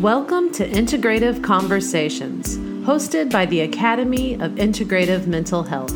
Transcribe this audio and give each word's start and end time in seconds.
Welcome 0.00 0.52
to 0.52 0.68
Integrative 0.68 1.42
Conversations, 1.42 2.58
hosted 2.86 3.32
by 3.32 3.46
the 3.46 3.62
Academy 3.62 4.34
of 4.34 4.52
Integrative 4.52 5.26
Mental 5.26 5.62
Health. 5.62 5.94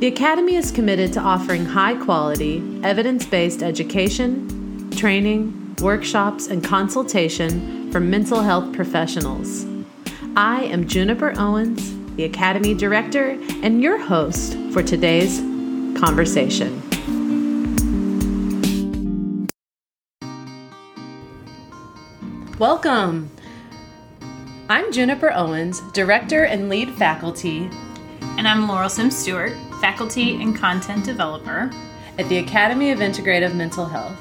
The 0.00 0.06
Academy 0.06 0.56
is 0.56 0.70
committed 0.70 1.10
to 1.14 1.20
offering 1.20 1.64
high 1.64 1.94
quality, 1.94 2.62
evidence 2.82 3.24
based 3.24 3.62
education, 3.62 4.90
training, 4.90 5.76
workshops, 5.80 6.48
and 6.48 6.62
consultation 6.62 7.90
for 7.90 8.00
mental 8.00 8.42
health 8.42 8.70
professionals. 8.74 9.64
I 10.36 10.64
am 10.64 10.86
Juniper 10.86 11.32
Owens, 11.38 11.96
the 12.16 12.24
Academy 12.24 12.74
Director, 12.74 13.30
and 13.62 13.82
your 13.82 13.96
host 13.96 14.58
for 14.74 14.82
today's 14.82 15.38
conversation. 15.98 16.89
Welcome. 22.60 23.30
I'm 24.68 24.92
Juniper 24.92 25.32
Owens, 25.32 25.80
Director 25.92 26.44
and 26.44 26.68
Lead 26.68 26.90
Faculty. 26.90 27.70
And 28.36 28.46
I'm 28.46 28.68
Laurel 28.68 28.90
Sim 28.90 29.10
Stewart, 29.10 29.54
Faculty 29.80 30.42
and 30.42 30.54
Content 30.54 31.02
Developer 31.02 31.70
at 32.18 32.28
the 32.28 32.36
Academy 32.36 32.90
of 32.90 32.98
Integrative 32.98 33.54
Mental 33.54 33.86
Health. 33.86 34.20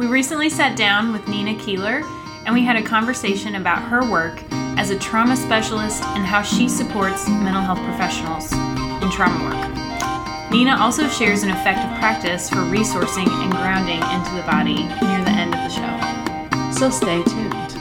We 0.00 0.08
recently 0.08 0.50
sat 0.50 0.76
down 0.76 1.12
with 1.12 1.28
Nina 1.28 1.54
Keeler 1.60 2.02
and 2.44 2.52
we 2.52 2.64
had 2.64 2.74
a 2.74 2.82
conversation 2.82 3.54
about 3.54 3.82
her 3.84 4.10
work 4.10 4.42
as 4.76 4.90
a 4.90 4.98
trauma 4.98 5.36
specialist 5.36 6.02
and 6.02 6.26
how 6.26 6.42
she 6.42 6.68
supports 6.68 7.28
mental 7.28 7.62
health 7.62 7.78
professionals 7.84 8.52
in 9.00 9.08
trauma 9.12 9.44
work. 9.44 10.50
Nina 10.50 10.76
also 10.76 11.06
shares 11.06 11.44
an 11.44 11.50
effective 11.50 11.96
practice 12.00 12.50
for 12.50 12.56
resourcing 12.56 13.28
and 13.28 13.52
grounding 13.52 14.02
into 14.10 14.34
the 14.34 14.42
body 14.42 14.82
near 15.06 15.24
the 15.24 15.30
end 15.30 15.54
of 15.54 15.60
the 15.60 15.68
show 15.68 16.19
so 16.80 16.88
stay 16.88 17.22
tuned. 17.24 17.74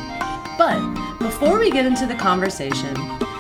But 0.58 1.18
before 1.20 1.58
we 1.58 1.72
get 1.72 1.86
into 1.86 2.06
the 2.06 2.16
conversation, 2.16 2.94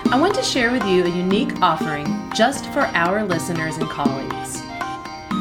I 0.07 0.17
want 0.17 0.33
to 0.35 0.41
share 0.41 0.71
with 0.71 0.85
you 0.85 1.03
a 1.03 1.09
unique 1.09 1.61
offering 1.61 2.05
just 2.33 2.71
for 2.71 2.79
our 2.95 3.25
listeners 3.25 3.75
and 3.75 3.89
colleagues. 3.89 4.61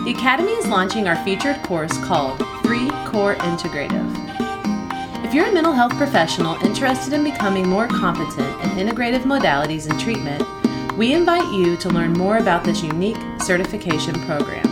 The 0.05 0.15
Academy 0.17 0.51
is 0.55 0.67
launching 0.67 1.07
our 1.07 1.15
featured 1.25 1.63
course 1.63 1.97
called 2.05 2.39
3 2.65 2.91
Core 3.07 3.37
Integrative. 3.37 4.13
If 5.25 5.33
you're 5.33 5.47
a 5.47 5.53
mental 5.53 5.73
health 5.73 5.93
professional 5.93 6.57
interested 6.65 7.13
in 7.13 7.23
becoming 7.23 7.69
more 7.69 7.87
competent 7.87 8.61
in 8.65 8.89
integrative 8.89 9.23
modalities 9.23 9.89
and 9.89 10.01
treatment, 10.01 10.43
we 10.97 11.13
invite 11.13 11.55
you 11.55 11.77
to 11.77 11.91
learn 11.91 12.13
more 12.13 12.39
about 12.39 12.65
this 12.65 12.83
unique 12.83 13.19
certification 13.41 14.15
program. 14.23 14.67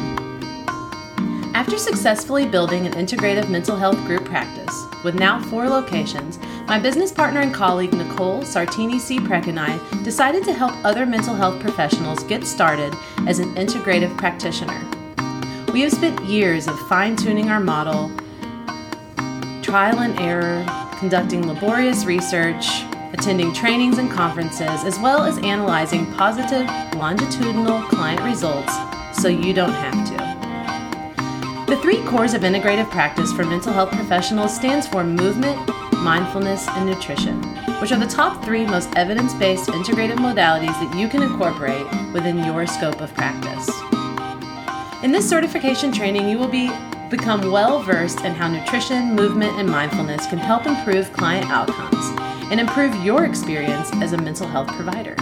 After 1.54 1.78
successfully 1.78 2.46
building 2.48 2.84
an 2.84 2.94
integrative 2.94 3.48
mental 3.48 3.76
health 3.76 4.04
group 4.06 4.24
practice, 4.24 4.86
with 5.06 5.14
now 5.14 5.40
four 5.40 5.68
locations, 5.68 6.40
my 6.66 6.80
business 6.80 7.12
partner 7.12 7.38
and 7.38 7.54
colleague 7.54 7.92
Nicole 7.92 8.42
Sartini 8.42 8.98
C. 8.98 9.20
Prek 9.20 9.46
and 9.46 9.58
I 9.58 9.78
decided 10.02 10.42
to 10.42 10.52
help 10.52 10.72
other 10.84 11.06
mental 11.06 11.32
health 11.32 11.60
professionals 11.60 12.24
get 12.24 12.44
started 12.44 12.92
as 13.28 13.38
an 13.38 13.54
integrative 13.54 14.18
practitioner. 14.18 14.84
We 15.72 15.82
have 15.82 15.92
spent 15.92 16.24
years 16.24 16.66
of 16.66 16.76
fine 16.88 17.14
tuning 17.14 17.50
our 17.50 17.60
model, 17.60 18.10
trial 19.62 20.00
and 20.00 20.18
error, 20.18 20.66
conducting 20.98 21.46
laborious 21.46 22.04
research, 22.04 22.66
attending 23.12 23.54
trainings 23.54 23.98
and 23.98 24.10
conferences, 24.10 24.82
as 24.82 24.98
well 24.98 25.22
as 25.22 25.38
analyzing 25.38 26.12
positive 26.14 26.66
longitudinal 26.96 27.80
client 27.82 28.22
results 28.22 28.74
so 29.22 29.28
you 29.28 29.54
don't 29.54 29.70
have 29.70 30.08
to. 30.08 30.25
The 31.66 31.76
three 31.78 32.00
cores 32.04 32.32
of 32.32 32.42
integrative 32.42 32.88
practice 32.92 33.32
for 33.32 33.44
mental 33.44 33.72
health 33.72 33.90
professionals 33.90 34.54
stands 34.54 34.86
for 34.86 35.02
movement, 35.02 35.58
mindfulness, 35.94 36.68
and 36.68 36.88
nutrition, 36.88 37.42
which 37.80 37.90
are 37.90 37.98
the 37.98 38.06
top 38.06 38.44
three 38.44 38.64
most 38.64 38.94
evidence 38.94 39.34
based 39.34 39.70
integrative 39.70 40.18
modalities 40.18 40.78
that 40.78 40.96
you 40.96 41.08
can 41.08 41.24
incorporate 41.24 41.84
within 42.12 42.38
your 42.44 42.68
scope 42.68 43.00
of 43.00 43.12
practice. 43.14 43.68
In 45.02 45.10
this 45.10 45.28
certification 45.28 45.90
training, 45.90 46.28
you 46.28 46.38
will 46.38 46.46
be 46.46 46.70
become 47.10 47.50
well 47.50 47.82
versed 47.82 48.20
in 48.20 48.32
how 48.32 48.46
nutrition, 48.46 49.16
movement, 49.16 49.58
and 49.58 49.68
mindfulness 49.68 50.28
can 50.28 50.38
help 50.38 50.66
improve 50.66 51.12
client 51.12 51.50
outcomes 51.50 52.16
and 52.52 52.60
improve 52.60 52.94
your 53.04 53.24
experience 53.24 53.90
as 53.94 54.12
a 54.12 54.18
mental 54.18 54.46
health 54.46 54.68
provider. 54.68 55.16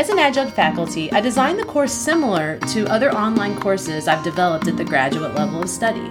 As 0.00 0.08
an 0.08 0.18
adjunct 0.18 0.56
faculty, 0.56 1.12
I 1.12 1.20
designed 1.20 1.58
the 1.58 1.64
course 1.66 1.92
similar 1.92 2.58
to 2.72 2.86
other 2.86 3.14
online 3.14 3.54
courses 3.60 4.08
I've 4.08 4.24
developed 4.24 4.66
at 4.66 4.78
the 4.78 4.84
graduate 4.84 5.34
level 5.34 5.62
of 5.62 5.68
study. 5.68 6.08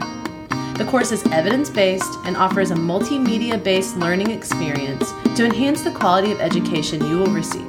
The 0.77 0.85
course 0.87 1.11
is 1.11 1.25
evidence 1.31 1.71
based 1.71 2.19
and 2.25 2.37
offers 2.37 2.69
a 2.69 2.75
multimedia 2.75 3.57
based 3.63 3.97
learning 3.97 4.29
experience 4.29 5.11
to 5.35 5.43
enhance 5.43 5.81
the 5.81 5.89
quality 5.89 6.31
of 6.31 6.39
education 6.39 7.03
you 7.07 7.17
will 7.17 7.33
receive. 7.33 7.65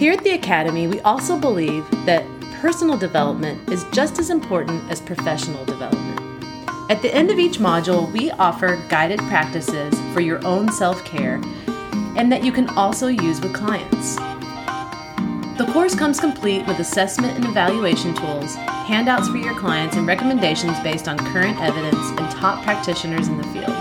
Here 0.00 0.14
at 0.14 0.24
the 0.24 0.32
Academy, 0.40 0.86
we 0.86 1.02
also 1.02 1.38
believe 1.38 1.84
that 2.06 2.24
personal 2.62 2.96
development 2.96 3.68
is 3.70 3.84
just 3.92 4.18
as 4.18 4.30
important 4.30 4.90
as 4.90 5.02
professional 5.02 5.62
development. 5.66 6.22
At 6.90 7.02
the 7.02 7.14
end 7.14 7.30
of 7.30 7.38
each 7.38 7.58
module, 7.58 8.10
we 8.12 8.30
offer 8.30 8.82
guided 8.88 9.18
practices 9.28 9.92
for 10.14 10.20
your 10.20 10.42
own 10.46 10.72
self 10.72 11.04
care 11.04 11.38
and 12.16 12.32
that 12.32 12.42
you 12.42 12.52
can 12.52 12.68
also 12.70 13.06
use 13.06 13.40
with 13.40 13.54
clients. 13.54 14.16
The 15.56 15.70
course 15.72 15.94
comes 15.94 16.18
complete 16.20 16.66
with 16.66 16.80
assessment 16.80 17.36
and 17.36 17.46
evaluation 17.46 18.14
tools, 18.14 18.56
handouts 18.56 19.28
for 19.28 19.38
your 19.38 19.58
clients, 19.58 19.96
and 19.96 20.06
recommendations 20.06 20.78
based 20.80 21.08
on 21.08 21.16
current 21.16 21.58
evidence 21.60 21.96
and 21.96 22.30
top 22.30 22.62
practitioners 22.62 23.28
in 23.28 23.38
the 23.38 23.44
field. 23.44 23.74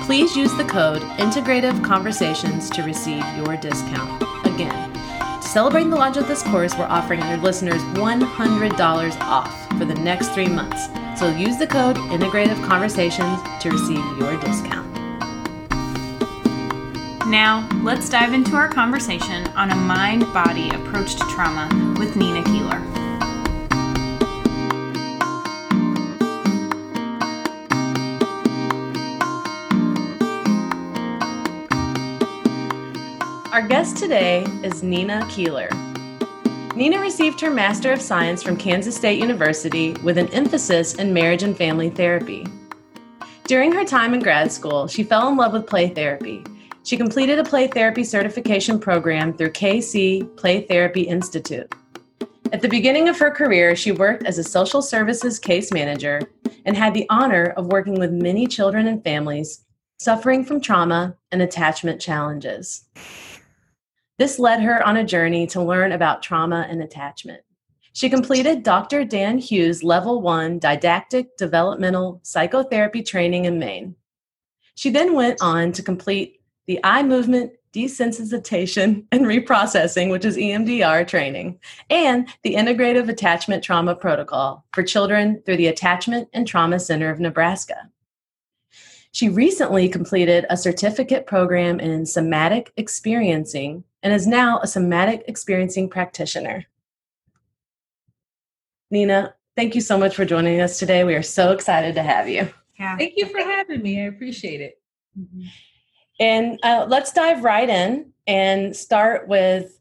Please 0.05 0.35
use 0.35 0.53
the 0.55 0.65
code 0.65 1.01
Integrative 1.19 1.83
Conversations 1.83 2.69
to 2.71 2.83
receive 2.83 3.23
your 3.37 3.55
discount 3.57 4.28
To 4.67 5.41
celebrate 5.41 5.85
the 5.85 5.95
launch 5.95 6.17
of 6.17 6.27
this 6.27 6.43
course, 6.43 6.77
we're 6.77 6.83
offering 6.85 7.21
our 7.21 7.37
listeners 7.37 7.81
$100 7.93 9.21
off 9.21 9.69
for 9.77 9.85
the 9.85 9.95
next 9.95 10.33
three 10.33 10.49
months. 10.49 10.87
So 11.17 11.29
use 11.29 11.57
the 11.57 11.67
code 11.67 11.95
Integrative 11.95 12.61
Conversations 12.67 13.39
to 13.61 13.69
receive 13.69 14.03
your 14.17 14.37
discount. 14.41 14.87
Now, 17.27 17.69
let's 17.83 18.09
dive 18.09 18.33
into 18.33 18.55
our 18.55 18.67
conversation 18.67 19.47
on 19.49 19.71
a 19.71 19.75
mind 19.75 20.21
body 20.33 20.69
approach 20.71 21.15
to 21.15 21.25
trauma 21.29 21.95
with 21.97 22.15
Nina 22.17 22.43
Keeler. 22.43 22.98
Our 33.59 33.67
guest 33.67 33.97
today 33.97 34.43
is 34.63 34.83
Nina 34.83 35.27
Keeler. 35.29 35.67
Nina 36.77 36.97
received 36.97 37.41
her 37.41 37.51
Master 37.51 37.91
of 37.91 38.01
Science 38.01 38.41
from 38.41 38.55
Kansas 38.55 38.95
State 38.95 39.19
University 39.19 39.91
with 40.01 40.17
an 40.17 40.33
emphasis 40.33 40.93
in 40.93 41.13
marriage 41.13 41.43
and 41.43 41.57
family 41.57 41.89
therapy. 41.89 42.47
During 43.47 43.73
her 43.73 43.83
time 43.83 44.13
in 44.13 44.21
grad 44.21 44.49
school, 44.49 44.87
she 44.87 45.03
fell 45.03 45.27
in 45.27 45.35
love 45.35 45.51
with 45.51 45.67
play 45.67 45.89
therapy. 45.89 46.41
She 46.83 46.95
completed 46.95 47.37
a 47.37 47.43
play 47.43 47.67
therapy 47.67 48.05
certification 48.05 48.79
program 48.79 49.33
through 49.33 49.51
KC 49.51 50.37
Play 50.37 50.61
Therapy 50.61 51.01
Institute. 51.01 51.69
At 52.53 52.61
the 52.61 52.69
beginning 52.69 53.09
of 53.09 53.19
her 53.19 53.29
career, 53.29 53.75
she 53.75 53.91
worked 53.91 54.25
as 54.25 54.37
a 54.37 54.43
social 54.43 54.81
services 54.81 55.37
case 55.37 55.73
manager 55.73 56.21
and 56.63 56.77
had 56.77 56.93
the 56.93 57.07
honor 57.09 57.47
of 57.57 57.73
working 57.73 57.99
with 57.99 58.13
many 58.13 58.47
children 58.47 58.87
and 58.87 59.03
families 59.03 59.65
suffering 59.97 60.45
from 60.45 60.61
trauma 60.61 61.17
and 61.33 61.41
attachment 61.41 61.99
challenges. 61.99 62.85
This 64.19 64.37
led 64.37 64.61
her 64.61 64.85
on 64.85 64.97
a 64.97 65.03
journey 65.05 65.47
to 65.47 65.63
learn 65.63 65.93
about 65.93 66.21
trauma 66.21 66.67
and 66.69 66.83
attachment. 66.83 67.41
She 67.93 68.09
completed 68.09 68.63
Dr. 68.63 69.05
Dan 69.05 69.37
Hughes 69.37 69.81
Level 69.81 70.21
1 70.21 70.59
Dyadic 70.59 71.37
Developmental 71.37 72.19
Psychotherapy 72.23 73.01
training 73.01 73.45
in 73.45 73.59
Maine. 73.59 73.95
She 74.75 74.89
then 74.89 75.13
went 75.13 75.41
on 75.41 75.71
to 75.71 75.81
complete 75.81 76.41
the 76.67 76.81
eye 76.83 77.01
movement 77.01 77.53
desensitization 77.73 79.05
and 79.13 79.21
reprocessing, 79.21 80.11
which 80.11 80.25
is 80.25 80.35
EMDR 80.35 81.07
training, 81.07 81.57
and 81.89 82.27
the 82.43 82.55
Integrative 82.55 83.07
Attachment 83.07 83.63
Trauma 83.63 83.95
Protocol 83.95 84.65
for 84.73 84.83
children 84.83 85.41
through 85.45 85.57
the 85.57 85.67
Attachment 85.67 86.27
and 86.33 86.45
Trauma 86.45 86.79
Center 86.81 87.09
of 87.09 87.21
Nebraska. 87.21 87.89
She 89.11 89.29
recently 89.29 89.89
completed 89.89 90.45
a 90.49 90.57
certificate 90.57 91.25
program 91.25 91.79
in 91.79 92.05
somatic 92.05 92.71
experiencing 92.77 93.83
and 94.03 94.13
is 94.13 94.27
now 94.27 94.59
a 94.59 94.67
somatic 94.67 95.23
experiencing 95.27 95.89
practitioner. 95.89 96.65
Nina, 98.91 99.33
thank 99.55 99.75
you 99.75 99.81
so 99.81 99.97
much 99.97 100.15
for 100.15 100.25
joining 100.25 100.61
us 100.61 100.79
today. 100.79 101.03
We 101.03 101.15
are 101.15 101.23
so 101.23 101.51
excited 101.51 101.95
to 101.95 102.03
have 102.03 102.29
you. 102.29 102.49
Yeah. 102.79 102.97
Thank 102.97 103.15
you 103.17 103.25
for 103.27 103.39
having 103.39 103.81
me. 103.81 104.01
I 104.01 104.05
appreciate 104.05 104.61
it. 104.61 104.81
Mm-hmm. 105.19 105.47
And 106.19 106.59
uh, 106.63 106.85
let's 106.87 107.11
dive 107.11 107.43
right 107.43 107.69
in 107.69 108.11
and 108.27 108.75
start 108.75 109.27
with 109.27 109.78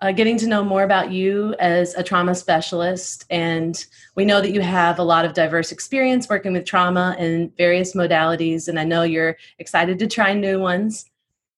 uh, 0.00 0.12
getting 0.12 0.38
to 0.38 0.46
know 0.46 0.64
more 0.64 0.82
about 0.82 1.12
you 1.12 1.54
as 1.58 1.94
a 1.94 2.02
trauma 2.02 2.34
specialist. 2.34 3.26
And 3.30 3.84
we 4.14 4.24
know 4.24 4.40
that 4.40 4.52
you 4.52 4.60
have 4.60 4.98
a 4.98 5.02
lot 5.02 5.24
of 5.24 5.34
diverse 5.34 5.72
experience 5.72 6.28
working 6.28 6.52
with 6.52 6.64
trauma 6.64 7.16
in 7.18 7.52
various 7.56 7.94
modalities, 7.94 8.68
and 8.68 8.78
I 8.78 8.84
know 8.84 9.02
you're 9.02 9.36
excited 9.58 9.98
to 9.98 10.06
try 10.06 10.32
new 10.32 10.58
ones. 10.58 11.04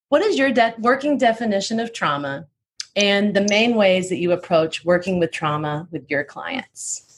What 0.09 0.23
is 0.23 0.39
your 0.39 0.51
de- 0.51 0.75
working 0.79 1.19
definition 1.19 1.81
of 1.81 1.93
trauma 1.93 2.47
and 2.97 3.35
the 3.35 3.47
main 3.49 3.77
ways 3.77 4.09
that 4.09 4.19
you 4.19 4.33
approach 4.33 4.85
working 4.85 5.19
with 5.19 5.31
trauma 5.31 5.89
with 5.91 6.11
your 6.11 6.25
clients? 6.25 7.12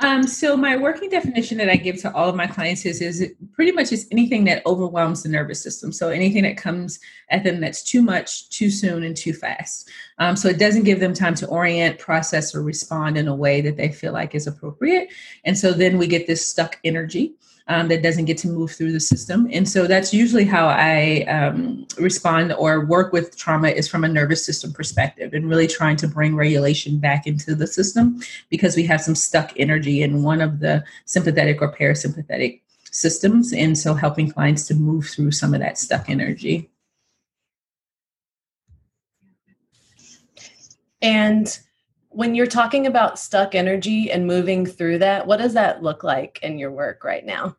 Um, 0.00 0.26
so 0.26 0.56
my 0.58 0.76
working 0.76 1.08
definition 1.08 1.56
that 1.58 1.70
I 1.70 1.76
give 1.76 1.96
to 2.02 2.14
all 2.14 2.28
of 2.28 2.36
my 2.36 2.46
clients 2.46 2.84
is, 2.84 3.00
is 3.00 3.32
pretty 3.52 3.72
much 3.72 3.92
is 3.92 4.06
anything 4.12 4.44
that 4.44 4.64
overwhelms 4.66 5.22
the 5.22 5.30
nervous 5.30 5.62
system. 5.62 5.90
So 5.90 6.10
anything 6.10 6.42
that 6.42 6.58
comes 6.58 7.00
at 7.30 7.44
them 7.44 7.60
that's 7.60 7.82
too 7.82 8.02
much, 8.02 8.50
too 8.50 8.70
soon, 8.70 9.04
and 9.04 9.16
too 9.16 9.32
fast. 9.32 9.88
Um, 10.18 10.36
so 10.36 10.48
it 10.48 10.58
doesn't 10.58 10.84
give 10.84 11.00
them 11.00 11.14
time 11.14 11.34
to 11.36 11.46
orient, 11.46 11.98
process, 11.98 12.54
or 12.54 12.62
respond 12.62 13.16
in 13.16 13.26
a 13.26 13.34
way 13.34 13.62
that 13.62 13.78
they 13.78 13.88
feel 13.88 14.12
like 14.12 14.34
is 14.34 14.46
appropriate. 14.46 15.08
And 15.44 15.56
so 15.56 15.72
then 15.72 15.96
we 15.96 16.06
get 16.06 16.26
this 16.26 16.46
stuck 16.46 16.78
energy 16.84 17.34
um, 17.68 17.88
that 17.88 18.02
doesn't 18.02 18.26
get 18.26 18.38
to 18.38 18.48
move 18.48 18.72
through 18.72 18.92
the 18.92 19.00
system. 19.00 19.48
And 19.52 19.68
so 19.68 19.86
that's 19.86 20.14
usually 20.14 20.44
how 20.44 20.68
I 20.68 21.22
um, 21.22 21.86
respond 21.98 22.52
or 22.52 22.86
work 22.86 23.12
with 23.12 23.36
trauma 23.36 23.68
is 23.68 23.88
from 23.88 24.04
a 24.04 24.08
nervous 24.08 24.44
system 24.44 24.72
perspective 24.72 25.34
and 25.34 25.48
really 25.48 25.66
trying 25.66 25.96
to 25.96 26.08
bring 26.08 26.36
regulation 26.36 26.98
back 26.98 27.26
into 27.26 27.54
the 27.54 27.66
system 27.66 28.20
because 28.50 28.76
we 28.76 28.84
have 28.84 29.00
some 29.00 29.16
stuck 29.16 29.52
energy 29.56 30.02
in 30.02 30.22
one 30.22 30.40
of 30.40 30.60
the 30.60 30.84
sympathetic 31.06 31.60
or 31.60 31.72
parasympathetic 31.72 32.60
systems. 32.84 33.52
And 33.52 33.76
so 33.76 33.94
helping 33.94 34.30
clients 34.30 34.66
to 34.68 34.74
move 34.74 35.06
through 35.06 35.32
some 35.32 35.52
of 35.52 35.60
that 35.60 35.76
stuck 35.76 36.08
energy. 36.08 36.70
And 41.02 41.58
when 42.16 42.34
you're 42.34 42.46
talking 42.46 42.86
about 42.86 43.18
stuck 43.18 43.54
energy 43.54 44.10
and 44.10 44.26
moving 44.26 44.64
through 44.64 44.98
that, 45.00 45.26
what 45.26 45.36
does 45.36 45.52
that 45.52 45.82
look 45.82 46.02
like 46.02 46.38
in 46.42 46.58
your 46.58 46.70
work 46.70 47.04
right 47.04 47.26
now? 47.26 47.54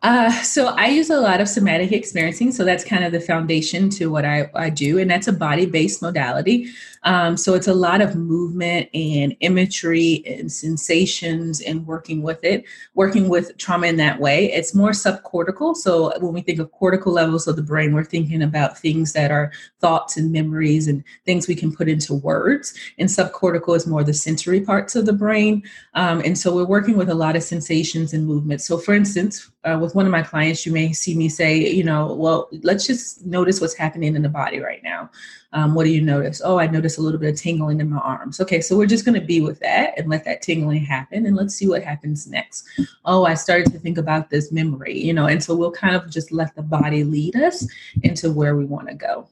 Uh, 0.00 0.30
so 0.42 0.68
I 0.68 0.88
use 0.88 1.10
a 1.10 1.20
lot 1.20 1.40
of 1.40 1.48
somatic 1.48 1.90
experiencing. 1.90 2.52
So 2.52 2.64
that's 2.64 2.84
kind 2.84 3.02
of 3.02 3.10
the 3.10 3.20
foundation 3.20 3.90
to 3.90 4.10
what 4.12 4.24
I, 4.24 4.48
I 4.54 4.70
do. 4.70 4.98
And 4.98 5.10
that's 5.10 5.26
a 5.26 5.32
body 5.32 5.66
based 5.66 6.02
modality. 6.02 6.68
Um, 7.02 7.36
so 7.36 7.54
it's 7.54 7.66
a 7.66 7.74
lot 7.74 8.00
of 8.00 8.14
movement 8.14 8.88
and 8.94 9.36
imagery 9.40 10.22
and 10.26 10.50
sensations 10.50 11.60
and 11.60 11.86
working 11.86 12.22
with 12.22 12.44
it, 12.44 12.64
working 12.94 13.28
with 13.28 13.56
trauma 13.56 13.88
in 13.88 13.96
that 13.96 14.20
way. 14.20 14.52
It's 14.52 14.74
more 14.74 14.90
subcortical. 14.90 15.74
So 15.74 16.16
when 16.20 16.32
we 16.32 16.42
think 16.42 16.60
of 16.60 16.70
cortical 16.72 17.12
levels 17.12 17.48
of 17.48 17.56
the 17.56 17.62
brain, 17.62 17.92
we're 17.92 18.04
thinking 18.04 18.42
about 18.42 18.78
things 18.78 19.12
that 19.14 19.32
are 19.32 19.52
thoughts 19.80 20.16
and 20.16 20.30
memories 20.30 20.86
and 20.86 21.02
things 21.24 21.48
we 21.48 21.54
can 21.56 21.74
put 21.74 21.88
into 21.88 22.14
words. 22.14 22.72
And 22.98 23.08
subcortical 23.08 23.76
is 23.76 23.86
more 23.86 24.04
the 24.04 24.14
sensory 24.14 24.60
parts 24.60 24.94
of 24.94 25.06
the 25.06 25.12
brain. 25.12 25.62
Um, 25.94 26.20
and 26.24 26.38
so 26.38 26.54
we're 26.54 26.64
working 26.66 26.96
with 26.96 27.08
a 27.08 27.14
lot 27.14 27.36
of 27.36 27.42
sensations 27.42 28.12
and 28.12 28.26
movement. 28.26 28.60
So 28.60 28.78
for 28.78 28.94
instance, 28.94 29.50
uh, 29.68 29.78
with 29.78 29.94
one 29.94 30.06
of 30.06 30.12
my 30.12 30.22
clients, 30.22 30.64
you 30.64 30.72
may 30.72 30.92
see 30.92 31.14
me 31.14 31.28
say, 31.28 31.56
you 31.56 31.84
know, 31.84 32.14
well, 32.14 32.48
let's 32.62 32.86
just 32.86 33.24
notice 33.26 33.60
what's 33.60 33.74
happening 33.74 34.14
in 34.16 34.22
the 34.22 34.28
body 34.28 34.60
right 34.60 34.82
now. 34.82 35.10
Um, 35.52 35.74
what 35.74 35.84
do 35.84 35.90
you 35.90 36.00
notice? 36.00 36.40
Oh, 36.44 36.58
I 36.58 36.66
notice 36.66 36.98
a 36.98 37.02
little 37.02 37.18
bit 37.18 37.34
of 37.34 37.40
tingling 37.40 37.80
in 37.80 37.90
my 37.90 37.98
arms. 37.98 38.40
Okay, 38.40 38.60
so 38.60 38.76
we're 38.76 38.86
just 38.86 39.04
going 39.04 39.18
to 39.18 39.26
be 39.26 39.40
with 39.40 39.60
that 39.60 39.98
and 39.98 40.08
let 40.08 40.24
that 40.24 40.42
tingling 40.42 40.84
happen 40.84 41.26
and 41.26 41.36
let's 41.36 41.54
see 41.54 41.68
what 41.68 41.82
happens 41.82 42.26
next. 42.26 42.66
Oh, 43.04 43.24
I 43.24 43.34
started 43.34 43.72
to 43.72 43.78
think 43.78 43.98
about 43.98 44.30
this 44.30 44.52
memory, 44.52 44.98
you 44.98 45.12
know, 45.12 45.26
and 45.26 45.42
so 45.42 45.54
we'll 45.54 45.72
kind 45.72 45.96
of 45.96 46.10
just 46.10 46.32
let 46.32 46.54
the 46.54 46.62
body 46.62 47.04
lead 47.04 47.36
us 47.36 47.66
into 48.02 48.32
where 48.32 48.56
we 48.56 48.64
want 48.64 48.88
to 48.88 48.94
go. 48.94 49.28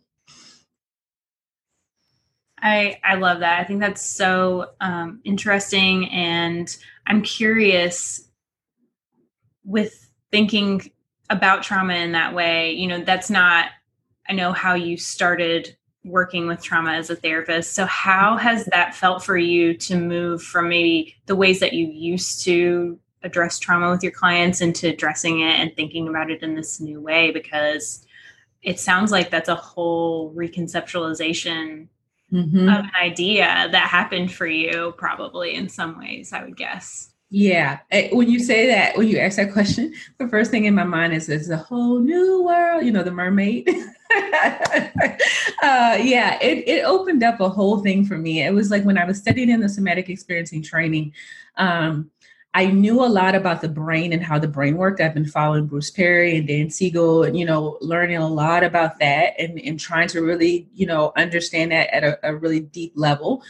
I 2.58 2.98
I 3.04 3.16
love 3.16 3.40
that. 3.40 3.60
I 3.60 3.64
think 3.64 3.80
that's 3.80 4.02
so 4.02 4.70
um, 4.80 5.20
interesting, 5.24 6.08
and 6.10 6.74
I'm 7.06 7.22
curious 7.22 8.26
with 9.62 10.05
thinking 10.30 10.90
about 11.30 11.62
trauma 11.62 11.94
in 11.94 12.12
that 12.12 12.34
way. 12.34 12.72
You 12.72 12.86
know, 12.88 13.00
that's 13.00 13.30
not. 13.30 13.66
I 14.28 14.32
know 14.32 14.52
how 14.52 14.74
you 14.74 14.96
started 14.96 15.76
working 16.04 16.46
with 16.46 16.62
trauma 16.62 16.92
as 16.92 17.10
a 17.10 17.16
therapist. 17.16 17.74
So, 17.74 17.84
how 17.86 18.36
has 18.36 18.64
that 18.66 18.94
felt 18.94 19.24
for 19.24 19.36
you 19.36 19.74
to 19.78 19.96
move 19.96 20.42
from 20.42 20.68
maybe 20.68 21.16
the 21.26 21.36
ways 21.36 21.60
that 21.60 21.72
you 21.72 21.86
used 21.86 22.44
to 22.44 22.98
address 23.22 23.58
trauma 23.58 23.90
with 23.90 24.02
your 24.02 24.12
clients 24.12 24.60
into 24.60 24.88
addressing 24.88 25.40
it 25.40 25.60
and 25.60 25.74
thinking 25.74 26.08
about 26.08 26.30
it 26.30 26.42
in 26.42 26.54
this 26.54 26.80
new 26.80 27.00
way? 27.00 27.30
Because 27.30 28.06
it 28.62 28.80
sounds 28.80 29.12
like 29.12 29.30
that's 29.30 29.48
a 29.48 29.54
whole 29.54 30.32
reconceptualization 30.32 31.88
mm-hmm. 32.32 32.68
of 32.68 32.84
an 32.84 32.90
idea 33.00 33.68
that 33.70 33.88
happened 33.88 34.32
for 34.32 34.46
you, 34.46 34.94
probably 34.96 35.54
in 35.54 35.68
some 35.68 35.98
ways, 35.98 36.32
I 36.32 36.42
would 36.44 36.56
guess. 36.56 37.10
Yeah. 37.28 37.80
Eh, 37.90 38.10
when 38.12 38.30
you 38.30 38.38
say 38.38 38.66
that, 38.68 38.96
when 38.96 39.08
you 39.08 39.18
ask 39.18 39.36
that 39.36 39.52
question, 39.52 39.92
the 40.18 40.28
first 40.28 40.50
thing 40.50 40.66
in 40.66 40.74
my 40.74 40.84
mind 40.84 41.12
is 41.12 41.28
it's 41.28 41.48
a 41.48 41.56
whole 41.56 41.98
new 41.98 42.44
world, 42.44 42.84
you 42.84 42.92
know, 42.92 43.02
the 43.02 43.10
mermaid. 43.10 43.68
uh, 43.68 45.98
yeah, 46.00 46.38
it, 46.40 46.68
it 46.68 46.84
opened 46.84 47.24
up 47.24 47.40
a 47.40 47.48
whole 47.48 47.82
thing 47.82 48.04
for 48.04 48.16
me. 48.16 48.42
It 48.42 48.54
was 48.54 48.70
like 48.70 48.84
when 48.84 48.96
I 48.96 49.04
was 49.04 49.18
studying 49.18 49.50
in 49.50 49.60
the 49.60 49.68
somatic 49.68 50.08
experiencing 50.08 50.62
training, 50.62 51.14
um, 51.56 52.10
I 52.54 52.66
knew 52.66 53.04
a 53.04 53.06
lot 53.06 53.34
about 53.34 53.60
the 53.60 53.68
brain 53.68 54.14
and 54.14 54.22
how 54.22 54.38
the 54.38 54.48
brain 54.48 54.78
worked. 54.78 55.00
I've 55.00 55.12
been 55.12 55.26
following 55.26 55.66
Bruce 55.66 55.90
Perry 55.90 56.38
and 56.38 56.48
Dan 56.48 56.70
Siegel 56.70 57.24
and, 57.24 57.38
you 57.38 57.44
know, 57.44 57.76
learning 57.82 58.16
a 58.16 58.26
lot 58.26 58.64
about 58.64 58.98
that 59.00 59.34
and, 59.38 59.60
and 59.60 59.78
trying 59.78 60.08
to 60.08 60.22
really, 60.22 60.66
you 60.72 60.86
know, 60.86 61.12
understand 61.18 61.72
that 61.72 61.94
at 61.94 62.02
a, 62.02 62.18
a 62.22 62.34
really 62.34 62.60
deep 62.60 62.92
level. 62.94 63.42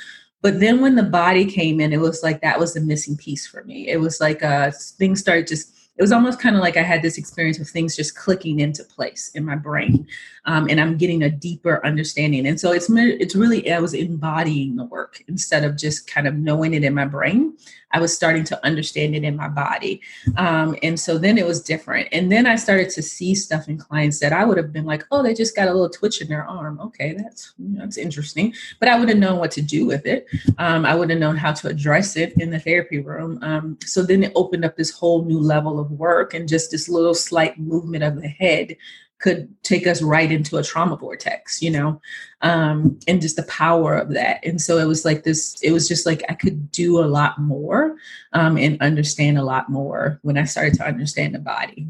But 0.47 0.61
then 0.61 0.81
when 0.81 0.95
the 0.95 1.03
body 1.03 1.45
came 1.45 1.81
in, 1.81 1.93
it 1.93 1.99
was 1.99 2.23
like 2.23 2.41
that 2.43 2.61
was 2.61 2.75
the 2.75 2.81
missing 2.81 3.17
piece 3.17 3.49
for 3.49 3.65
me. 3.65 3.89
It 3.89 3.97
was 3.97 4.21
like 4.21 4.45
uh, 4.45 4.71
things 4.97 5.19
started 5.19 5.49
just 5.49 5.75
it 5.99 6.03
was 6.03 6.13
almost 6.13 6.41
kind 6.41 6.57
of 6.57 6.63
like 6.63 6.77
I 6.77 6.83
had 6.83 7.03
this 7.03 7.17
experience 7.17 7.59
of 7.59 7.69
things 7.69 7.97
just 7.97 8.17
clicking 8.17 8.61
into 8.61 8.85
place 8.85 9.31
in 9.35 9.45
my 9.45 9.57
brain, 9.57 10.07
um, 10.45 10.69
and 10.69 10.81
I'm 10.81 10.97
getting 10.97 11.23
a 11.23 11.31
deeper 11.31 11.85
understanding. 11.87 12.47
And 12.47 12.61
so 12.61 12.73
it's 12.73 12.89
it's 12.91 13.35
really 13.35 13.71
I 13.71 13.79
was 13.79 13.95
embodying 13.95 14.77
the 14.77 14.85
work 14.85 15.23
instead 15.29 15.65
of 15.65 15.77
just 15.77 16.07
kind 16.07 16.27
of 16.27 16.35
knowing 16.35 16.75
it 16.75 16.85
in 16.85 16.95
my 16.95 17.07
brain. 17.07 17.57
I 17.93 18.01
was 18.01 18.15
starting 18.15 18.45
to 18.45 18.67
understand 18.67 19.15
it 19.15 19.25
in 19.25 19.37
my 19.37 19.49
body, 19.49 20.03
um, 20.37 20.77
and 20.83 20.99
so 21.01 21.17
then 21.19 21.39
it 21.39 21.47
was 21.47 21.63
different. 21.63 22.09
And 22.13 22.31
then 22.31 22.47
I 22.47 22.57
started 22.57 22.91
to 22.91 23.03
see 23.03 23.35
stuff 23.35 23.69
in 23.69 23.79
clients 23.79 24.21
that 24.21 24.33
I 24.33 24.45
would 24.45 24.59
have 24.59 24.73
been 24.73 24.85
like, 24.85 25.05
oh, 25.11 25.23
they 25.23 25.33
just 25.33 25.57
got 25.57 25.69
a 25.69 25.73
little 25.73 25.89
twitch 25.89 26.21
in 26.21 26.29
their 26.29 26.45
arm. 26.45 26.79
Okay, 26.81 27.15
that's 27.15 27.55
that's 27.59 27.97
interesting. 27.97 28.53
But 28.81 28.89
I 28.89 28.99
would 28.99 29.09
have 29.09 29.19
known 29.19 29.39
what 29.39 29.51
to 29.53 29.63
do 29.63 29.87
with 29.87 30.05
it. 30.05 30.27
Um, 30.59 30.85
I 30.85 30.95
would 30.95 31.09
have 31.09 31.19
known 31.19 31.37
how 31.37 31.53
to 31.53 31.69
address 31.69 32.17
it 32.17 32.35
in 32.39 32.51
the 32.51 32.61
therapy 32.61 32.99
room. 32.99 33.39
Um, 33.43 33.79
so 33.83 34.03
then 34.03 34.25
it 34.25 34.33
opened 34.35 34.65
up 34.65 34.77
this 34.77 34.91
whole 34.91 35.25
new 35.25 35.41
level 35.41 35.81
of 35.81 35.86
of 35.87 35.93
work 35.93 36.35
and 36.35 36.49
just 36.49 36.71
this 36.71 36.89
little 36.89 37.15
slight 37.15 37.59
movement 37.59 38.05
of 38.05 38.21
the 38.21 38.29
head 38.29 38.77
could 39.19 39.49
take 39.63 39.87
us 39.87 40.03
right 40.03 40.31
into 40.31 40.59
a 40.59 40.63
trauma 40.63 40.97
vortex, 40.97 41.63
you 41.63 41.71
know, 41.71 42.01
um, 42.43 42.99
and 43.09 43.23
just 43.23 43.37
the 43.37 43.43
power 43.45 43.95
of 43.95 44.13
that. 44.13 44.45
And 44.45 44.61
so 44.61 44.77
it 44.77 44.85
was 44.85 45.05
like 45.05 45.25
this, 45.25 45.57
it 45.63 45.73
was 45.73 45.89
just 45.89 46.05
like 46.05 46.23
I 46.29 46.35
could 46.35 46.71
do 46.71 46.99
a 46.99 47.07
lot 47.07 47.39
more 47.39 47.97
um, 48.35 48.59
and 48.59 48.81
understand 48.83 49.39
a 49.39 49.45
lot 49.45 49.71
more 49.71 50.19
when 50.23 50.37
I 50.37 50.45
started 50.45 50.75
to 50.75 50.87
understand 50.87 51.35
the 51.35 51.39
body. 51.39 51.89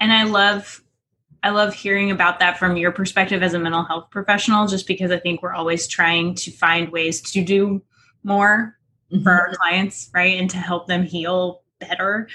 And 0.00 0.12
I 0.12 0.24
love 0.24 0.82
I 1.40 1.50
love 1.50 1.72
hearing 1.72 2.10
about 2.10 2.40
that 2.40 2.58
from 2.58 2.76
your 2.76 2.90
perspective 2.90 3.44
as 3.44 3.54
a 3.54 3.60
mental 3.60 3.84
health 3.84 4.10
professional, 4.10 4.66
just 4.66 4.88
because 4.88 5.12
I 5.12 5.18
think 5.18 5.40
we're 5.40 5.54
always 5.54 5.86
trying 5.86 6.34
to 6.34 6.50
find 6.50 6.90
ways 6.90 7.20
to 7.32 7.44
do 7.44 7.80
more 8.24 8.77
mm-hmm. 9.12 9.22
for 9.22 9.32
our 9.32 9.54
clients, 9.54 10.10
right? 10.14 10.38
And 10.38 10.48
to 10.50 10.58
help 10.58 10.86
them 10.86 11.02
heal 11.02 11.62
better. 11.78 12.28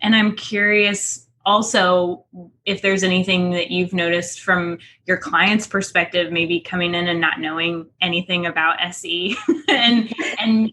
And 0.00 0.14
I'm 0.14 0.36
curious 0.36 1.26
also 1.46 2.26
if 2.66 2.82
there's 2.82 3.02
anything 3.02 3.50
that 3.52 3.70
you've 3.70 3.94
noticed 3.94 4.40
from 4.40 4.78
your 5.06 5.16
client's 5.16 5.66
perspective, 5.66 6.30
maybe 6.30 6.60
coming 6.60 6.94
in 6.94 7.08
and 7.08 7.20
not 7.20 7.40
knowing 7.40 7.86
anything 8.00 8.46
about 8.46 8.80
SE 8.82 9.36
and 9.68 10.12
and 10.40 10.72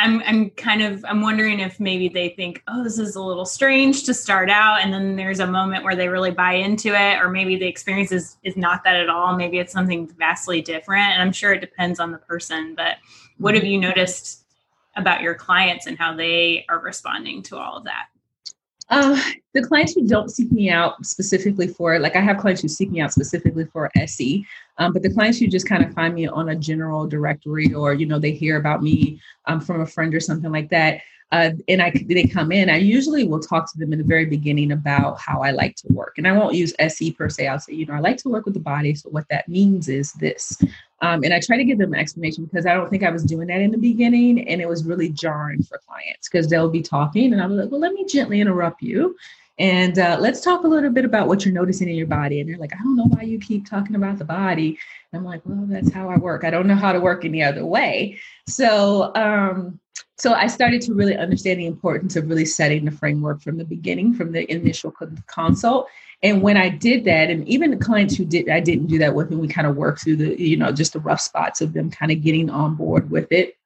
I'm 0.00 0.22
I'm 0.24 0.50
kind 0.50 0.82
of 0.82 1.04
I'm 1.06 1.20
wondering 1.20 1.60
if 1.60 1.78
maybe 1.78 2.08
they 2.08 2.30
think, 2.30 2.62
oh, 2.68 2.82
this 2.82 2.98
is 2.98 3.16
a 3.16 3.22
little 3.22 3.44
strange 3.44 4.04
to 4.04 4.14
start 4.14 4.48
out, 4.48 4.80
and 4.80 4.92
then 4.92 5.14
there's 5.14 5.40
a 5.40 5.46
moment 5.46 5.84
where 5.84 5.94
they 5.94 6.08
really 6.08 6.30
buy 6.30 6.54
into 6.54 6.88
it, 6.88 7.20
or 7.20 7.28
maybe 7.28 7.56
the 7.56 7.66
experience 7.66 8.10
is 8.10 8.38
is 8.42 8.56
not 8.56 8.82
that 8.84 8.96
at 8.96 9.10
all. 9.10 9.36
Maybe 9.36 9.58
it's 9.58 9.72
something 9.72 10.08
vastly 10.18 10.62
different. 10.62 11.12
And 11.12 11.20
I'm 11.22 11.32
sure 11.32 11.52
it 11.52 11.60
depends 11.60 12.00
on 12.00 12.12
the 12.12 12.18
person. 12.18 12.74
But 12.74 12.96
what 13.36 13.54
have 13.54 13.62
mm-hmm. 13.62 13.72
you 13.72 13.80
noticed 13.80 14.39
about 14.96 15.22
your 15.22 15.34
clients 15.34 15.86
and 15.86 15.98
how 15.98 16.14
they 16.14 16.64
are 16.68 16.80
responding 16.80 17.42
to 17.44 17.56
all 17.56 17.76
of 17.76 17.84
that? 17.84 18.06
Uh, 18.90 19.20
the 19.54 19.62
clients 19.62 19.94
who 19.94 20.06
don't 20.06 20.30
seek 20.30 20.50
me 20.50 20.68
out 20.68 21.04
specifically 21.06 21.68
for 21.68 21.98
like 22.00 22.16
I 22.16 22.20
have 22.20 22.38
clients 22.38 22.60
who 22.60 22.68
seek 22.68 22.90
me 22.90 23.00
out 23.00 23.12
specifically 23.12 23.64
for 23.66 23.88
SE, 23.96 24.44
um, 24.78 24.92
but 24.92 25.02
the 25.02 25.12
clients 25.12 25.38
who 25.38 25.46
just 25.46 25.68
kind 25.68 25.84
of 25.84 25.94
find 25.94 26.12
me 26.12 26.26
on 26.26 26.48
a 26.48 26.56
general 26.56 27.06
directory 27.06 27.72
or 27.72 27.94
you 27.94 28.06
know 28.06 28.18
they 28.18 28.32
hear 28.32 28.56
about 28.56 28.82
me 28.82 29.20
um, 29.46 29.60
from 29.60 29.80
a 29.80 29.86
friend 29.86 30.12
or 30.12 30.20
something 30.20 30.50
like 30.50 30.70
that. 30.70 31.02
Uh, 31.32 31.50
and 31.68 31.80
I 31.80 31.92
they 32.06 32.24
come 32.24 32.50
in, 32.50 32.68
I 32.68 32.76
usually 32.76 33.26
will 33.26 33.40
talk 33.40 33.70
to 33.70 33.78
them 33.78 33.92
in 33.92 33.98
the 33.98 34.04
very 34.04 34.26
beginning 34.26 34.72
about 34.72 35.20
how 35.20 35.42
I 35.42 35.52
like 35.52 35.76
to 35.76 35.86
work. 35.90 36.14
And 36.18 36.26
I 36.26 36.32
won't 36.32 36.54
use 36.54 36.74
SE 36.78 37.12
per 37.12 37.28
se. 37.28 37.46
I'll 37.46 37.60
say, 37.60 37.74
you 37.74 37.86
know, 37.86 37.94
I 37.94 38.00
like 38.00 38.16
to 38.18 38.28
work 38.28 38.46
with 38.46 38.54
the 38.54 38.60
body. 38.60 38.94
So 38.96 39.10
what 39.10 39.26
that 39.30 39.48
means 39.48 39.88
is 39.88 40.12
this. 40.14 40.60
Um, 41.02 41.22
and 41.22 41.32
I 41.32 41.40
try 41.40 41.56
to 41.56 41.64
give 41.64 41.78
them 41.78 41.94
an 41.94 42.00
explanation 42.00 42.44
because 42.44 42.66
I 42.66 42.74
don't 42.74 42.90
think 42.90 43.04
I 43.04 43.10
was 43.10 43.22
doing 43.22 43.46
that 43.46 43.60
in 43.60 43.70
the 43.70 43.78
beginning. 43.78 44.48
And 44.48 44.60
it 44.60 44.68
was 44.68 44.84
really 44.84 45.08
jarring 45.08 45.62
for 45.62 45.80
clients 45.86 46.28
because 46.28 46.48
they'll 46.48 46.68
be 46.68 46.82
talking 46.82 47.32
and 47.32 47.40
I'm 47.40 47.56
like, 47.56 47.70
well, 47.70 47.80
let 47.80 47.92
me 47.92 48.04
gently 48.06 48.40
interrupt 48.40 48.82
you. 48.82 49.16
And 49.60 49.98
uh, 49.98 50.16
let's 50.18 50.40
talk 50.40 50.64
a 50.64 50.68
little 50.68 50.90
bit 50.90 51.04
about 51.04 51.28
what 51.28 51.44
you're 51.44 51.52
noticing 51.52 51.88
in 51.88 51.94
your 51.94 52.06
body. 52.06 52.40
And 52.40 52.48
they're 52.48 52.56
like, 52.56 52.72
I 52.74 52.78
don't 52.78 52.96
know 52.96 53.08
why 53.08 53.22
you 53.22 53.38
keep 53.38 53.68
talking 53.68 53.94
about 53.94 54.18
the 54.18 54.24
body. 54.24 54.78
And 55.12 55.20
I'm 55.20 55.24
like, 55.24 55.42
well, 55.44 55.66
that's 55.68 55.92
how 55.92 56.08
I 56.08 56.16
work. 56.16 56.44
I 56.44 56.50
don't 56.50 56.66
know 56.66 56.74
how 56.74 56.92
to 56.92 57.00
work 57.00 57.26
any 57.26 57.42
other 57.42 57.66
way. 57.66 58.18
So, 58.46 59.14
um, 59.14 59.78
so 60.20 60.34
I 60.34 60.48
started 60.48 60.82
to 60.82 60.92
really 60.92 61.16
understand 61.16 61.60
the 61.60 61.66
importance 61.66 62.14
of 62.14 62.28
really 62.28 62.44
setting 62.44 62.84
the 62.84 62.90
framework 62.90 63.40
from 63.40 63.56
the 63.56 63.64
beginning, 63.64 64.12
from 64.12 64.32
the 64.32 64.50
initial 64.52 64.92
consult. 65.26 65.88
And 66.22 66.42
when 66.42 66.58
I 66.58 66.68
did 66.68 67.06
that, 67.06 67.30
and 67.30 67.48
even 67.48 67.70
the 67.70 67.78
clients 67.78 68.16
who 68.16 68.26
did 68.26 68.50
I 68.50 68.60
didn't 68.60 68.88
do 68.88 68.98
that 68.98 69.14
with, 69.14 69.30
and 69.30 69.40
we 69.40 69.48
kind 69.48 69.66
of 69.66 69.76
worked 69.76 70.02
through 70.02 70.16
the, 70.16 70.38
you 70.38 70.58
know, 70.58 70.72
just 70.72 70.92
the 70.92 71.00
rough 71.00 71.22
spots 71.22 71.62
of 71.62 71.72
them 71.72 71.90
kind 71.90 72.12
of 72.12 72.20
getting 72.20 72.50
on 72.50 72.74
board 72.74 73.10
with 73.10 73.32
it. 73.32 73.56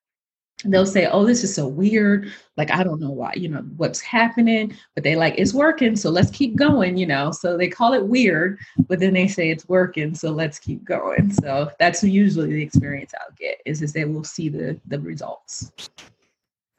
They'll 0.64 0.86
say, 0.86 1.06
"Oh, 1.06 1.26
this 1.26 1.42
is 1.42 1.52
so 1.52 1.66
weird. 1.66 2.32
Like 2.56 2.70
I 2.70 2.84
don't 2.84 3.00
know 3.00 3.10
why, 3.10 3.32
you 3.34 3.48
know, 3.48 3.62
what's 3.76 4.00
happening." 4.00 4.76
But 4.94 5.02
they 5.02 5.16
like 5.16 5.34
it's 5.36 5.52
working, 5.54 5.96
so 5.96 6.08
let's 6.10 6.30
keep 6.30 6.54
going. 6.54 6.96
You 6.96 7.06
know, 7.06 7.32
so 7.32 7.56
they 7.56 7.66
call 7.68 7.94
it 7.94 8.06
weird, 8.06 8.60
but 8.86 9.00
then 9.00 9.12
they 9.14 9.26
say 9.26 9.50
it's 9.50 9.68
working, 9.68 10.14
so 10.14 10.30
let's 10.30 10.60
keep 10.60 10.84
going. 10.84 11.32
So 11.32 11.72
that's 11.80 12.04
usually 12.04 12.52
the 12.52 12.62
experience 12.62 13.12
I'll 13.20 13.34
get 13.36 13.60
is 13.66 13.82
is 13.82 13.92
they 13.92 14.04
will 14.04 14.22
see 14.22 14.48
the 14.48 14.80
the 14.86 15.00
results 15.00 15.72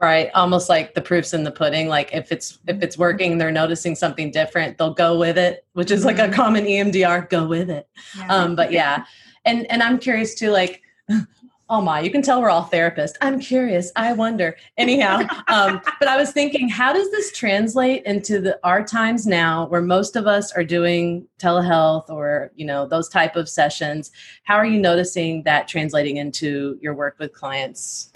right 0.02 0.30
almost 0.36 0.68
like 0.68 0.94
the 0.94 1.02
proofs 1.02 1.34
in 1.34 1.44
the 1.44 1.52
pudding 1.52 1.88
like 1.88 2.10
if 2.14 2.32
it's 2.32 2.60
if 2.68 2.82
it's 2.82 2.98
working 2.98 3.38
they're 3.38 3.52
noticing 3.52 3.96
something 3.96 4.30
different 4.30 4.78
they'll 4.78 4.94
go 4.94 5.18
with 5.18 5.38
it 5.38 5.66
which 5.74 5.92
is 5.92 6.04
like 6.04 6.20
a 6.20 6.24
mm-hmm. 6.24 6.34
common 6.34 6.66
emdr 6.66 7.30
go 7.30 7.48
with 7.48 7.70
it. 7.70 7.88
Yeah. 8.18 8.28
um 8.28 8.56
but 8.56 8.72
yeah 8.72 9.06
and 9.46 9.70
and 9.72 9.82
i'm 9.82 9.98
curious 9.98 10.36
too 10.36 10.50
like 10.50 10.82
oh 11.70 11.82
my 11.82 12.02
you 12.02 12.12
can 12.12 12.22
tell 12.22 12.42
we're 12.42 12.50
all 12.50 12.66
therapists. 12.66 13.14
I'm 13.22 13.40
curious 13.40 13.92
i 13.96 14.12
wonder. 14.12 14.58
Anyhow 14.78 15.22
um 15.48 15.80
but 16.00 16.10
i 16.10 16.18
was 16.18 16.32
thinking 16.32 16.68
how 16.68 16.92
does 16.92 17.10
this 17.12 17.32
translate 17.32 18.04
into 18.04 18.42
the 18.42 18.60
our 18.66 18.84
times 18.84 19.25
now 19.25 19.66
where 19.68 19.82
most 19.82 20.18
of 20.18 20.28
us 20.28 20.52
are 20.52 20.66
doing 20.66 21.25
telehealth 21.40 22.10
or 22.10 22.52
you 22.56 22.66
know 22.66 22.86
those 22.86 23.08
type 23.08 23.38
of 23.38 23.48
sessions? 23.48 24.12
How 24.44 24.56
are 24.56 24.66
you 24.66 24.80
noticing 24.80 25.44
that 25.44 25.70
translating 25.70 26.18
into 26.18 26.78
your 26.82 26.94
work 26.94 27.16
with 27.18 27.32
clients? 27.32 28.12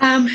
Um 0.00 0.28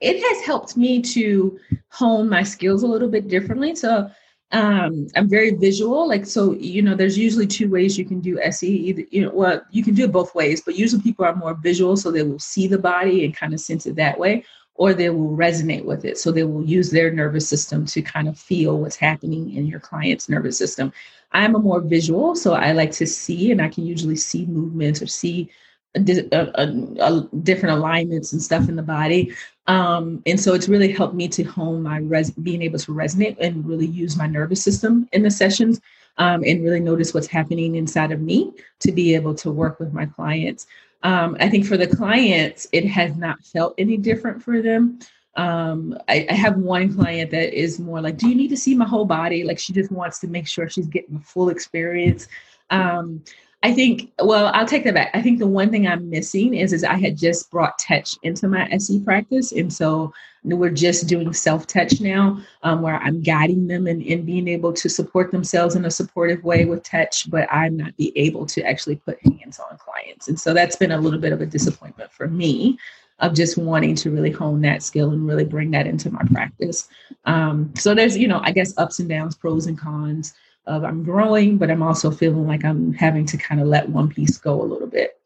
it 0.00 0.22
has 0.22 0.46
helped 0.46 0.76
me 0.76 1.02
to 1.02 1.58
hone 1.90 2.28
my 2.28 2.42
skills 2.42 2.82
a 2.82 2.86
little 2.86 3.08
bit 3.08 3.28
differently. 3.28 3.74
So 3.74 4.10
um, 4.52 5.08
I'm 5.14 5.28
very 5.28 5.50
visual. 5.50 6.08
Like, 6.08 6.24
so, 6.24 6.54
you 6.54 6.82
know, 6.82 6.94
there's 6.94 7.18
usually 7.18 7.46
two 7.46 7.68
ways 7.68 7.98
you 7.98 8.04
can 8.04 8.20
do 8.20 8.40
SE. 8.40 8.66
Either, 8.66 9.04
you 9.10 9.22
know, 9.22 9.30
well, 9.30 9.60
you 9.70 9.82
can 9.82 9.94
do 9.94 10.04
it 10.04 10.12
both 10.12 10.34
ways, 10.34 10.62
but 10.62 10.76
usually 10.76 11.02
people 11.02 11.24
are 11.24 11.34
more 11.34 11.54
visual. 11.54 11.96
So 11.96 12.10
they 12.10 12.22
will 12.22 12.38
see 12.38 12.66
the 12.66 12.78
body 12.78 13.24
and 13.24 13.36
kind 13.36 13.52
of 13.52 13.60
sense 13.60 13.86
it 13.86 13.96
that 13.96 14.18
way, 14.18 14.44
or 14.74 14.94
they 14.94 15.10
will 15.10 15.36
resonate 15.36 15.84
with 15.84 16.04
it. 16.04 16.16
So 16.16 16.32
they 16.32 16.44
will 16.44 16.64
use 16.64 16.90
their 16.90 17.10
nervous 17.12 17.48
system 17.48 17.84
to 17.86 18.00
kind 18.00 18.28
of 18.28 18.38
feel 18.38 18.78
what's 18.78 18.96
happening 18.96 19.54
in 19.54 19.66
your 19.66 19.80
client's 19.80 20.28
nervous 20.28 20.56
system. 20.56 20.92
I'm 21.32 21.54
a 21.54 21.58
more 21.58 21.80
visual. 21.80 22.34
So 22.34 22.54
I 22.54 22.72
like 22.72 22.92
to 22.92 23.06
see, 23.06 23.50
and 23.50 23.60
I 23.60 23.68
can 23.68 23.84
usually 23.84 24.16
see 24.16 24.46
movements 24.46 25.02
or 25.02 25.06
see 25.06 25.50
a, 25.94 26.28
a, 26.32 26.62
a, 27.00 27.28
different 27.42 27.76
alignments 27.76 28.32
and 28.32 28.42
stuff 28.42 28.68
in 28.68 28.76
the 28.76 28.82
body. 28.82 29.34
Um, 29.68 30.22
and 30.24 30.40
so 30.40 30.54
it's 30.54 30.68
really 30.68 30.90
helped 30.90 31.14
me 31.14 31.28
to 31.28 31.44
hone 31.44 31.82
my 31.82 31.98
res- 31.98 32.30
being 32.30 32.62
able 32.62 32.78
to 32.80 32.92
resonate 32.92 33.36
and 33.38 33.66
really 33.68 33.86
use 33.86 34.16
my 34.16 34.26
nervous 34.26 34.62
system 34.62 35.06
in 35.12 35.22
the 35.22 35.30
sessions 35.30 35.80
um, 36.16 36.42
and 36.44 36.64
really 36.64 36.80
notice 36.80 37.12
what's 37.12 37.26
happening 37.26 37.76
inside 37.76 38.10
of 38.10 38.20
me 38.20 38.52
to 38.80 38.90
be 38.90 39.14
able 39.14 39.34
to 39.34 39.50
work 39.50 39.78
with 39.78 39.92
my 39.92 40.06
clients. 40.06 40.66
Um, 41.02 41.36
I 41.38 41.50
think 41.50 41.66
for 41.66 41.76
the 41.76 41.86
clients, 41.86 42.66
it 42.72 42.86
has 42.86 43.14
not 43.16 43.44
felt 43.44 43.74
any 43.76 43.98
different 43.98 44.42
for 44.42 44.62
them. 44.62 44.98
Um, 45.36 45.96
I, 46.08 46.26
I, 46.28 46.34
have 46.34 46.56
one 46.56 46.92
client 46.92 47.30
that 47.30 47.56
is 47.56 47.78
more 47.78 48.00
like, 48.00 48.16
Do 48.16 48.28
you 48.28 48.34
need 48.34 48.48
to 48.48 48.56
see 48.56 48.74
my 48.74 48.86
whole 48.86 49.04
body? 49.04 49.44
Like, 49.44 49.60
she 49.60 49.72
just 49.72 49.92
wants 49.92 50.18
to 50.20 50.26
make 50.26 50.48
sure 50.48 50.68
she's 50.68 50.88
getting 50.88 51.18
the 51.18 51.24
full 51.24 51.50
experience. 51.50 52.26
Um, 52.70 53.22
I 53.62 53.72
think, 53.72 54.12
well, 54.22 54.52
I'll 54.54 54.66
take 54.66 54.84
that 54.84 54.94
back. 54.94 55.10
I 55.14 55.20
think 55.20 55.40
the 55.40 55.46
one 55.46 55.70
thing 55.70 55.88
I'm 55.88 56.08
missing 56.08 56.54
is, 56.54 56.72
is 56.72 56.84
I 56.84 56.94
had 56.94 57.16
just 57.16 57.50
brought 57.50 57.78
touch 57.78 58.16
into 58.22 58.46
my 58.46 58.68
SE 58.70 59.00
practice. 59.00 59.50
And 59.50 59.72
so 59.72 60.12
we're 60.44 60.70
just 60.70 61.08
doing 61.08 61.32
self 61.32 61.66
touch 61.66 62.00
now, 62.00 62.40
um, 62.62 62.82
where 62.82 62.96
I'm 62.96 63.20
guiding 63.20 63.66
them 63.66 63.88
and, 63.88 64.00
and 64.02 64.24
being 64.24 64.46
able 64.46 64.72
to 64.74 64.88
support 64.88 65.32
themselves 65.32 65.74
in 65.74 65.84
a 65.84 65.90
supportive 65.90 66.44
way 66.44 66.66
with 66.66 66.84
touch, 66.84 67.28
but 67.30 67.48
I'm 67.52 67.76
not 67.76 67.96
be 67.96 68.16
able 68.16 68.46
to 68.46 68.62
actually 68.62 68.96
put 68.96 69.20
hands 69.22 69.58
on 69.58 69.76
clients. 69.78 70.28
And 70.28 70.38
so 70.38 70.54
that's 70.54 70.76
been 70.76 70.92
a 70.92 71.00
little 71.00 71.20
bit 71.20 71.32
of 71.32 71.40
a 71.40 71.46
disappointment 71.46 72.12
for 72.12 72.28
me 72.28 72.78
of 73.18 73.34
just 73.34 73.58
wanting 73.58 73.96
to 73.96 74.12
really 74.12 74.30
hone 74.30 74.60
that 74.60 74.84
skill 74.84 75.10
and 75.10 75.26
really 75.26 75.44
bring 75.44 75.72
that 75.72 75.88
into 75.88 76.08
my 76.10 76.22
practice. 76.30 76.88
Um, 77.24 77.72
so 77.74 77.92
there's, 77.92 78.16
you 78.16 78.28
know, 78.28 78.40
I 78.44 78.52
guess 78.52 78.72
ups 78.78 79.00
and 79.00 79.08
downs, 79.08 79.34
pros 79.34 79.66
and 79.66 79.76
cons 79.76 80.34
of 80.68 80.84
I'm 80.84 81.02
growing, 81.02 81.58
but 81.58 81.70
I'm 81.70 81.82
also 81.82 82.10
feeling 82.10 82.46
like 82.46 82.64
I'm 82.64 82.92
having 82.92 83.26
to 83.26 83.36
kind 83.36 83.60
of 83.60 83.66
let 83.66 83.88
one 83.88 84.08
piece 84.08 84.36
go 84.38 84.60
a 84.60 84.64
little 84.64 84.86
bit. 84.86 85.18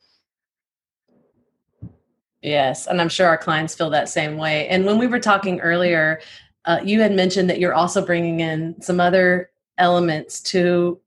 Yes, 2.40 2.87
and 2.87 3.00
I'm 3.00 3.08
sure 3.08 3.26
our 3.26 3.38
clients 3.38 3.75
feel 3.75 3.90
that 3.90 4.08
same 4.08 4.37
way. 4.37 4.66
And 4.68 4.84
when 4.84 4.99
we 4.99 5.06
were 5.06 5.20
talking 5.20 5.61
earlier, 5.61 6.20
uh, 6.64 6.80
you 6.82 7.00
had 7.00 7.12
mentioned 7.12 7.50
that 7.50 7.61
you're 7.61 7.75
also 7.75 8.04
bringing 8.04 8.40
in 8.40 8.80
some 8.80 9.00
other 9.00 9.50
elements 9.78 10.40
to 10.40 11.00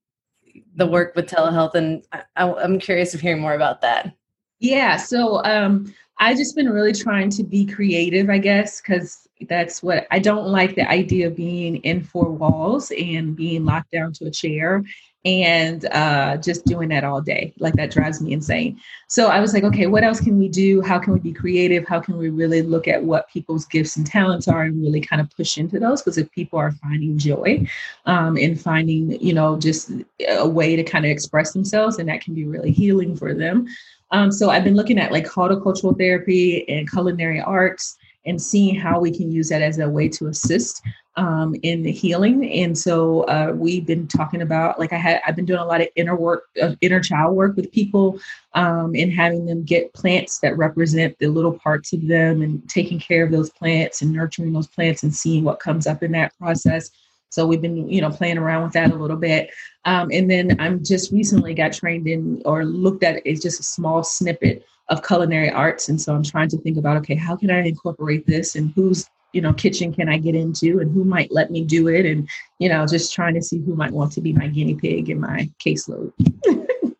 the 0.75 0.86
work 0.86 1.15
with 1.15 1.30
telehealth, 1.30 1.75
and 1.75 2.04
I, 2.12 2.24
am 2.63 2.80
curious 2.80 3.13
of 3.13 3.22
hearing 3.22 3.42
more 3.42 3.54
about 3.54 3.82
that. 3.82 4.13
Yeah, 4.60 4.98
so 4.98 5.44
um, 5.44 5.94
I've 6.20 6.38
just 6.38 6.56
been 6.56 6.70
really 6.70 6.94
trying 6.94 7.30
to 7.32 7.44
be 7.44 7.65
creative, 7.65 8.30
I 8.30 8.38
guess, 8.38 8.82
because 8.82 9.25
that's 9.50 9.84
what 9.84 10.08
I 10.12 10.20
don't 10.20 10.48
like 10.48 10.75
the 10.75 10.89
idea 10.89 11.27
of 11.27 11.36
being 11.36 11.77
in 11.77 12.04
four 12.04 12.32
walls 12.32 12.92
and 12.92 13.36
being 13.36 13.65
locked 13.65 13.92
down 13.92 14.13
to 14.13 14.25
a 14.25 14.32
chair 14.32 14.84
and 15.25 15.86
uh, 15.86 16.38
just 16.38 16.65
doing 16.65 16.89
that 16.89 17.04
all 17.04 17.20
day. 17.20 17.51
Like 17.58 17.74
that 17.75 17.89
drives 17.89 18.22
me 18.22 18.32
insane. 18.32 18.80
So 19.08 19.27
I 19.27 19.39
was 19.39 19.56
like, 19.56 19.63
okay, 19.63 19.88
what 19.88 20.04
else 20.04 20.20
can 20.20 20.38
we 20.38 20.48
do? 20.48 20.82
How 20.82 21.00
can 21.00 21.13
we 21.13 21.20
be 21.20 21.34
creative? 21.34 21.88
How 21.88 22.00
can 22.00 22.18
we 22.18 22.30
really 22.30 22.62
look 22.62 22.88
at 22.88 23.04
what 23.04 23.27
people's 23.30 23.65
gifts 23.65 23.98
and 23.98 24.06
talents 24.06 24.48
are 24.48 24.62
and 24.62 24.80
really 24.80 25.01
kind 25.01 25.20
of 25.20 25.30
push 25.36 25.58
into 25.58 25.80
those? 25.80 26.04
Because 26.04 26.20
if 26.20 26.30
people 26.32 26.60
are 26.60 26.72
finding 26.72 27.18
joy 27.18 27.68
um, 28.06 28.38
finding, 28.56 29.20
you 29.20 29.34
know, 29.34 29.58
just 29.58 29.92
a 30.30 30.48
way 30.48 30.75
to 30.75 30.84
kind 30.84 31.06
of 31.06 31.12
express 31.12 31.54
themselves, 31.54 31.98
and 31.98 32.08
that 32.08 32.22
can 32.22 32.36
be 32.36 32.46
really 32.46 32.72
healing 32.72 33.15
for 33.15 33.34
them. 33.34 33.68
Um, 34.12 34.32
so 34.32 34.51
I've 34.51 34.63
been 34.63 34.75
looking 34.75 35.00
at 35.00 35.12
like 35.12 35.25
horticultural 35.25 35.96
therapy 35.96 36.70
and 36.70 36.89
culinary 36.89 37.42
arts 37.42 37.98
and 38.25 38.41
seeing 38.41 38.75
how 38.75 39.00
we 39.00 39.12
can 39.12 39.32
use 39.32 39.50
that 39.50 39.62
as 39.62 39.79
a 39.79 39.89
way 39.89 40.08
to 40.10 40.27
assist 40.27 40.82
um, 41.17 41.55
in 41.63 41.84
the 41.84 41.91
healing. 41.91 42.51
And 42.51 42.77
so 42.77 43.22
uh, 43.24 43.53
we've 43.55 43.86
been 43.86 44.08
talking 44.08 44.41
about, 44.41 44.79
like 44.79 44.91
I 44.91 44.98
had, 44.98 45.22
I've 45.25 45.36
been 45.36 45.46
doing 45.46 45.60
a 45.60 45.65
lot 45.65 45.82
of 45.82 45.88
inner 45.96 46.15
work, 46.15 46.46
uh, 46.62 46.75
inner 46.82 47.00
child 47.00 47.36
work 47.36 47.55
with 47.55 47.72
people, 47.72 48.20
um, 48.53 48.94
and 48.96 49.12
having 49.12 49.46
them 49.46 49.63
get 49.63 49.94
plants 49.94 50.39
that 50.39 50.58
represent 50.58 51.17
the 51.20 51.27
little 51.27 51.58
parts 51.58 51.94
of 51.94 52.08
them, 52.08 52.41
and 52.41 52.67
taking 52.70 53.00
care 53.00 53.24
of 53.24 53.32
those 53.32 53.50
plants 53.50 54.01
and 54.01 54.12
nurturing 54.12 54.53
those 54.53 54.67
plants 54.67 55.03
and 55.03 55.15
seeing 55.15 55.44
what 55.44 55.60
comes 55.60 55.88
up 55.88 56.03
in 56.03 56.12
that 56.12 56.38
process. 56.38 56.91
So 57.36 57.46
we've 57.46 57.62
been, 57.62 57.89
you 57.89 58.00
know, 58.00 58.10
playing 58.10 58.38
around 58.38 58.63
with 58.63 58.72
that 58.74 58.92
a 58.92 58.96
little 58.96 59.18
bit. 59.18 59.50
Um, 59.84 60.10
and 60.13 60.32
then 60.32 60.56
I'm 60.58 60.82
just 60.82 61.12
recently 61.12 61.54
got 61.54 61.74
trained 61.74 62.08
in 62.08 62.42
or 62.46 62.63
looked 62.63 63.04
at 63.04 63.22
it's 63.25 63.42
just 63.42 63.60
a 63.60 63.63
small 63.63 64.06
snippet 64.06 64.65
of 64.88 65.06
culinary 65.06 65.51
arts. 65.51 65.89
And 65.89 66.00
so 66.00 66.15
I'm 66.15 66.24
trying 66.24 66.48
to 66.48 66.58
think 66.60 66.77
about, 66.77 66.96
okay, 66.98 67.15
how 67.15 67.36
can 67.36 67.51
I 67.51 67.60
incorporate 67.68 68.25
this 68.25 68.56
and 68.56 68.72
who's 68.74 69.10
you 69.34 69.42
know, 69.42 69.51
kitchen 69.51 69.94
can 69.94 70.08
I 70.08 70.18
get 70.18 70.34
into 70.34 70.80
and 70.80 70.89
who 70.94 71.04
might 71.04 71.30
let 71.30 71.51
me 71.51 71.65
do 71.65 71.89
it? 71.89 72.06
And, 72.06 72.30
you 72.58 72.70
know, 72.70 72.88
just 72.88 73.13
trying 73.13 73.34
to 73.34 73.42
see 73.42 73.60
who 73.60 73.75
might 73.75 73.92
want 73.92 74.13
to 74.13 74.22
be 74.22 74.32
my 74.32 74.48
guinea 74.48 74.75
pig 74.75 75.10
in 75.10 75.20
my 75.20 75.51
caseload. 75.60 76.13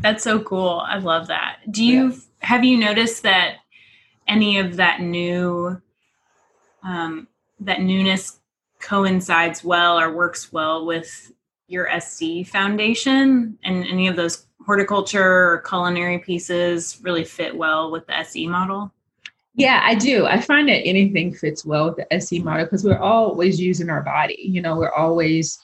That's 0.00 0.24
so 0.24 0.40
cool. 0.40 0.82
I 0.82 0.96
love 0.96 1.26
that. 1.26 1.58
Do 1.70 1.84
you, 1.84 2.08
yeah. 2.08 2.16
have 2.38 2.64
you 2.64 2.78
noticed 2.78 3.22
that 3.24 3.56
any 4.26 4.58
of 4.58 4.76
that 4.76 5.02
new, 5.02 5.82
um, 6.82 7.28
that 7.60 7.82
newness 7.82 8.38
coincides 8.86 9.64
well 9.64 9.98
or 9.98 10.12
works 10.12 10.52
well 10.52 10.86
with 10.86 11.32
your 11.66 11.88
SE 11.88 12.44
foundation 12.44 13.58
and 13.64 13.84
any 13.84 14.06
of 14.06 14.14
those 14.14 14.46
horticulture 14.64 15.50
or 15.52 15.62
culinary 15.66 16.18
pieces 16.18 16.98
really 17.02 17.24
fit 17.24 17.56
well 17.56 17.90
with 17.90 18.06
the 18.06 18.16
SE 18.18 18.46
model? 18.46 18.92
Yeah, 19.54 19.80
I 19.82 19.94
do. 19.94 20.26
I 20.26 20.40
find 20.40 20.68
that 20.68 20.86
anything 20.86 21.34
fits 21.34 21.64
well 21.64 21.86
with 21.86 21.96
the 21.96 22.14
SE 22.14 22.38
model 22.40 22.66
because 22.66 22.84
we're 22.84 22.98
always 22.98 23.60
using 23.60 23.90
our 23.90 24.02
body. 24.02 24.36
You 24.38 24.60
know, 24.60 24.76
we're 24.76 24.92
always 24.92 25.58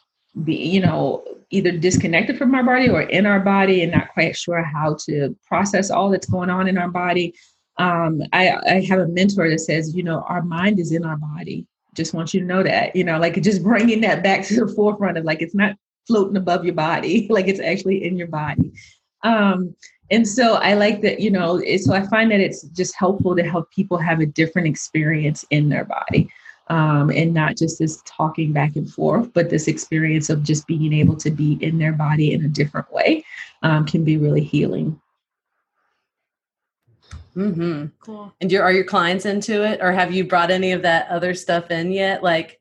be, 0.45 0.57
you 0.57 0.81
know, 0.81 1.23
either 1.51 1.73
disconnected 1.73 2.39
from 2.39 2.55
our 2.55 2.65
body 2.65 2.89
or 2.89 3.03
in 3.03 3.27
our 3.27 3.41
body 3.41 3.83
and 3.83 3.93
not 3.93 4.13
quite 4.15 4.35
sure 4.35 4.63
how 4.63 4.97
to 5.07 5.37
process 5.47 5.91
all 5.91 6.09
that's 6.11 6.27
going 6.27 6.49
on 6.49 6.69
in 6.69 6.79
our 6.79 6.89
body. 6.89 7.35
Um, 7.77 8.23
I, 8.33 8.57
I 8.67 8.81
have 8.89 9.01
a 9.01 9.09
mentor 9.09 9.51
that 9.51 9.61
says, 9.61 9.95
you 9.95 10.03
know, 10.03 10.23
our 10.23 10.43
mind 10.43 10.81
is 10.81 10.93
in 10.93 11.05
our 11.05 11.17
body. 11.17 11.67
Just 11.95 12.15
want 12.15 12.33
you 12.33 12.41
to 12.41 12.47
know 12.47 12.63
that, 12.63 12.97
you 12.97 13.05
know, 13.05 13.19
like 13.19 13.41
just 13.43 13.63
bringing 13.63 14.01
that 14.03 14.23
back 14.23 14.45
to 14.47 14.65
the 14.65 14.73
forefront 14.73 15.19
of 15.19 15.25
like 15.25 15.43
it's 15.43 15.55
not 15.55 15.77
floating 16.07 16.37
above 16.37 16.65
your 16.65 16.75
body, 16.75 17.27
like 17.31 17.49
it's 17.49 17.61
actually 17.61 18.05
in 18.05 18.17
your 18.17 18.29
body. 18.29 18.73
Um, 19.23 19.75
and 20.11 20.29
so 20.29 20.55
I 20.55 20.75
like 20.75 21.01
that, 21.03 21.21
you 21.21 21.31
know, 21.31 21.63
so 21.79 21.95
I 21.95 22.07
find 22.07 22.31
that 22.33 22.41
it's 22.41 22.63
just 22.69 22.95
helpful 22.97 23.35
to 23.37 23.43
help 23.43 23.71
people 23.71 23.97
have 23.99 24.21
a 24.21 24.27
different 24.27 24.69
experience 24.69 25.45
in 25.51 25.69
their 25.69 25.85
body. 25.85 26.29
Um, 26.69 27.11
and 27.11 27.35
not 27.35 27.57
just 27.57 27.79
this 27.79 28.03
talking 28.05 28.53
back 28.53 28.77
and 28.77 28.91
forth, 28.91 29.33
but 29.33 29.51
this 29.51 29.69
experience 29.69 30.31
of 30.31 30.43
just 30.43 30.67
being 30.67 30.93
able 30.93 31.17
to 31.17 31.31
be 31.31 31.55
in 31.61 31.79
their 31.79 31.93
body 31.93 32.33
in 32.33 32.45
a 32.45 32.49
different 32.49 32.91
way 32.93 33.25
um, 33.63 33.85
can 33.85 34.05
be 34.05 34.17
really 34.17 34.45
healing. 34.45 34.99
Mm-hmm. 37.37 37.87
Cool. 38.01 38.35
And 38.41 38.53
your, 38.53 38.63
are 38.63 38.73
your 38.73 38.85
clients 38.85 39.25
into 39.25 39.65
it, 39.65 39.81
or 39.81 39.93
have 39.93 40.13
you 40.13 40.25
brought 40.25 40.51
any 40.51 40.73
of 40.73 40.83
that 40.83 41.09
other 41.09 41.35
stuff 41.35 41.71
in 41.71 41.91
yet? 41.91 42.23
Like, 42.23 42.61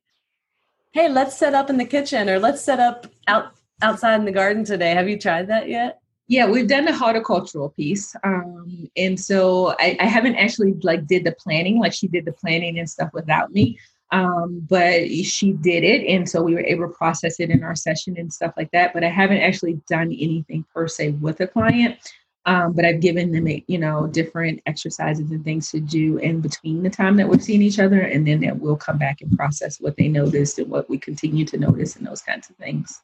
hey, 0.92 1.10
let's 1.10 1.38
set 1.38 1.54
up 1.54 1.70
in 1.70 1.78
the 1.78 1.86
kitchen, 1.86 2.30
or 2.30 2.40
let's 2.40 2.62
set 2.62 2.80
up 2.80 3.08
out 3.28 3.54
outside 3.82 4.16
in 4.16 4.26
the 4.26 4.32
garden 4.32 4.64
today. 4.64 4.92
Have 4.92 5.10
you 5.10 5.20
tried 5.20 5.48
that 5.48 5.68
yet? 5.68 6.00
Yeah, 6.28 6.50
we've 6.50 6.68
done 6.68 6.86
the 6.86 6.96
horticultural 6.96 7.70
piece, 7.70 8.16
um, 8.24 8.90
and 8.96 9.20
so 9.20 9.76
I, 9.80 9.98
I 10.00 10.06
haven't 10.06 10.38
actually 10.38 10.74
like 10.82 11.06
did 11.06 11.26
the 11.26 11.34
planning. 11.34 11.78
Like 11.80 11.94
she 11.94 12.08
did 12.08 12.24
the 12.24 12.32
planning 12.32 12.80
and 12.80 12.90
stuff 12.90 13.10
without 13.14 13.52
me, 13.52 13.78
um, 14.12 14.66
but 14.70 15.10
she 15.10 15.52
did 15.52 15.84
it, 15.84 16.06
and 16.08 16.30
so 16.30 16.42
we 16.42 16.54
were 16.54 16.64
able 16.64 16.88
to 16.88 16.94
process 16.94 17.42
it 17.42 17.50
in 17.50 17.64
our 17.64 17.76
session 17.76 18.16
and 18.18 18.32
stuff 18.32 18.54
like 18.56 18.72
that. 18.72 18.94
But 18.94 19.04
I 19.04 19.10
haven't 19.10 19.42
actually 19.42 19.82
done 19.90 20.14
anything 20.14 20.64
per 20.74 20.88
se 20.88 21.12
with 21.20 21.42
a 21.42 21.48
client. 21.48 21.98
Um, 22.46 22.74
but 22.74 22.86
I've 22.86 23.02
given 23.02 23.32
them, 23.32 23.48
you 23.68 23.78
know, 23.78 24.08
different 24.08 24.62
exercises 24.66 25.30
and 25.30 25.44
things 25.44 25.70
to 25.72 25.80
do 25.80 26.18
in 26.18 26.42
between 26.42 26.82
the 26.82 26.90
time 26.90 27.18
that 27.18 27.30
we've 27.30 27.44
seen 27.44 27.62
each 27.62 27.78
other, 27.78 28.02
and 28.02 28.28
then 28.28 28.40
that 28.42 28.60
we'll 28.60 28.76
come 28.76 28.98
back 28.98 29.22
and 29.22 29.32
process 29.38 29.80
what 29.80 29.96
they 29.98 30.08
noticed 30.08 30.58
and 30.58 30.70
what 30.70 30.90
we 30.90 30.98
continue 30.98 31.46
to 31.46 31.58
notice 31.58 31.96
and 31.96 32.08
those 32.08 32.22
kinds 32.22 32.50
of 32.50 32.56
things. 32.56 33.00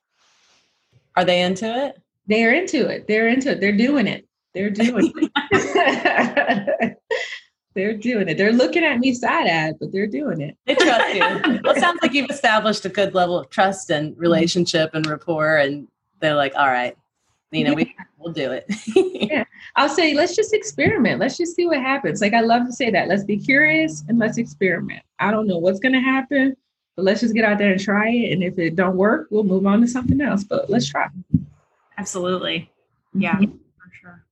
Are 1.15 1.25
they 1.25 1.41
into 1.41 1.65
it? 1.85 2.01
They're 2.25 2.53
into 2.53 2.87
it. 2.89 3.07
They're 3.07 3.27
into 3.27 3.51
it. 3.51 3.59
They're 3.59 3.77
doing 3.77 4.07
it. 4.07 4.27
They're 4.53 4.71
doing 4.71 5.13
it. 5.15 6.97
they're 7.77 7.95
doing 7.95 8.27
it. 8.27 8.37
They're 8.39 8.51
looking 8.51 8.83
at 8.83 8.97
me 8.97 9.13
side 9.13 9.47
eyed, 9.47 9.75
but 9.79 9.91
they're 9.91 10.07
doing 10.07 10.41
it. 10.41 10.57
They 10.65 10.73
trust 10.73 11.13
you. 11.13 11.19
well, 11.63 11.75
it 11.75 11.79
sounds 11.79 11.99
like 12.01 12.11
you've 12.11 12.29
established 12.29 12.83
a 12.85 12.89
good 12.89 13.13
level 13.13 13.37
of 13.37 13.51
trust 13.51 13.91
and 13.91 14.17
relationship 14.17 14.95
and 14.95 15.05
rapport, 15.05 15.57
and 15.57 15.87
they're 16.19 16.35
like, 16.35 16.53
all 16.55 16.67
right, 16.67 16.97
you 17.51 17.63
know, 17.63 17.75
we 17.75 17.95
we'll 18.17 18.33
do 18.33 18.51
it. 18.51 18.65
yeah. 19.31 19.43
I'll 19.75 19.89
say, 19.89 20.13
let's 20.13 20.35
just 20.35 20.53
experiment. 20.53 21.19
Let's 21.19 21.37
just 21.37 21.55
see 21.55 21.65
what 21.65 21.77
happens. 21.77 22.21
Like 22.21 22.33
I 22.33 22.41
love 22.41 22.65
to 22.65 22.73
say 22.73 22.89
that. 22.91 23.07
Let's 23.07 23.23
be 23.23 23.37
curious 23.37 24.03
and 24.07 24.19
let's 24.19 24.37
experiment. 24.37 25.03
I 25.19 25.31
don't 25.31 25.47
know 25.47 25.57
what's 25.57 25.79
gonna 25.79 26.01
happen, 26.01 26.55
but 26.95 27.05
let's 27.05 27.21
just 27.21 27.33
get 27.33 27.45
out 27.45 27.57
there 27.57 27.71
and 27.71 27.81
try 27.81 28.09
it. 28.09 28.33
And 28.33 28.43
if 28.43 28.57
it 28.57 28.75
don't 28.75 28.97
work, 28.97 29.27
we'll 29.29 29.43
move 29.43 29.65
on 29.65 29.81
to 29.81 29.87
something 29.87 30.19
else. 30.21 30.43
But 30.43 30.69
let's 30.69 30.87
try. 30.87 31.07
Absolutely. 31.97 32.71
Yeah, 33.13 33.35
mm-hmm. 33.35 33.51
for 33.51 33.91
sure. 34.01 34.25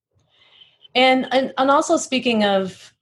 And, 0.93 1.27
and 1.31 1.53
and 1.57 1.71
also 1.71 1.97
speaking 1.97 2.43
of 2.43 2.93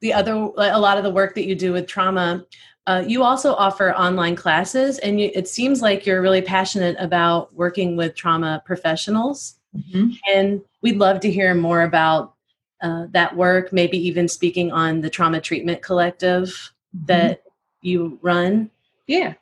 the 0.00 0.14
other 0.14 0.32
a 0.32 0.78
lot 0.78 0.96
of 0.96 1.04
the 1.04 1.10
work 1.10 1.34
that 1.34 1.46
you 1.46 1.54
do 1.54 1.72
with 1.72 1.86
trauma, 1.86 2.44
uh, 2.86 3.04
you 3.06 3.22
also 3.22 3.54
offer 3.54 3.92
online 3.92 4.34
classes, 4.34 4.98
and 4.98 5.20
you, 5.20 5.30
it 5.34 5.46
seems 5.46 5.82
like 5.82 6.06
you're 6.06 6.22
really 6.22 6.42
passionate 6.42 6.96
about 6.98 7.54
working 7.54 7.96
with 7.96 8.14
trauma 8.14 8.62
professionals. 8.64 9.59
Mm-hmm. 9.76 10.10
And 10.32 10.62
we'd 10.82 10.98
love 10.98 11.20
to 11.20 11.30
hear 11.30 11.54
more 11.54 11.82
about 11.82 12.34
uh, 12.82 13.06
that 13.10 13.36
work, 13.36 13.72
maybe 13.72 13.98
even 13.98 14.28
speaking 14.28 14.72
on 14.72 15.00
the 15.00 15.10
Trauma 15.10 15.40
Treatment 15.40 15.82
Collective 15.82 16.48
mm-hmm. 16.48 17.06
that 17.06 17.42
you 17.82 18.18
run. 18.22 18.70
Yeah. 19.06 19.34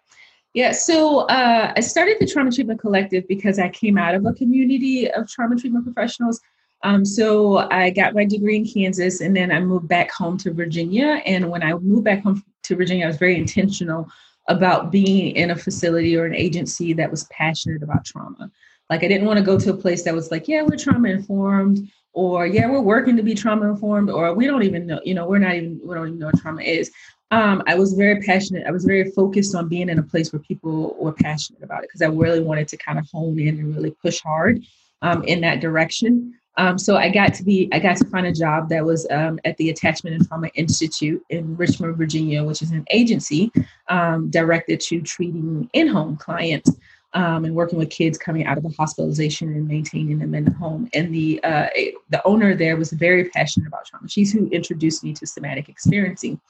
Yeah, 0.54 0.72
so 0.72 1.20
uh, 1.26 1.72
I 1.76 1.80
started 1.80 2.16
the 2.18 2.26
Trauma 2.26 2.50
Treatment 2.50 2.80
Collective 2.80 3.28
because 3.28 3.58
I 3.58 3.68
came 3.68 3.96
out 3.96 4.14
of 4.14 4.26
a 4.26 4.32
community 4.32 5.08
of 5.10 5.28
trauma 5.28 5.56
treatment 5.56 5.84
professionals 5.84 6.40
um, 6.82 7.04
so 7.04 7.58
I 7.70 7.90
got 7.90 8.14
my 8.14 8.24
degree 8.24 8.56
in 8.56 8.66
Kansas 8.66 9.20
and 9.20 9.36
then 9.36 9.50
I 9.50 9.60
moved 9.60 9.88
back 9.88 10.10
home 10.10 10.36
to 10.38 10.52
Virginia. 10.52 11.20
And 11.24 11.50
when 11.50 11.62
I 11.62 11.74
moved 11.74 12.04
back 12.04 12.22
home 12.22 12.44
to 12.64 12.76
Virginia, 12.76 13.04
I 13.04 13.08
was 13.08 13.16
very 13.16 13.36
intentional 13.36 14.08
about 14.48 14.90
being 14.90 15.36
in 15.36 15.50
a 15.50 15.56
facility 15.56 16.16
or 16.16 16.24
an 16.24 16.34
agency 16.34 16.92
that 16.94 17.10
was 17.10 17.24
passionate 17.24 17.82
about 17.82 18.04
trauma. 18.04 18.50
Like 18.90 19.04
I 19.04 19.08
didn't 19.08 19.26
want 19.26 19.38
to 19.38 19.44
go 19.44 19.58
to 19.58 19.70
a 19.70 19.76
place 19.76 20.02
that 20.04 20.14
was 20.14 20.30
like, 20.30 20.48
yeah, 20.48 20.62
we're 20.62 20.76
trauma 20.76 21.08
informed, 21.08 21.90
or 22.12 22.46
yeah, 22.46 22.68
we're 22.68 22.80
working 22.80 23.16
to 23.16 23.22
be 23.22 23.34
trauma 23.34 23.68
informed, 23.70 24.10
or 24.10 24.34
we 24.34 24.46
don't 24.46 24.62
even 24.62 24.86
know, 24.86 25.00
you 25.04 25.14
know, 25.14 25.26
we're 25.26 25.38
not 25.38 25.54
even, 25.54 25.80
we 25.84 25.94
don't 25.94 26.08
even 26.08 26.18
know 26.18 26.26
what 26.26 26.38
trauma 26.38 26.62
is. 26.62 26.90
Um, 27.30 27.62
I 27.66 27.74
was 27.74 27.92
very 27.92 28.22
passionate. 28.22 28.66
I 28.66 28.70
was 28.70 28.84
very 28.84 29.10
focused 29.10 29.54
on 29.54 29.68
being 29.68 29.90
in 29.90 29.98
a 29.98 30.02
place 30.02 30.32
where 30.32 30.40
people 30.40 30.96
were 30.98 31.12
passionate 31.12 31.62
about 31.62 31.84
it 31.84 31.90
because 31.90 32.00
I 32.00 32.06
really 32.06 32.40
wanted 32.40 32.68
to 32.68 32.76
kind 32.78 32.98
of 32.98 33.06
hone 33.12 33.38
in 33.38 33.58
and 33.58 33.76
really 33.76 33.90
push 33.90 34.20
hard 34.20 34.64
um, 35.02 35.22
in 35.24 35.42
that 35.42 35.60
direction. 35.60 36.34
Um, 36.56 36.76
so 36.76 36.96
I 36.96 37.08
got 37.08 37.34
to 37.34 37.44
be, 37.44 37.68
I 37.70 37.78
got 37.78 37.98
to 37.98 38.06
find 38.06 38.26
a 38.26 38.32
job 38.32 38.68
that 38.70 38.84
was 38.84 39.06
um, 39.10 39.38
at 39.44 39.56
the 39.58 39.70
Attachment 39.70 40.16
and 40.16 40.26
Trauma 40.26 40.48
Institute 40.54 41.22
in 41.30 41.56
Richmond, 41.56 41.96
Virginia, 41.96 42.42
which 42.42 42.62
is 42.62 42.72
an 42.72 42.84
agency 42.90 43.52
um, 43.88 44.28
directed 44.30 44.80
to 44.80 45.00
treating 45.00 45.70
in-home 45.72 46.16
clients 46.16 46.72
um, 47.14 47.44
and 47.44 47.54
working 47.54 47.78
with 47.78 47.90
kids 47.90 48.18
coming 48.18 48.46
out 48.46 48.56
of 48.56 48.62
the 48.62 48.74
hospitalization 48.78 49.48
and 49.48 49.66
maintaining 49.66 50.18
them 50.18 50.34
in 50.34 50.44
the 50.44 50.52
home. 50.52 50.88
And 50.94 51.14
the 51.14 51.42
uh, 51.42 51.68
the 52.10 52.20
owner 52.24 52.54
there 52.54 52.76
was 52.76 52.92
very 52.92 53.24
passionate 53.30 53.66
about 53.66 53.86
trauma. 53.86 54.08
She's 54.08 54.32
who 54.32 54.48
introduced 54.48 55.02
me 55.04 55.12
to 55.14 55.26
somatic 55.26 55.68
experiencing. 55.68 56.40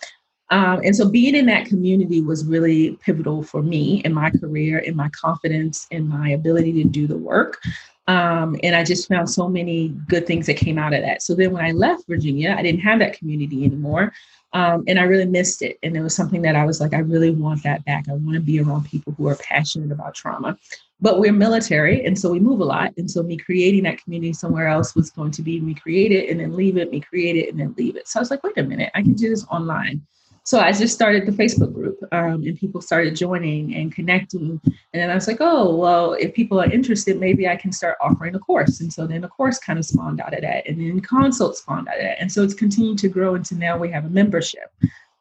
Um, 0.51 0.81
and 0.83 0.97
so 0.97 1.09
being 1.09 1.35
in 1.35 1.47
that 1.47 1.67
community 1.67 2.23
was 2.23 2.47
really 2.47 2.93
pivotal 3.03 3.43
for 3.43 3.63
me 3.63 4.01
in 4.05 4.15
my 4.15 4.31
career, 4.31 4.79
in 4.79 4.97
my 4.97 5.11
confidence, 5.11 5.87
in 5.91 6.09
my 6.09 6.31
ability 6.31 6.73
to 6.83 6.89
do 6.89 7.07
the 7.07 7.19
work. 7.19 7.61
Um, 8.09 8.57
and 8.63 8.75
I 8.75 8.85
just 8.85 9.07
found 9.07 9.29
so 9.29 9.49
many 9.49 9.89
good 10.09 10.27
things 10.27 10.47
that 10.47 10.57
came 10.57 10.79
out 10.79 10.95
of 10.95 11.03
that. 11.03 11.23
So 11.23 11.35
then 11.35 11.53
when 11.53 11.65
I 11.65 11.73
left 11.73 12.09
Virginia, 12.09 12.57
I 12.59 12.63
didn't 12.63 12.81
have 12.81 12.99
that 13.01 13.17
community 13.17 13.65
anymore. 13.65 14.15
Um, 14.55 14.85
and 14.89 14.99
I 14.99 15.03
really 15.03 15.27
missed 15.27 15.61
it. 15.61 15.79
And 15.83 15.95
it 15.95 16.01
was 16.01 16.17
something 16.17 16.41
that 16.41 16.57
I 16.57 16.65
was 16.65 16.81
like, 16.81 16.95
I 16.95 17.01
really 17.01 17.31
want 17.31 17.63
that 17.65 17.85
back. 17.85 18.09
I 18.09 18.15
want 18.15 18.35
to 18.35 18.41
be 18.41 18.61
around 18.61 18.87
people 18.87 19.13
who 19.13 19.29
are 19.29 19.37
passionate 19.37 19.93
about 19.93 20.15
trauma. 20.15 20.57
But 21.01 21.21
we're 21.21 21.33
military, 21.33 22.05
and 22.05 22.19
so 22.19 22.33
we 22.33 22.41
move 22.41 22.59
a 22.59 22.65
lot. 22.65 22.93
And 22.97 23.09
so 23.09 23.23
me 23.23 23.37
creating 23.37 23.85
that 23.85 24.03
community 24.03 24.33
somewhere 24.33 24.67
else 24.67 24.97
was 24.97 25.11
going 25.11 25.31
to 25.33 25.43
be 25.43 25.61
me 25.61 25.75
create 25.75 26.11
it 26.11 26.29
and 26.29 26.41
then 26.41 26.57
leave 26.57 26.77
it, 26.77 26.91
me 26.91 26.99
create 26.99 27.37
it 27.37 27.51
and 27.51 27.61
then 27.61 27.73
leave 27.79 27.95
it. 27.95 28.09
So 28.09 28.19
I 28.19 28.23
was 28.23 28.33
like, 28.33 28.43
wait 28.43 28.59
a 28.59 28.65
minute, 28.65 28.91
I 28.97 29.03
can 29.03 29.13
do 29.13 29.29
this 29.29 29.47
online. 29.47 30.05
So 30.49 30.61
I 30.61 30.73
just 30.73 30.95
started 30.95 31.27
the 31.27 31.33
Facebook 31.33 31.75
group 31.75 31.99
um, 32.11 32.43
and 32.43 32.59
people 32.59 32.81
started 32.81 33.15
joining 33.15 33.75
and 33.75 33.95
connecting. 33.95 34.59
And 34.65 34.75
then 34.95 35.11
I 35.11 35.15
was 35.15 35.29
like, 35.29 35.43
oh, 35.43 35.77
well, 35.77 36.15
if 36.15 36.33
people 36.33 36.59
are 36.59 36.71
interested, 36.71 37.21
maybe 37.21 37.47
I 37.47 37.55
can 37.55 37.71
start 37.71 37.99
offering 38.01 38.35
a 38.35 38.39
course. 38.39 38.81
And 38.81 38.91
so 38.91 39.07
then 39.07 39.21
the 39.21 39.29
course 39.29 39.59
kind 39.59 39.79
of 39.79 39.85
spawned 39.85 40.23
out 40.23 40.33
of 40.33 40.41
that. 40.41 40.67
And 40.67 40.81
then 40.81 41.03
consult 41.03 41.59
spawned 41.59 41.87
out 41.89 41.99
of 41.99 42.03
that. 42.03 42.19
And 42.19 42.33
so 42.33 42.43
it's 42.43 42.55
continued 42.55 42.97
to 43.01 43.11
grow 43.11 43.35
into 43.35 43.57
now 43.57 43.77
we 43.77 43.91
have 43.91 44.07
a 44.07 44.09
membership. 44.09 44.73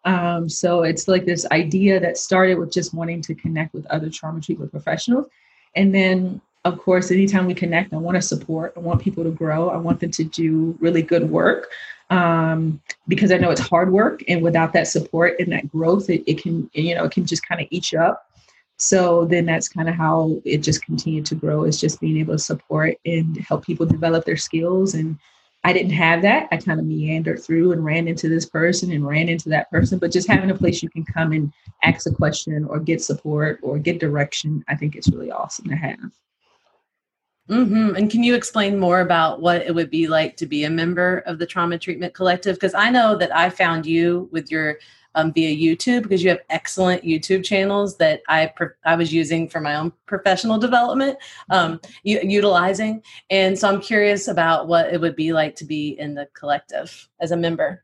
Um, 0.05 0.47
so 0.47 0.83
it's 0.83 1.09
like 1.09 1.25
this 1.25 1.45
idea 1.51 1.99
that 1.99 2.17
started 2.17 2.57
with 2.57 2.71
just 2.71 2.93
wanting 2.93 3.21
to 3.23 3.35
connect 3.35 3.73
with 3.73 3.85
other 3.87 4.09
trauma 4.09 4.39
treatment 4.39 4.71
professionals. 4.71 5.27
And 5.75 5.93
then 5.93 6.39
of 6.63 6.79
course, 6.79 7.11
anytime 7.11 7.47
we 7.47 7.53
connect, 7.53 7.93
I 7.93 7.97
want 7.97 8.15
to 8.15 8.21
support. 8.21 8.73
I 8.77 8.79
want 8.79 9.01
people 9.01 9.25
to 9.25 9.31
grow. 9.31 9.69
I 9.69 9.77
want 9.77 9.99
them 9.99 10.11
to 10.11 10.23
do 10.23 10.77
really 10.79 11.01
good 11.01 11.29
work 11.29 11.69
um, 12.09 12.81
because 13.07 13.31
I 13.31 13.37
know 13.37 13.51
it's 13.51 13.61
hard 13.61 13.91
work, 13.91 14.23
and 14.27 14.41
without 14.41 14.73
that 14.73 14.87
support 14.87 15.39
and 15.39 15.51
that 15.51 15.69
growth, 15.69 16.09
it, 16.09 16.23
it 16.25 16.41
can 16.41 16.69
you 16.73 16.95
know 16.95 17.05
it 17.05 17.11
can 17.11 17.25
just 17.25 17.47
kind 17.47 17.61
of 17.61 17.67
eat 17.69 17.91
you 17.91 17.99
up. 17.99 18.27
So 18.77 19.25
then 19.25 19.45
that's 19.45 19.67
kind 19.67 19.89
of 19.89 19.95
how 19.95 20.39
it 20.45 20.59
just 20.59 20.85
continued 20.85 21.25
to 21.27 21.35
grow 21.35 21.63
is 21.63 21.81
just 21.81 21.99
being 21.99 22.17
able 22.17 22.35
to 22.35 22.39
support 22.39 22.95
and 23.05 23.35
help 23.37 23.65
people 23.65 23.87
develop 23.87 24.23
their 24.23 24.37
skills. 24.37 24.93
And 24.93 25.17
I 25.63 25.73
didn't 25.73 25.93
have 25.93 26.21
that. 26.21 26.47
I 26.51 26.57
kind 26.57 26.79
of 26.79 26.85
meandered 26.85 27.43
through 27.43 27.71
and 27.71 27.83
ran 27.83 28.07
into 28.07 28.29
this 28.29 28.45
person 28.45 28.91
and 28.91 29.05
ran 29.05 29.29
into 29.29 29.49
that 29.49 29.69
person. 29.71 29.97
But 29.97 30.11
just 30.11 30.27
having 30.27 30.51
a 30.51 30.55
place 30.55 30.83
you 30.83 30.89
can 30.89 31.03
come 31.03 31.31
and 31.31 31.51
ask 31.83 32.07
a 32.07 32.13
question 32.13 32.65
or 32.65 32.79
get 32.79 33.01
support 33.01 33.59
or 33.63 33.79
get 33.79 33.99
direction, 33.99 34.63
I 34.67 34.75
think 34.75 34.95
it's 34.95 35.09
really 35.09 35.31
awesome 35.31 35.67
to 35.69 35.75
have. 35.75 36.11
Mm-hmm. 37.49 37.95
And 37.95 38.11
can 38.11 38.23
you 38.23 38.35
explain 38.35 38.77
more 38.77 38.99
about 38.99 39.41
what 39.41 39.61
it 39.61 39.73
would 39.73 39.89
be 39.89 40.07
like 40.07 40.35
to 40.37 40.45
be 40.45 40.65
a 40.65 40.69
member 40.69 41.19
of 41.25 41.39
the 41.39 41.45
Trauma 41.45 41.77
Treatment 41.77 42.13
Collective? 42.13 42.55
Because 42.55 42.73
I 42.73 42.89
know 42.89 43.15
that 43.17 43.33
I 43.35 43.49
found 43.49 43.85
you 43.85 44.27
with 44.31 44.51
your 44.51 44.79
um, 45.15 45.33
via 45.33 45.55
YouTube 45.55 46.03
because 46.03 46.23
you 46.23 46.29
have 46.29 46.41
excellent 46.49 47.03
YouTube 47.03 47.43
channels 47.43 47.97
that 47.97 48.21
I 48.27 48.53
I 48.85 48.95
was 48.95 49.11
using 49.11 49.49
for 49.49 49.59
my 49.59 49.75
own 49.75 49.91
professional 50.05 50.59
development, 50.59 51.17
um, 51.49 51.81
u- 52.03 52.21
utilizing. 52.21 53.01
And 53.29 53.57
so 53.57 53.67
I'm 53.67 53.81
curious 53.81 54.27
about 54.27 54.67
what 54.67 54.93
it 54.93 55.01
would 55.01 55.15
be 55.15 55.33
like 55.33 55.55
to 55.55 55.65
be 55.65 55.99
in 55.99 56.13
the 56.13 56.27
collective 56.33 57.09
as 57.19 57.31
a 57.31 57.37
member. 57.37 57.83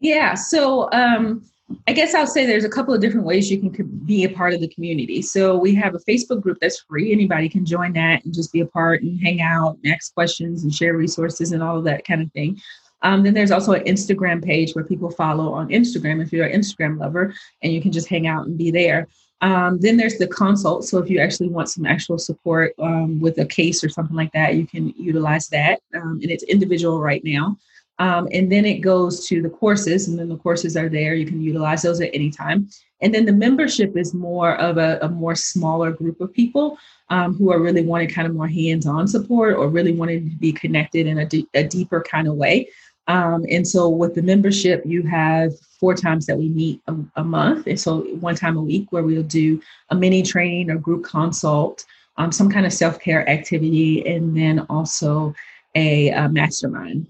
Yeah. 0.00 0.34
So 0.34 0.90
um, 0.92 1.44
I 1.86 1.92
guess 1.92 2.14
I'll 2.14 2.26
say 2.26 2.46
there's 2.46 2.64
a 2.64 2.68
couple 2.68 2.94
of 2.94 3.00
different 3.00 3.26
ways 3.26 3.50
you 3.50 3.58
can 3.58 3.86
be 4.04 4.24
a 4.24 4.28
part 4.28 4.54
of 4.54 4.60
the 4.60 4.68
community. 4.68 5.22
So 5.22 5.56
we 5.56 5.74
have 5.76 5.94
a 5.94 5.98
Facebook 5.98 6.40
group 6.40 6.58
that's 6.60 6.80
free. 6.80 7.12
Anybody 7.12 7.48
can 7.48 7.64
join 7.64 7.92
that 7.94 8.24
and 8.24 8.32
just 8.32 8.52
be 8.52 8.60
a 8.60 8.66
part 8.66 9.02
and 9.02 9.20
hang 9.20 9.40
out, 9.40 9.78
and 9.82 9.92
ask 9.92 10.14
questions 10.14 10.64
and 10.64 10.74
share 10.74 10.96
resources 10.96 11.52
and 11.52 11.62
all 11.62 11.78
of 11.78 11.84
that 11.84 12.04
kind 12.04 12.22
of 12.22 12.32
thing. 12.32 12.60
Um, 13.02 13.22
then 13.22 13.34
there's 13.34 13.50
also 13.50 13.72
an 13.72 13.84
Instagram 13.84 14.44
page 14.44 14.72
where 14.74 14.84
people 14.84 15.10
follow 15.10 15.52
on 15.52 15.68
Instagram 15.68 16.22
if 16.22 16.32
you're 16.32 16.46
an 16.46 16.58
Instagram 16.60 16.98
lover, 16.98 17.34
and 17.62 17.72
you 17.72 17.82
can 17.82 17.92
just 17.92 18.08
hang 18.08 18.26
out 18.26 18.46
and 18.46 18.56
be 18.56 18.70
there. 18.70 19.08
Um, 19.40 19.80
then 19.80 19.96
there's 19.96 20.18
the 20.18 20.28
consult. 20.28 20.84
So 20.84 20.98
if 20.98 21.10
you 21.10 21.18
actually 21.18 21.48
want 21.48 21.68
some 21.68 21.84
actual 21.84 22.16
support 22.16 22.74
um, 22.78 23.20
with 23.20 23.38
a 23.38 23.44
case 23.44 23.82
or 23.82 23.88
something 23.88 24.14
like 24.14 24.32
that, 24.32 24.54
you 24.54 24.68
can 24.68 24.90
utilize 24.96 25.48
that. 25.48 25.80
Um, 25.96 26.20
and 26.22 26.30
it's 26.30 26.44
individual 26.44 27.00
right 27.00 27.22
now. 27.24 27.56
Um, 27.98 28.28
and 28.32 28.50
then 28.50 28.64
it 28.64 28.78
goes 28.78 29.26
to 29.28 29.42
the 29.42 29.50
courses, 29.50 30.08
and 30.08 30.18
then 30.18 30.28
the 30.28 30.36
courses 30.36 30.76
are 30.76 30.88
there. 30.88 31.14
You 31.14 31.26
can 31.26 31.40
utilize 31.40 31.82
those 31.82 32.00
at 32.00 32.10
any 32.14 32.30
time. 32.30 32.68
And 33.00 33.14
then 33.14 33.26
the 33.26 33.32
membership 33.32 33.96
is 33.96 34.14
more 34.14 34.56
of 34.56 34.78
a, 34.78 34.98
a 35.02 35.08
more 35.08 35.34
smaller 35.34 35.90
group 35.92 36.20
of 36.20 36.32
people 36.32 36.78
um, 37.10 37.34
who 37.34 37.52
are 37.52 37.60
really 37.60 37.84
wanting 37.84 38.08
kind 38.08 38.26
of 38.26 38.34
more 38.34 38.48
hands-on 38.48 39.06
support 39.08 39.56
or 39.56 39.68
really 39.68 39.92
wanting 39.92 40.30
to 40.30 40.36
be 40.36 40.52
connected 40.52 41.06
in 41.06 41.18
a, 41.18 41.26
d- 41.26 41.48
a 41.54 41.64
deeper 41.64 42.00
kind 42.00 42.28
of 42.28 42.34
way. 42.34 42.68
Um, 43.08 43.44
and 43.50 43.66
so 43.66 43.88
with 43.88 44.14
the 44.14 44.22
membership, 44.22 44.82
you 44.86 45.02
have 45.02 45.52
four 45.80 45.94
times 45.94 46.26
that 46.26 46.38
we 46.38 46.48
meet 46.48 46.80
a, 46.86 46.94
a, 47.16 47.24
month. 47.24 47.66
And 47.66 47.78
so 47.78 48.02
one 48.20 48.36
time 48.36 48.56
a 48.56 48.62
week 48.62 48.86
where 48.90 49.02
we'll 49.02 49.24
do 49.24 49.60
a 49.90 49.94
mini 49.96 50.22
training 50.22 50.70
or 50.70 50.78
group 50.78 51.04
consult, 51.04 51.84
um, 52.16 52.30
some 52.30 52.48
kind 52.48 52.64
of 52.64 52.72
self-care 52.72 53.28
activity, 53.28 54.06
and 54.06 54.36
then 54.36 54.60
also 54.70 55.34
a, 55.74 56.10
a 56.10 56.28
mastermind. 56.28 57.08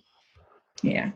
Yeah. 0.82 1.12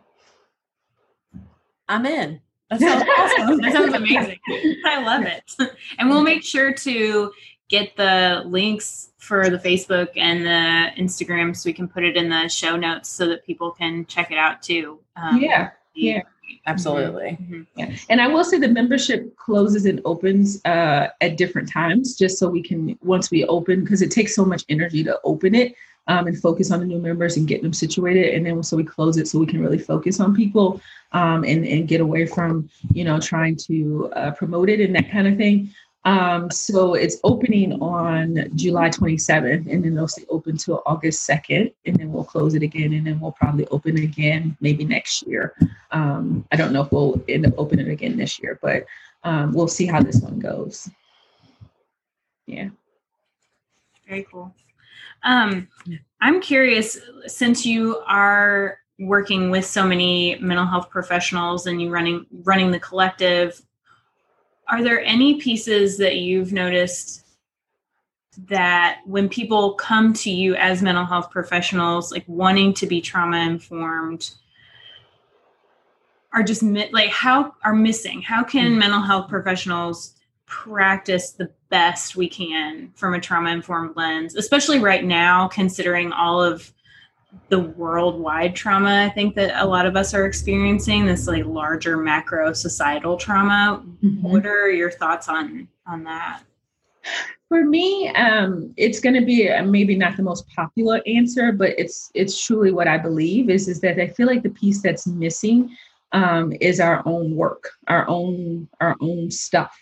I'm 1.89 2.07
in. 2.07 2.41
That 2.71 2.81
sounds 2.81 3.05
awesome. 3.19 3.61
that 3.61 3.73
sounds 3.73 3.95
amazing. 3.95 4.39
I 4.87 5.03
love 5.03 5.25
it. 5.25 5.45
And 5.99 6.11
we'll 6.11 6.23
make 6.23 6.43
sure 6.43 6.73
to 6.73 7.33
get 7.69 7.97
the 7.97 8.43
links 8.47 9.11
for 9.19 9.51
the 9.51 9.59
Facebook 9.59 10.09
and 10.17 10.45
the 10.45 11.03
Instagram 11.03 11.57
so 11.57 11.69
we 11.69 11.73
can 11.73 11.89
put 11.89 12.05
it 12.05 12.17
in 12.17 12.29
the 12.29 12.49
show 12.49 12.77
notes 12.77 13.09
so 13.09 13.27
that 13.29 13.45
people 13.45 13.71
can 13.71 14.05
check 14.07 14.31
it 14.31 14.39
out 14.39 14.63
too. 14.63 15.01
Um, 15.17 15.41
yeah. 15.41 15.71
Yeah. 15.95 16.23
Absolutely. 16.67 17.39
Mm-hmm. 17.41 17.63
Yeah. 17.77 17.97
And 18.09 18.21
I 18.21 18.29
will 18.29 18.45
say 18.45 18.59
the 18.59 18.69
membership 18.69 19.37
closes 19.37 19.87
and 19.87 20.01
opens 20.05 20.65
uh, 20.65 21.09
at 21.21 21.37
different 21.37 21.69
times 21.69 22.17
just 22.17 22.39
so 22.39 22.49
we 22.49 22.63
can, 22.63 22.99
once 23.03 23.31
we 23.31 23.45
open, 23.45 23.83
because 23.83 24.03
it 24.03 24.11
takes 24.11 24.35
so 24.35 24.45
much 24.45 24.65
energy 24.69 25.03
to 25.05 25.19
open 25.25 25.55
it 25.55 25.75
um, 26.09 26.27
and 26.27 26.41
focus 26.41 26.71
on 26.71 26.81
the 26.81 26.87
new 26.87 26.99
members 26.99 27.37
and 27.37 27.49
get 27.49 27.63
them 27.63 27.73
situated. 27.73 28.35
And 28.35 28.47
then 28.47 28.63
so 28.63 28.77
we 28.77 28.85
close 28.85 29.17
it 29.17 29.29
so 29.29 29.39
we 29.39 29.47
can 29.47 29.61
really 29.61 29.79
focus 29.79 30.21
on 30.21 30.35
people 30.35 30.81
um, 31.13 31.45
and, 31.45 31.67
and 31.67 31.89
get 31.89 32.01
away 32.01 32.27
from, 32.27 32.69
you 32.93 33.05
know, 33.05 33.21
trying 33.21 33.57
to 33.57 34.11
uh, 34.15 34.31
promote 34.33 34.69
it 34.69 34.81
and 34.81 34.95
that 34.95 35.11
kind 35.11 35.27
of 35.27 35.37
thing. 35.37 35.71
Um, 36.07 36.53
so 36.53 36.95
it's 36.95 37.17
opening 37.25 37.83
on 37.83 38.49
July 38.55 38.91
27th, 38.91 39.69
and 39.69 39.85
then 39.85 39.95
it'll 39.95 40.07
stay 40.07 40.25
open 40.29 40.57
till 40.57 40.81
August 40.87 41.29
2nd, 41.29 41.75
and 41.85 41.97
then 41.97 42.13
we'll 42.13 42.23
close 42.23 42.55
it 42.55 42.63
again, 42.63 42.93
and 42.93 43.05
then 43.05 43.19
we'll 43.19 43.33
probably 43.33 43.67
open 43.73 43.97
again 43.97 44.57
maybe 44.61 44.85
next 44.85 45.27
year. 45.27 45.55
Um, 45.91 46.47
I 46.53 46.57
don't 46.57 46.73
know 46.73 46.83
if 46.83 46.93
we'll 46.93 47.21
end 47.29 47.45
up 47.45 47.55
opening 47.59 47.89
again 47.89 48.17
this 48.17 48.41
year, 48.41 48.57
but 48.63 48.87
um, 49.25 49.53
we'll 49.53 49.67
see 49.67 49.85
how 49.85 50.01
this 50.01 50.21
one 50.21 50.39
goes. 50.39 50.89
Yeah. 52.47 52.69
Very 54.07 54.25
cool. 54.31 54.55
Um, 55.23 55.69
I'm 56.21 56.41
curious, 56.41 56.99
since 57.27 57.67
you 57.67 57.99
are 58.07 58.79
working 58.99 59.51
with 59.51 59.67
so 59.67 59.87
many 59.87 60.37
mental 60.41 60.67
health 60.67 60.89
professionals 60.89 61.67
and 61.67 61.83
you 61.83 61.91
running 61.91 62.25
running 62.45 62.71
the 62.71 62.81
collective 62.81 63.61
are 64.69 64.83
there 64.83 65.01
any 65.03 65.35
pieces 65.35 65.99
that 65.99 66.17
you've 66.17 66.53
noticed 66.53 67.25
that 68.49 69.01
when 69.05 69.29
people 69.29 69.75
come 69.75 70.13
to 70.13 70.31
you 70.31 70.55
as 70.57 70.83
mental 70.83 71.05
health 71.05 71.31
professionals 71.31 72.11
like 72.11 72.25
wanting 72.27 72.73
to 72.73 72.87
be 72.87 73.01
trauma 73.01 73.39
informed 73.39 74.31
are 76.33 76.43
just 76.43 76.63
like 76.63 77.11
how 77.11 77.55
are 77.65 77.75
missing 77.75 78.23
how 78.23 78.43
can 78.43 78.71
mm-hmm. 78.71 78.79
mental 78.79 79.03
health 79.03 79.29
professionals 79.29 80.16
practice 80.47 81.33
the 81.33 81.51
best 81.71 82.17
we 82.17 82.29
can 82.29 82.93
from 82.95 83.15
a 83.15 83.21
trauma 83.21 83.51
informed 83.51 83.97
lens 83.97 84.37
especially 84.37 84.79
right 84.79 85.05
now 85.05 85.49
considering 85.49 86.13
all 86.13 86.43
of 86.43 86.73
the 87.49 87.59
worldwide 87.59 88.55
trauma 88.55 89.05
I 89.05 89.11
think 89.11 89.35
that 89.35 89.63
a 89.63 89.67
lot 89.67 89.87
of 89.87 89.97
us 89.97 90.15
are 90.15 90.27
experiencing 90.27 91.07
this 91.07 91.27
like 91.27 91.45
larger 91.45 91.97
macro 91.97 92.53
societal 92.53 93.17
trauma. 93.17 93.83
Mm-hmm. 94.03 94.23
What 94.23 94.47
are 94.47 94.71
your 94.71 94.91
thoughts 94.91 95.29
on 95.29 95.69
on 95.87 96.05
that? 96.05 96.43
For 97.49 97.65
me, 97.65 98.09
um, 98.11 98.75
it's 98.77 98.99
going 98.99 99.15
to 99.15 99.25
be 99.25 99.49
uh, 99.49 99.63
maybe 99.63 99.95
not 99.95 100.17
the 100.17 100.23
most 100.23 100.49
popular 100.49 101.01
answer, 101.07 101.53
but 101.53 101.71
it's 101.79 102.11
it's 102.15 102.45
truly 102.45 102.73
what 102.73 102.89
I 102.89 102.99
believe 102.99 103.51
is 103.51 103.69
is 103.69 103.81
that 103.83 104.01
I 104.01 104.09
feel 104.09 104.27
like 104.27 104.43
the 104.43 104.51
piece 104.51 104.83
that's 104.83 105.07
missing 105.07 105.77
um, 106.13 106.53
is 106.61 106.81
our 106.81 107.03
own 107.07 107.37
work, 107.37 107.71
our 107.87 108.09
own 108.09 108.69
our 108.81 108.97
own 109.01 109.31
stuff, 109.31 109.77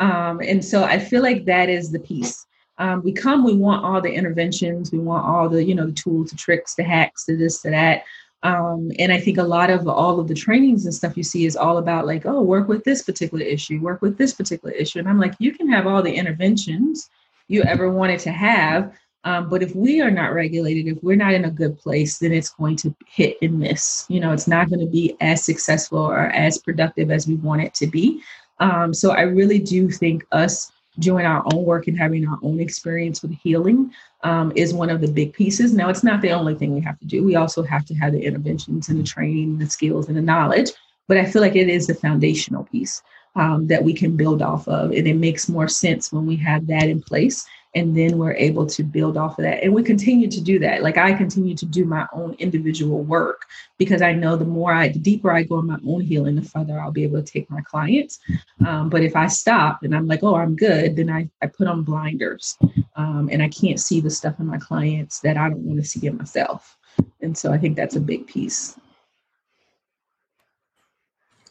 um, 0.00 0.40
and 0.40 0.64
so 0.64 0.82
I 0.82 0.98
feel 0.98 1.22
like 1.22 1.44
that 1.44 1.68
is 1.68 1.92
the 1.92 2.00
piece 2.00 2.46
um, 2.80 3.02
we 3.02 3.12
come, 3.12 3.44
we 3.44 3.54
want 3.54 3.84
all 3.84 4.00
the 4.00 4.10
interventions, 4.10 4.90
we 4.90 4.98
want 4.98 5.26
all 5.26 5.50
the, 5.50 5.62
you 5.62 5.74
know, 5.74 5.84
the 5.84 5.92
tools, 5.92 6.30
the 6.30 6.36
tricks, 6.36 6.74
the 6.74 6.82
hacks, 6.82 7.26
the 7.26 7.36
this, 7.36 7.60
the 7.60 7.70
that. 7.70 8.04
Um, 8.42 8.90
and 8.98 9.12
I 9.12 9.20
think 9.20 9.36
a 9.36 9.42
lot 9.42 9.68
of 9.68 9.86
all 9.86 10.18
of 10.18 10.28
the 10.28 10.34
trainings 10.34 10.86
and 10.86 10.94
stuff 10.94 11.14
you 11.14 11.22
see 11.22 11.44
is 11.44 11.56
all 11.56 11.76
about 11.76 12.06
like, 12.06 12.24
oh, 12.24 12.40
work 12.40 12.68
with 12.68 12.82
this 12.84 13.02
particular 13.02 13.44
issue, 13.44 13.82
work 13.82 14.00
with 14.00 14.16
this 14.16 14.32
particular 14.32 14.72
issue. 14.72 14.98
And 14.98 15.10
I'm 15.10 15.20
like, 15.20 15.34
you 15.38 15.52
can 15.52 15.68
have 15.68 15.86
all 15.86 16.02
the 16.02 16.14
interventions 16.14 17.10
you 17.48 17.62
ever 17.64 17.90
wanted 17.90 18.20
to 18.20 18.30
have. 18.30 18.94
Um, 19.24 19.50
but 19.50 19.62
if 19.62 19.76
we 19.76 20.00
are 20.00 20.10
not 20.10 20.32
regulated, 20.32 20.86
if 20.86 21.02
we're 21.02 21.16
not 21.16 21.34
in 21.34 21.44
a 21.44 21.50
good 21.50 21.78
place, 21.78 22.18
then 22.18 22.32
it's 22.32 22.48
going 22.48 22.76
to 22.76 22.96
hit 23.06 23.36
and 23.42 23.58
miss. 23.58 24.06
You 24.08 24.20
know, 24.20 24.32
it's 24.32 24.48
not 24.48 24.70
going 24.70 24.80
to 24.80 24.90
be 24.90 25.18
as 25.20 25.44
successful 25.44 25.98
or 25.98 26.28
as 26.28 26.56
productive 26.56 27.10
as 27.10 27.28
we 27.28 27.34
want 27.34 27.60
it 27.60 27.74
to 27.74 27.86
be. 27.86 28.22
Um, 28.60 28.94
so 28.94 29.10
I 29.10 29.22
really 29.22 29.58
do 29.58 29.90
think 29.90 30.24
us 30.32 30.70
doing 30.98 31.24
our 31.24 31.42
own 31.52 31.64
work 31.64 31.88
and 31.88 31.98
having 31.98 32.26
our 32.28 32.38
own 32.42 32.60
experience 32.60 33.22
with 33.22 33.32
healing 33.42 33.92
um, 34.22 34.52
is 34.54 34.74
one 34.74 34.90
of 34.90 35.00
the 35.00 35.10
big 35.10 35.32
pieces. 35.32 35.72
Now, 35.72 35.88
it's 35.88 36.04
not 36.04 36.20
the 36.20 36.30
only 36.30 36.54
thing 36.54 36.74
we 36.74 36.80
have 36.82 36.98
to 36.98 37.06
do. 37.06 37.24
We 37.24 37.36
also 37.36 37.62
have 37.62 37.86
to 37.86 37.94
have 37.94 38.12
the 38.12 38.22
interventions 38.22 38.88
and 38.88 38.98
the 38.98 39.04
training, 39.04 39.58
the 39.58 39.66
skills, 39.66 40.08
and 40.08 40.16
the 40.16 40.22
knowledge. 40.22 40.70
But 41.08 41.16
I 41.16 41.24
feel 41.24 41.42
like 41.42 41.56
it 41.56 41.68
is 41.68 41.86
the 41.86 41.94
foundational 41.94 42.64
piece 42.64 43.02
um, 43.34 43.66
that 43.68 43.82
we 43.82 43.94
can 43.94 44.16
build 44.16 44.42
off 44.42 44.68
of. 44.68 44.90
And 44.90 45.06
it 45.08 45.16
makes 45.16 45.48
more 45.48 45.68
sense 45.68 46.12
when 46.12 46.26
we 46.26 46.36
have 46.36 46.66
that 46.66 46.88
in 46.88 47.02
place 47.02 47.46
and 47.74 47.96
then 47.96 48.18
we're 48.18 48.34
able 48.34 48.66
to 48.66 48.82
build 48.82 49.16
off 49.16 49.38
of 49.38 49.44
that. 49.44 49.62
And 49.62 49.72
we 49.72 49.82
continue 49.82 50.28
to 50.28 50.40
do 50.40 50.58
that. 50.58 50.82
Like 50.82 50.98
i 50.98 51.12
continue 51.12 51.54
to 51.56 51.66
do 51.66 51.84
my 51.84 52.06
own 52.12 52.34
individual 52.38 53.02
work 53.02 53.46
because 53.78 54.02
i 54.02 54.12
know 54.12 54.36
the 54.36 54.44
more 54.44 54.72
i 54.72 54.88
the 54.88 54.98
deeper 54.98 55.30
i 55.30 55.42
go 55.42 55.58
in 55.58 55.66
my 55.66 55.78
own 55.86 56.00
healing 56.00 56.36
the 56.36 56.42
further 56.42 56.80
i'll 56.80 56.90
be 56.90 57.04
able 57.04 57.22
to 57.22 57.32
take 57.32 57.50
my 57.50 57.60
clients. 57.62 58.18
Um, 58.66 58.88
but 58.88 59.02
if 59.02 59.16
i 59.16 59.26
stop 59.26 59.82
and 59.82 59.94
i'm 59.94 60.06
like 60.06 60.22
oh 60.22 60.36
i'm 60.36 60.56
good 60.56 60.96
then 60.96 61.10
i, 61.10 61.28
I 61.42 61.46
put 61.46 61.68
on 61.68 61.82
blinders 61.82 62.56
um, 62.96 63.28
and 63.30 63.42
i 63.42 63.48
can't 63.48 63.80
see 63.80 64.00
the 64.00 64.10
stuff 64.10 64.40
in 64.40 64.46
my 64.46 64.58
clients 64.58 65.20
that 65.20 65.36
i 65.36 65.48
don't 65.48 65.64
want 65.64 65.80
to 65.80 65.86
see 65.86 66.06
in 66.06 66.16
myself. 66.16 66.76
And 67.20 67.36
so 67.36 67.52
i 67.52 67.58
think 67.58 67.76
that's 67.76 67.96
a 67.96 68.00
big 68.00 68.26
piece. 68.26 68.78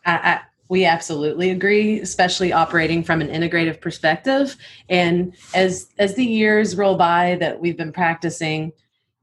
I, 0.06 0.42
we 0.70 0.86
absolutely 0.86 1.50
agree 1.50 2.00
especially 2.00 2.54
operating 2.54 3.04
from 3.04 3.22
an 3.22 3.28
integrative 3.28 3.82
perspective. 3.82 4.56
And 4.88 5.36
as 5.54 5.90
as 5.98 6.16
the 6.16 6.26
years 6.26 6.78
roll 6.78 6.96
by 6.96 7.36
that 7.42 7.60
we've 7.60 7.78
been 7.78 7.92
practicing 7.92 8.72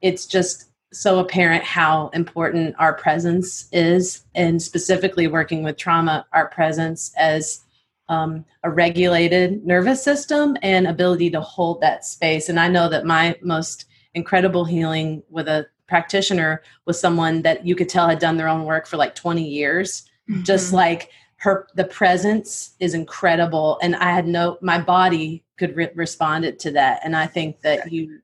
it's 0.02 0.26
just 0.26 0.66
so 0.92 1.18
apparent 1.18 1.64
how 1.64 2.09
important 2.09 2.74
our 2.78 2.94
presence 2.94 3.68
is 3.72 4.24
and 4.35 4.61
specifically 4.61 5.26
working 5.26 5.62
with 5.62 5.76
trauma 5.76 6.26
our 6.32 6.48
presence 6.48 7.12
as 7.16 7.61
um, 8.09 8.44
a 8.62 8.70
regulated 8.70 9.66
nervous 9.66 10.02
system 10.02 10.56
and 10.62 10.87
ability 10.87 11.28
to 11.30 11.40
hold 11.40 11.80
that 11.80 12.04
space. 12.04 12.48
And 12.48 12.61
i 12.61 12.68
know 12.68 12.88
that 12.88 13.06
my 13.06 13.37
most 13.40 13.87
incredible 14.14 14.64
healing 14.64 15.22
with 15.28 15.48
a 15.48 15.66
practitioner 15.87 16.62
was 16.87 16.98
someone 16.98 17.42
that 17.42 17.64
you 17.64 17.76
could 17.76 17.88
tell 17.88 18.09
had 18.09 18.18
done 18.18 18.37
their 18.37 18.48
own 18.48 18.64
work 18.64 18.87
for 18.87 18.96
like 18.96 19.14
20 19.14 19.46
years. 19.46 20.09
Mm-hmm. 20.28 20.42
just 20.42 20.72
like 20.72 21.11
her 21.38 21.66
the 21.75 21.85
presence 21.85 22.75
is 22.81 22.94
incredible 22.94 23.79
and 23.83 23.94
i 23.96 24.11
had 24.11 24.27
no 24.27 24.59
my 24.61 24.81
body 24.81 25.44
could 25.59 25.77
re- 25.77 25.90
responded 25.94 26.59
to 26.59 26.70
that 26.70 27.01
and 27.05 27.14
i 27.14 27.27
think 27.27 27.61
that 27.61 27.92
you 27.92 28.20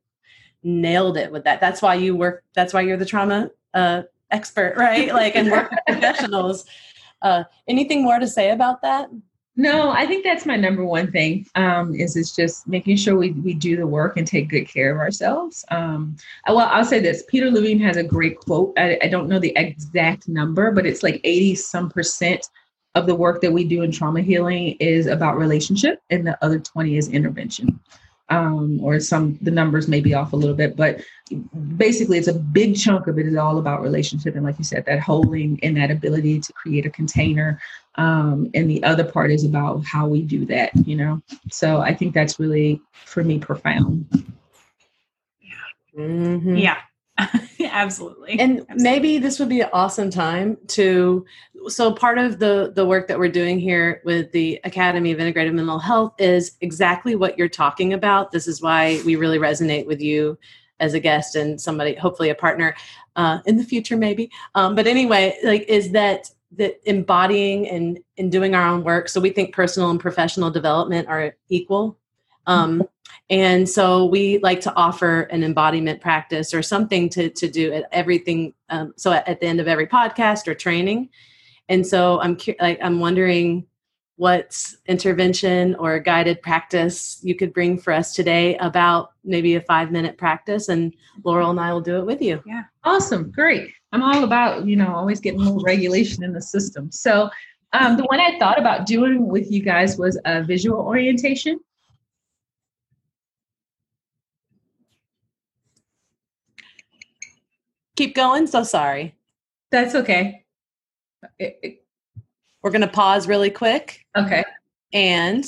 nailed 0.62 1.16
it 1.16 1.30
with 1.30 1.44
that. 1.44 1.60
That's 1.60 1.82
why 1.82 1.94
you 1.94 2.16
work 2.16 2.44
that's 2.54 2.72
why 2.72 2.82
you're 2.82 2.96
the 2.96 3.06
trauma 3.06 3.50
uh, 3.74 4.02
expert 4.30 4.74
right? 4.76 5.12
Like 5.12 5.36
and 5.36 5.50
work 5.50 5.70
with 5.70 5.80
professionals. 5.86 6.64
Uh, 7.22 7.44
anything 7.68 8.02
more 8.02 8.18
to 8.18 8.26
say 8.26 8.50
about 8.50 8.82
that? 8.82 9.08
No 9.54 9.90
i 9.90 10.04
think 10.04 10.24
that's 10.24 10.44
my 10.44 10.56
number 10.56 10.84
one 10.84 11.08
thing 11.12 11.46
um, 11.54 11.94
is 11.94 12.16
it's 12.16 12.34
just 12.34 12.66
making 12.66 12.96
sure 12.96 13.16
we, 13.16 13.30
we 13.30 13.54
do 13.54 13.76
the 13.76 13.86
work 13.86 14.16
and 14.16 14.26
take 14.26 14.48
good 14.48 14.64
care 14.64 14.92
of 14.92 14.98
ourselves. 14.98 15.64
Um, 15.70 16.16
well 16.48 16.68
i'll 16.72 16.84
say 16.84 16.98
this 16.98 17.22
peter 17.28 17.48
levine 17.48 17.78
has 17.78 17.96
a 17.96 18.02
great 18.02 18.38
quote 18.38 18.74
I, 18.76 18.98
I 19.02 19.06
don't 19.06 19.28
know 19.28 19.38
the 19.38 19.56
exact 19.56 20.26
number 20.26 20.72
but 20.72 20.84
it's 20.84 21.04
like 21.04 21.20
80 21.22 21.54
some 21.54 21.88
percent 21.88 22.48
of 22.94 23.06
the 23.06 23.14
work 23.14 23.40
that 23.40 23.52
we 23.52 23.64
do 23.64 23.82
in 23.82 23.90
trauma 23.90 24.20
healing 24.20 24.76
is 24.80 25.06
about 25.06 25.38
relationship 25.38 26.02
and 26.10 26.26
the 26.26 26.36
other 26.44 26.58
20 26.58 26.96
is 26.96 27.08
intervention 27.08 27.80
um, 28.32 28.82
or 28.82 28.98
some 28.98 29.38
the 29.42 29.50
numbers 29.50 29.88
may 29.88 30.00
be 30.00 30.14
off 30.14 30.32
a 30.32 30.36
little 30.36 30.56
bit, 30.56 30.74
but 30.74 31.02
basically 31.76 32.16
it's 32.16 32.28
a 32.28 32.34
big 32.34 32.76
chunk 32.76 33.06
of 33.06 33.18
it 33.18 33.26
is 33.26 33.36
all 33.36 33.58
about 33.58 33.82
relationship 33.82 34.34
and 34.34 34.44
like 34.44 34.58
you 34.58 34.64
said, 34.64 34.86
that 34.86 35.00
holding 35.00 35.60
and 35.62 35.76
that 35.76 35.90
ability 35.90 36.40
to 36.40 36.52
create 36.54 36.86
a 36.86 36.90
container. 36.90 37.60
Um, 37.96 38.50
and 38.54 38.70
the 38.70 38.82
other 38.84 39.04
part 39.04 39.30
is 39.30 39.44
about 39.44 39.84
how 39.84 40.06
we 40.06 40.22
do 40.22 40.46
that, 40.46 40.70
you 40.86 40.96
know. 40.96 41.22
So 41.50 41.80
I 41.80 41.94
think 41.94 42.14
that's 42.14 42.40
really 42.40 42.80
for 42.92 43.22
me 43.22 43.38
profound. 43.38 44.06
Mm-hmm. 45.96 46.56
Yeah. 46.56 46.78
absolutely 47.60 48.40
and 48.40 48.60
absolutely. 48.60 48.82
maybe 48.82 49.18
this 49.18 49.38
would 49.38 49.50
be 49.50 49.60
an 49.60 49.68
awesome 49.74 50.10
time 50.10 50.56
to 50.66 51.26
so 51.68 51.92
part 51.92 52.18
of 52.18 52.38
the 52.38 52.72
the 52.74 52.84
work 52.84 53.08
that 53.08 53.18
we're 53.18 53.28
doing 53.28 53.58
here 53.58 54.00
with 54.04 54.30
the 54.32 54.60
academy 54.64 55.12
of 55.12 55.18
integrative 55.18 55.54
mental 55.54 55.78
health 55.78 56.14
is 56.18 56.56
exactly 56.60 57.14
what 57.14 57.38
you're 57.38 57.48
talking 57.48 57.92
about 57.92 58.30
this 58.32 58.46
is 58.46 58.62
why 58.62 59.00
we 59.04 59.16
really 59.16 59.38
resonate 59.38 59.86
with 59.86 60.00
you 60.00 60.38
as 60.80 60.94
a 60.94 61.00
guest 61.00 61.36
and 61.36 61.60
somebody 61.60 61.94
hopefully 61.94 62.30
a 62.30 62.34
partner 62.34 62.74
uh, 63.16 63.38
in 63.46 63.56
the 63.56 63.64
future 63.64 63.96
maybe 63.96 64.30
um, 64.54 64.74
but 64.74 64.86
anyway 64.86 65.36
like 65.44 65.62
is 65.62 65.90
that 65.92 66.30
that 66.56 66.80
embodying 66.84 67.68
and 67.68 67.98
and 68.18 68.30
doing 68.30 68.54
our 68.54 68.66
own 68.66 68.84
work 68.84 69.08
so 69.08 69.20
we 69.20 69.30
think 69.30 69.54
personal 69.54 69.90
and 69.90 70.00
professional 70.00 70.50
development 70.50 71.08
are 71.08 71.34
equal 71.48 71.98
um, 72.46 72.82
and 73.30 73.68
so 73.68 74.04
we 74.06 74.38
like 74.38 74.60
to 74.62 74.74
offer 74.74 75.22
an 75.22 75.42
embodiment 75.44 76.00
practice 76.00 76.52
or 76.52 76.62
something 76.62 77.08
to, 77.10 77.30
to 77.30 77.48
do 77.48 77.72
at 77.72 77.84
everything. 77.92 78.52
Um, 78.68 78.92
so 78.96 79.12
at, 79.12 79.26
at, 79.28 79.40
the 79.40 79.46
end 79.46 79.60
of 79.60 79.68
every 79.68 79.86
podcast 79.86 80.46
or 80.46 80.54
training. 80.54 81.08
And 81.72 81.86
so 81.86 82.20
I'm 82.20 82.36
like, 82.60 82.78
I'm 82.82 83.00
wondering 83.00 83.66
what 84.16 84.74
intervention 84.86 85.74
or 85.76 85.98
guided 85.98 86.42
practice 86.42 87.18
you 87.22 87.34
could 87.34 87.54
bring 87.54 87.78
for 87.78 87.94
us 87.94 88.14
today 88.14 88.58
about 88.58 89.12
maybe 89.24 89.54
a 89.54 89.60
five 89.62 89.90
minute 89.90 90.18
practice 90.18 90.68
and 90.68 90.94
Laurel 91.24 91.48
and 91.48 91.58
I 91.58 91.72
will 91.72 91.80
do 91.80 91.96
it 91.96 92.04
with 92.04 92.20
you. 92.20 92.42
Yeah. 92.44 92.64
Awesome. 92.84 93.30
Great. 93.30 93.72
I'm 93.90 94.02
all 94.02 94.22
about, 94.22 94.66
you 94.66 94.76
know, 94.76 94.94
always 94.94 95.18
getting 95.18 95.40
little 95.40 95.62
regulation 95.62 96.22
in 96.22 96.34
the 96.34 96.42
system. 96.42 96.92
So 96.92 97.30
um, 97.72 97.96
the 97.96 98.04
one 98.04 98.20
I 98.20 98.38
thought 98.38 98.58
about 98.58 98.84
doing 98.84 99.26
with 99.26 99.50
you 99.50 99.62
guys 99.62 99.96
was 99.96 100.20
a 100.26 100.42
visual 100.42 100.78
orientation. 100.78 101.58
Keep 107.96 108.14
going. 108.14 108.46
So 108.46 108.62
sorry. 108.62 109.14
That's 109.70 109.94
okay. 109.94 110.41
It, 111.38 111.58
it, 111.62 111.84
we're 112.62 112.70
going 112.70 112.82
to 112.82 112.88
pause 112.88 113.26
really 113.26 113.50
quick. 113.50 114.04
Okay. 114.16 114.44
And 114.92 115.44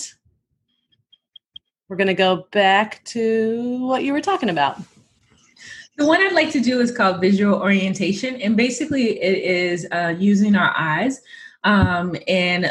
we're 1.89 1.97
going 1.97 2.09
to 2.09 2.15
go 2.15 2.47
back 2.53 3.05
to 3.07 3.87
what 3.87 4.05
you 4.05 4.13
were 4.13 4.21
talking 4.21 4.51
about. 4.51 4.81
The 5.97 6.07
one 6.07 6.21
I'd 6.21 6.33
like 6.33 6.51
to 6.53 6.61
do 6.61 6.81
is 6.81 6.91
called 6.91 7.21
visual 7.21 7.61
orientation. 7.61 8.41
And 8.41 8.57
basically, 8.57 9.21
it 9.23 9.39
is 9.39 9.87
uh, 9.93 10.15
using 10.19 10.57
our 10.57 10.75
eyes 10.77 11.21
um, 11.65 12.15
and 12.29 12.67
uh, 12.67 12.71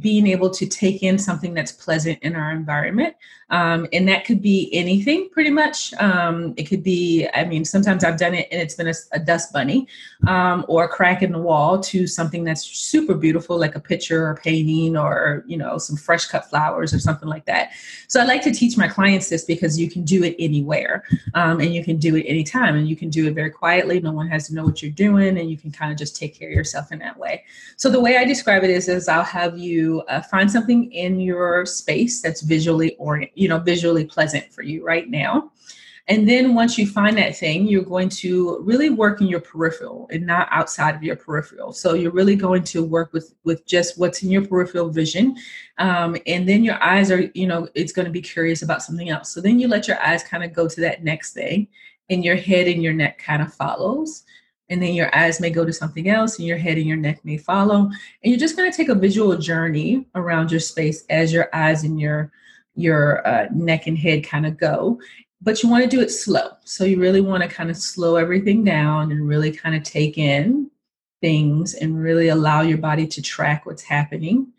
being 0.00 0.26
able 0.26 0.50
to 0.50 0.66
take 0.66 1.02
in 1.02 1.18
something 1.18 1.54
that's 1.54 1.72
pleasant 1.72 2.18
in 2.22 2.36
our 2.36 2.52
environment. 2.52 3.16
Um, 3.50 3.86
and 3.92 4.08
that 4.08 4.24
could 4.24 4.40
be 4.40 4.70
anything 4.72 5.28
pretty 5.30 5.50
much. 5.50 5.92
Um, 5.94 6.54
it 6.56 6.64
could 6.64 6.82
be, 6.82 7.28
I 7.34 7.44
mean, 7.44 7.64
sometimes 7.64 8.02
I've 8.02 8.18
done 8.18 8.34
it 8.34 8.48
and 8.50 8.60
it's 8.60 8.74
been 8.74 8.88
a, 8.88 8.94
a 9.12 9.18
dust 9.18 9.52
bunny 9.52 9.86
um, 10.26 10.64
or 10.66 10.84
a 10.84 10.88
crack 10.88 11.22
in 11.22 11.30
the 11.30 11.38
wall 11.38 11.78
to 11.80 12.06
something 12.06 12.42
that's 12.42 12.64
super 12.64 13.14
beautiful, 13.14 13.58
like 13.58 13.74
a 13.74 13.80
picture 13.80 14.26
or 14.26 14.36
painting 14.36 14.96
or, 14.96 15.44
you 15.46 15.56
know, 15.56 15.78
some 15.78 15.96
fresh 15.96 16.26
cut 16.26 16.48
flowers 16.48 16.94
or 16.94 16.98
something 16.98 17.28
like 17.28 17.44
that. 17.44 17.72
So 18.08 18.20
I 18.20 18.24
like 18.24 18.42
to 18.42 18.52
teach 18.52 18.76
my 18.76 18.88
clients 18.88 19.28
this 19.28 19.44
because 19.44 19.78
you 19.78 19.90
can 19.90 20.04
do 20.04 20.24
it 20.24 20.34
anywhere 20.38 21.04
um, 21.34 21.60
and 21.60 21.74
you 21.74 21.84
can 21.84 21.98
do 21.98 22.16
it 22.16 22.22
anytime 22.22 22.76
and 22.76 22.88
you 22.88 22.96
can 22.96 23.10
do 23.10 23.26
it 23.26 23.34
very 23.34 23.50
quietly. 23.50 24.00
No 24.00 24.12
one 24.12 24.26
has 24.28 24.48
to 24.48 24.54
know 24.54 24.64
what 24.64 24.82
you're 24.82 24.90
doing 24.90 25.38
and 25.38 25.50
you 25.50 25.58
can 25.58 25.70
kind 25.70 25.92
of 25.92 25.98
just 25.98 26.16
take 26.16 26.38
care 26.38 26.48
of 26.48 26.54
yourself 26.54 26.92
in 26.92 26.98
that 27.00 27.18
way. 27.18 27.44
So 27.76 27.90
the 27.90 28.00
way 28.00 28.16
I 28.16 28.24
describe 28.34 28.64
it 28.64 28.70
is, 28.70 28.88
is 28.88 29.08
I'll 29.08 29.22
have 29.22 29.56
you 29.56 30.02
uh, 30.08 30.20
find 30.22 30.50
something 30.50 30.90
in 30.92 31.20
your 31.20 31.64
space 31.64 32.20
that's 32.20 32.42
visually 32.42 32.96
oriented 32.96 33.32
you 33.36 33.48
know 33.48 33.58
visually 33.58 34.04
pleasant 34.04 34.52
for 34.52 34.62
you 34.62 34.84
right 34.84 35.08
now. 35.08 35.52
And 36.06 36.28
then 36.28 36.54
once 36.54 36.76
you 36.76 36.86
find 36.86 37.16
that 37.16 37.36
thing 37.36 37.66
you're 37.66 37.90
going 37.94 38.10
to 38.24 38.58
really 38.60 38.90
work 38.90 39.20
in 39.22 39.26
your 39.26 39.40
peripheral 39.40 40.06
and 40.12 40.26
not 40.26 40.48
outside 40.50 40.94
of 40.94 41.02
your 41.02 41.16
peripheral. 41.16 41.72
So 41.72 41.94
you're 41.94 42.18
really 42.20 42.36
going 42.36 42.64
to 42.64 42.82
work 42.82 43.12
with 43.12 43.34
with 43.44 43.64
just 43.66 43.98
what's 43.98 44.22
in 44.22 44.30
your 44.30 44.44
peripheral 44.46 44.90
vision 44.90 45.36
um, 45.78 46.16
and 46.26 46.48
then 46.48 46.64
your 46.64 46.82
eyes 46.82 47.10
are 47.10 47.30
you 47.34 47.46
know 47.46 47.68
it's 47.74 47.92
going 47.92 48.06
to 48.06 48.12
be 48.18 48.22
curious 48.22 48.62
about 48.62 48.82
something 48.82 49.10
else. 49.10 49.32
So 49.32 49.40
then 49.40 49.58
you 49.60 49.68
let 49.68 49.88
your 49.88 50.00
eyes 50.00 50.22
kind 50.22 50.44
of 50.44 50.52
go 50.52 50.68
to 50.68 50.80
that 50.80 51.04
next 51.04 51.32
thing 51.34 51.68
and 52.10 52.24
your 52.24 52.36
head 52.36 52.66
and 52.66 52.82
your 52.82 52.92
neck 52.92 53.18
kind 53.18 53.42
of 53.42 53.54
follows 53.54 54.24
and 54.70 54.82
then 54.82 54.94
your 54.94 55.14
eyes 55.14 55.40
may 55.40 55.50
go 55.50 55.64
to 55.64 55.72
something 55.72 56.08
else 56.08 56.38
and 56.38 56.48
your 56.48 56.56
head 56.56 56.78
and 56.78 56.86
your 56.86 56.96
neck 56.96 57.24
may 57.24 57.36
follow. 57.36 57.80
And 57.80 57.92
you're 58.22 58.38
just 58.38 58.56
going 58.56 58.70
to 58.70 58.76
take 58.76 58.88
a 58.88 58.94
visual 58.94 59.36
journey 59.36 60.06
around 60.14 60.50
your 60.50 60.60
space 60.60 61.04
as 61.10 61.32
your 61.32 61.48
eyes 61.52 61.84
and 61.84 62.00
your 62.00 62.32
your 62.76 63.24
uh, 63.26 63.46
neck 63.54 63.86
and 63.86 63.96
head 63.96 64.24
kind 64.24 64.46
of 64.46 64.56
go. 64.56 64.98
But 65.40 65.62
you 65.62 65.68
want 65.68 65.84
to 65.84 65.90
do 65.90 66.02
it 66.02 66.10
slow. 66.10 66.50
So 66.64 66.84
you 66.84 66.98
really 66.98 67.20
want 67.20 67.42
to 67.42 67.48
kind 67.48 67.70
of 67.70 67.76
slow 67.76 68.16
everything 68.16 68.64
down 68.64 69.12
and 69.12 69.28
really 69.28 69.52
kind 69.52 69.76
of 69.76 69.84
take 69.84 70.18
in 70.18 70.70
things 71.20 71.74
and 71.74 72.02
really 72.02 72.28
allow 72.28 72.62
your 72.62 72.78
body 72.78 73.06
to 73.06 73.22
track 73.22 73.64
what's 73.64 73.82
happening. 73.82 74.52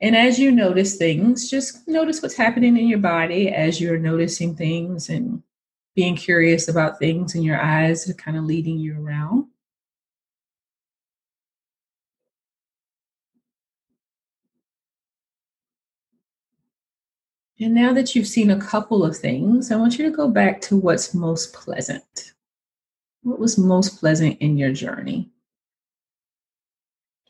And 0.00 0.16
as 0.16 0.38
you 0.38 0.50
notice 0.50 0.96
things 0.96 1.50
just 1.50 1.86
notice 1.88 2.22
what's 2.22 2.36
happening 2.36 2.76
in 2.76 2.88
your 2.88 2.98
body 2.98 3.48
as 3.50 3.80
you're 3.80 3.98
noticing 3.98 4.54
things 4.54 5.10
and 5.10 5.42
being 5.94 6.16
curious 6.16 6.68
about 6.68 6.98
things 6.98 7.34
and 7.34 7.44
your 7.44 7.60
eyes 7.60 8.08
are 8.08 8.14
kind 8.14 8.36
of 8.36 8.44
leading 8.44 8.78
you 8.78 9.04
around 9.04 9.46
And 17.60 17.74
now 17.74 17.92
that 17.92 18.14
you've 18.14 18.26
seen 18.26 18.50
a 18.50 18.58
couple 18.58 19.04
of 19.04 19.14
things, 19.14 19.70
I 19.70 19.76
want 19.76 19.98
you 19.98 20.04
to 20.06 20.16
go 20.16 20.28
back 20.28 20.62
to 20.62 20.78
what's 20.78 21.12
most 21.12 21.52
pleasant. 21.52 22.32
What 23.22 23.38
was 23.38 23.58
most 23.58 24.00
pleasant 24.00 24.38
in 24.38 24.56
your 24.56 24.72
journey? 24.72 25.30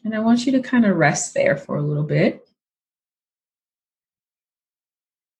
And 0.05 0.15
I 0.15 0.21
want 0.21 0.47
you 0.47 0.53
to 0.53 0.61
kind 0.61 0.87
of 0.87 0.97
rest 0.97 1.35
there 1.35 1.57
for 1.57 1.77
a 1.77 1.83
little 1.83 2.05
bit. 2.05 2.49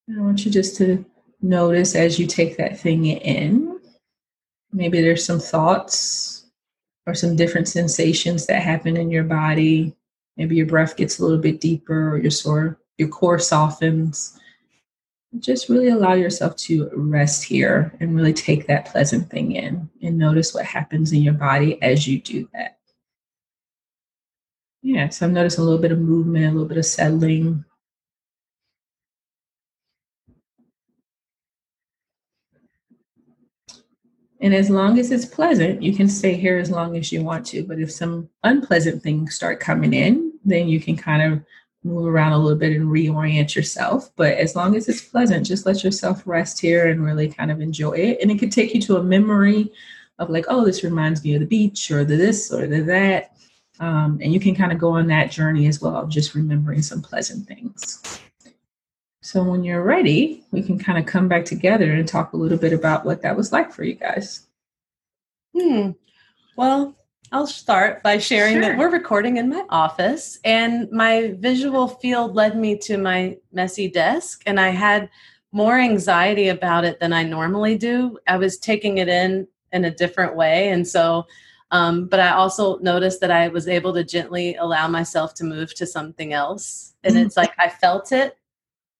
And 0.09 0.21
I 0.21 0.25
want 0.25 0.45
you 0.45 0.51
just 0.51 0.77
to 0.79 1.05
notice 1.43 1.95
as 1.95 2.19
you 2.19 2.27
take 2.27 2.57
that 2.57 2.79
thing 2.79 3.07
in. 3.07 3.81
Maybe 4.73 5.01
there's 5.01 5.25
some 5.25 5.41
thoughts 5.41 6.47
or 7.07 7.15
some 7.15 7.37
different 7.37 7.69
sensations 7.69 8.47
that 8.47 8.63
happen 8.63 8.97
in 8.97 9.11
your 9.11 9.25
body. 9.25 9.97
Maybe 10.37 10.57
your 10.57 10.67
breath 10.67 10.97
gets 10.97 11.19
a 11.19 11.23
little 11.23 11.39
bit 11.39 11.61
deeper 11.61 12.11
or 12.15 12.19
your 12.19 12.31
sore, 12.31 12.79
your 12.99 13.09
core 13.09 13.39
softens 13.39 14.39
just 15.39 15.69
really 15.69 15.89
allow 15.89 16.15
yourself 16.15 16.57
to 16.57 16.91
rest 16.93 17.45
here 17.45 17.95
and 18.01 18.17
really 18.17 18.33
take 18.33 18.67
that 18.67 18.87
pleasant 18.87 19.31
thing 19.31 19.53
in 19.53 19.89
and 20.03 20.19
notice 20.19 20.53
what 20.53 20.65
happens 20.65 21.13
in 21.13 21.23
your 21.23 21.35
body 21.35 21.81
as 21.83 22.09
you 22.09 22.21
do 22.21 22.49
that. 22.53 22.79
Yeah, 24.83 25.09
so 25.11 25.27
I'm 25.27 25.33
noticing 25.33 25.63
a 25.63 25.65
little 25.65 25.81
bit 25.81 25.93
of 25.93 26.01
movement, 26.01 26.47
a 26.47 26.51
little 26.51 26.67
bit 26.67 26.79
of 26.79 26.87
settling. 26.87 27.65
And 34.41 34.55
as 34.55 34.71
long 34.71 34.99
as 34.99 35.11
it's 35.11 35.27
pleasant, 35.27 35.83
you 35.83 35.95
can 35.95 36.09
stay 36.09 36.35
here 36.35 36.59
as 36.59 36.71
long 36.71 36.97
as 36.97 37.13
you 37.13 37.23
want 37.23 37.47
to. 37.47 37.63
But 37.63 37.79
if 37.79 37.93
some 37.93 38.29
unpleasant 38.43 39.03
things 39.03 39.35
start 39.35 39.61
coming 39.61 39.93
in, 39.93 40.33
then 40.45 40.69
you 40.69 40.81
can 40.81 40.97
kind 40.97 41.33
of 41.33 41.43
move 41.85 42.07
around 42.07 42.33
a 42.33 42.39
little 42.39 42.59
bit 42.59 42.73
and 42.73 42.89
reorient 42.89 43.55
yourself. 43.55 44.11
But 44.17 44.39
as 44.39 44.57
long 44.57 44.77
as 44.77 44.89
it's 44.89 45.03
pleasant, 45.03 45.47
just 45.47 45.67
let 45.67 45.85
yourself 45.85 46.23
rest 46.27 46.61
here 46.61 46.89
and 46.89 47.05
really 47.05 47.29
kind 47.29 47.51
of 47.51 47.61
enjoy 47.61 47.93
it. 47.93 48.19
And 48.23 48.31
it 48.31 48.39
could 48.39 48.53
take 48.53 48.75
you 48.75 48.81
to 48.83 48.97
a 48.97 49.03
memory 49.03 49.71
of 50.19 50.31
like, 50.31 50.47
oh, 50.49 50.65
this 50.65 50.85
reminds 50.85 51.23
me 51.25 51.35
of 51.35 51.41
the 51.41 51.47
beach 51.47 51.91
or 51.91 52.05
the 52.05 52.17
this 52.17 52.53
or 52.53 52.67
the 52.67 52.83
that. 52.83 53.33
Um, 53.79 54.19
and 54.23 54.33
you 54.33 54.41
can 54.41 54.55
kind 54.55 54.73
of 54.73 54.79
go 54.79 54.91
on 54.91 55.07
that 55.07 55.31
journey 55.31 55.67
as 55.67 55.81
well, 55.81 56.07
just 56.07 56.35
remembering 56.35 56.83
some 56.83 57.01
pleasant 57.01 57.47
things. 57.47 58.21
So 59.31 59.45
when 59.45 59.63
you're 59.63 59.85
ready, 59.85 60.43
we 60.51 60.61
can 60.61 60.77
kind 60.77 60.99
of 60.99 61.07
come 61.07 61.29
back 61.29 61.45
together 61.45 61.93
and 61.93 62.09
talk 62.09 62.33
a 62.33 62.37
little 62.37 62.59
bit 62.59 62.73
about 62.73 63.05
what 63.05 63.23
that 63.23 63.37
was 63.37 63.53
like 63.53 63.73
for 63.73 63.85
you 63.85 63.95
guys. 63.95 64.49
Hmm. 65.57 65.93
Well, 66.57 66.97
I'll 67.31 67.47
start 67.47 68.03
by 68.03 68.19
sharing 68.19 68.55
sure. 68.55 68.63
that 68.63 68.77
we're 68.77 68.91
recording 68.91 69.37
in 69.37 69.49
my 69.49 69.65
office, 69.71 70.41
and 70.45 70.91
my 70.91 71.37
visual 71.39 71.87
field 71.87 72.35
led 72.35 72.59
me 72.59 72.77
to 72.79 72.99
my 72.99 73.37
messy 73.53 73.89
desk, 73.89 74.43
and 74.47 74.59
I 74.59 74.71
had 74.71 75.09
more 75.53 75.79
anxiety 75.79 76.49
about 76.49 76.85
it 76.85 76.99
than 76.99 77.13
I 77.13 77.23
normally 77.23 77.79
do. 77.79 78.19
I 78.27 78.37
was 78.37 78.59
taking 78.59 78.99
it 78.99 79.09
in 79.09 79.47
in 79.73 79.85
a 79.85 79.95
different 79.95 80.35
way, 80.35 80.71
and 80.71 80.89
so, 80.89 81.25
um, 81.71 82.09
but 82.09 82.19
I 82.19 82.31
also 82.31 82.79
noticed 82.79 83.21
that 83.21 83.31
I 83.31 83.47
was 83.47 83.69
able 83.69 83.95
to 83.95 84.03
gently 84.03 84.57
allow 84.57 84.89
myself 84.89 85.35
to 85.35 85.45
move 85.45 85.73
to 85.77 85.87
something 85.87 86.33
else, 86.33 86.95
and 87.05 87.15
mm-hmm. 87.15 87.27
it's 87.27 87.37
like 87.37 87.53
I 87.61 87.69
felt 87.69 88.11
it. 88.11 88.37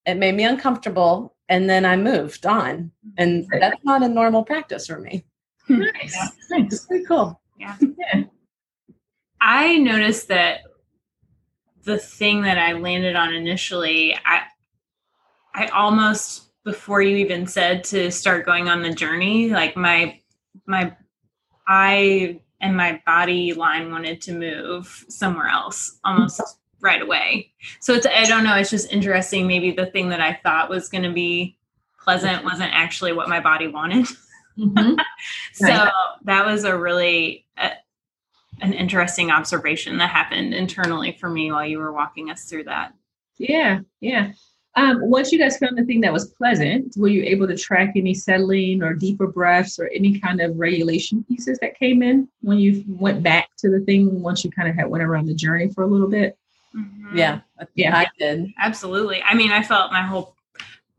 It 0.07 0.17
made 0.17 0.35
me 0.35 0.45
uncomfortable, 0.45 1.37
and 1.49 1.69
then 1.69 1.85
I 1.85 1.97
moved 1.97 2.47
on. 2.47 2.91
And 3.19 3.47
that's 3.61 3.85
not 3.85 4.03
a 4.03 4.09
normal 4.09 4.45
practice 4.45 4.87
for 4.87 4.99
me. 4.99 5.25
Hmm. 5.67 5.81
Nice. 5.81 6.17
Nice. 6.51 6.73
It's 6.73 6.87
pretty 6.87 7.05
cool. 7.05 7.41
Yeah. 7.59 7.77
Yeah. 7.81 8.25
I 9.41 9.77
noticed 9.79 10.29
that 10.29 10.61
the 11.85 11.99
thing 11.99 12.43
that 12.43 12.59
I 12.59 12.73
landed 12.73 13.17
on 13.17 13.33
initially, 13.33 14.15
I 14.25 14.43
I 15.55 15.67
almost 15.69 16.53
before 16.65 17.03
you 17.03 17.17
even 17.17 17.47
said 17.47 17.85
to 17.85 18.11
start 18.11 18.47
going 18.47 18.69
on 18.69 18.83
the 18.83 18.93
journey, 18.95 19.51
like 19.51 19.77
my 19.77 20.21
my 20.67 20.95
I 21.67 22.41
and 22.61 22.77
my 22.77 23.01
body 23.07 23.55
line 23.55 23.91
wanted 23.91 24.21
to 24.23 24.35
move 24.35 25.05
somewhere 25.09 25.49
else 25.49 25.99
almost 26.05 26.41
right 26.81 27.03
away. 27.03 27.53
So 27.81 27.95
it's 27.95 28.07
I 28.07 28.25
don't 28.25 28.45
know, 28.45 28.57
it's 28.57 28.71
just 28.71 28.93
interesting 28.93 29.47
maybe 29.47 29.71
the 29.71 29.87
thing 29.87 30.09
that 30.11 30.21
I 30.21 30.35
thought 30.43 30.71
was 30.71 30.89
going 30.89 31.05
to 31.05 31.13
be 31.13 31.57
pleasant 32.03 32.45
wasn't 32.45 32.73
actually 32.73 33.13
what 33.13 33.29
my 33.29 33.41
body 33.41 33.67
wanted. 33.69 34.07
Mhm. 34.59 34.99
So 35.53 35.67
Right. 35.67 35.93
that 36.25 36.47
was 36.47 36.65
a 36.65 36.77
really 36.77 37.47
uh, 37.59 37.71
an 38.63 38.73
interesting 38.73 39.31
observation 39.31 39.99
that 39.99 40.11
happened 40.11 40.55
internally 40.55 41.13
for 41.21 41.29
me 41.31 41.51
while 41.53 41.65
you 41.67 41.79
were 41.79 41.93
walking 41.93 42.31
us 42.31 42.45
through 42.45 42.65
that. 42.65 42.93
Yeah, 43.39 43.81
yeah. 44.01 44.33
Um, 44.77 44.99
once 45.11 45.33
you 45.33 45.39
guys 45.39 45.59
found 45.59 45.77
the 45.79 45.85
thing 45.85 46.01
that 46.03 46.13
was 46.13 46.27
pleasant, 46.35 46.95
were 46.97 47.09
you 47.09 47.23
able 47.25 47.47
to 47.49 47.57
track 47.57 47.93
any 47.97 48.15
settling 48.15 48.83
or 48.83 48.95
deeper 48.95 49.27
breaths 49.27 49.79
or 49.79 49.89
any 49.95 50.19
kind 50.21 50.41
of 50.41 50.57
regulation 50.59 51.25
pieces 51.25 51.59
that 51.61 51.79
came 51.79 52.03
in 52.03 52.29
when 52.43 52.59
you 52.59 52.85
went 52.87 53.23
back 53.23 53.49
to 53.59 53.71
the 53.71 53.81
thing 53.81 54.23
once 54.23 54.45
you 54.45 54.51
kind 54.51 54.69
of 54.69 54.77
had 54.77 54.89
went 54.89 55.03
around 55.03 55.27
the 55.27 55.35
journey 55.35 55.71
for 55.75 55.83
a 55.83 55.87
little 55.87 56.09
bit? 56.09 56.39
Mhm. 56.75 57.17
Yeah. 57.17 57.41
Yeah. 57.75 57.97
I 57.97 58.07
did. 58.19 58.53
absolutely. 58.59 59.23
I 59.23 59.35
mean, 59.35 59.51
I 59.51 59.63
felt 59.63 59.93
my 59.93 60.03
whole 60.03 60.35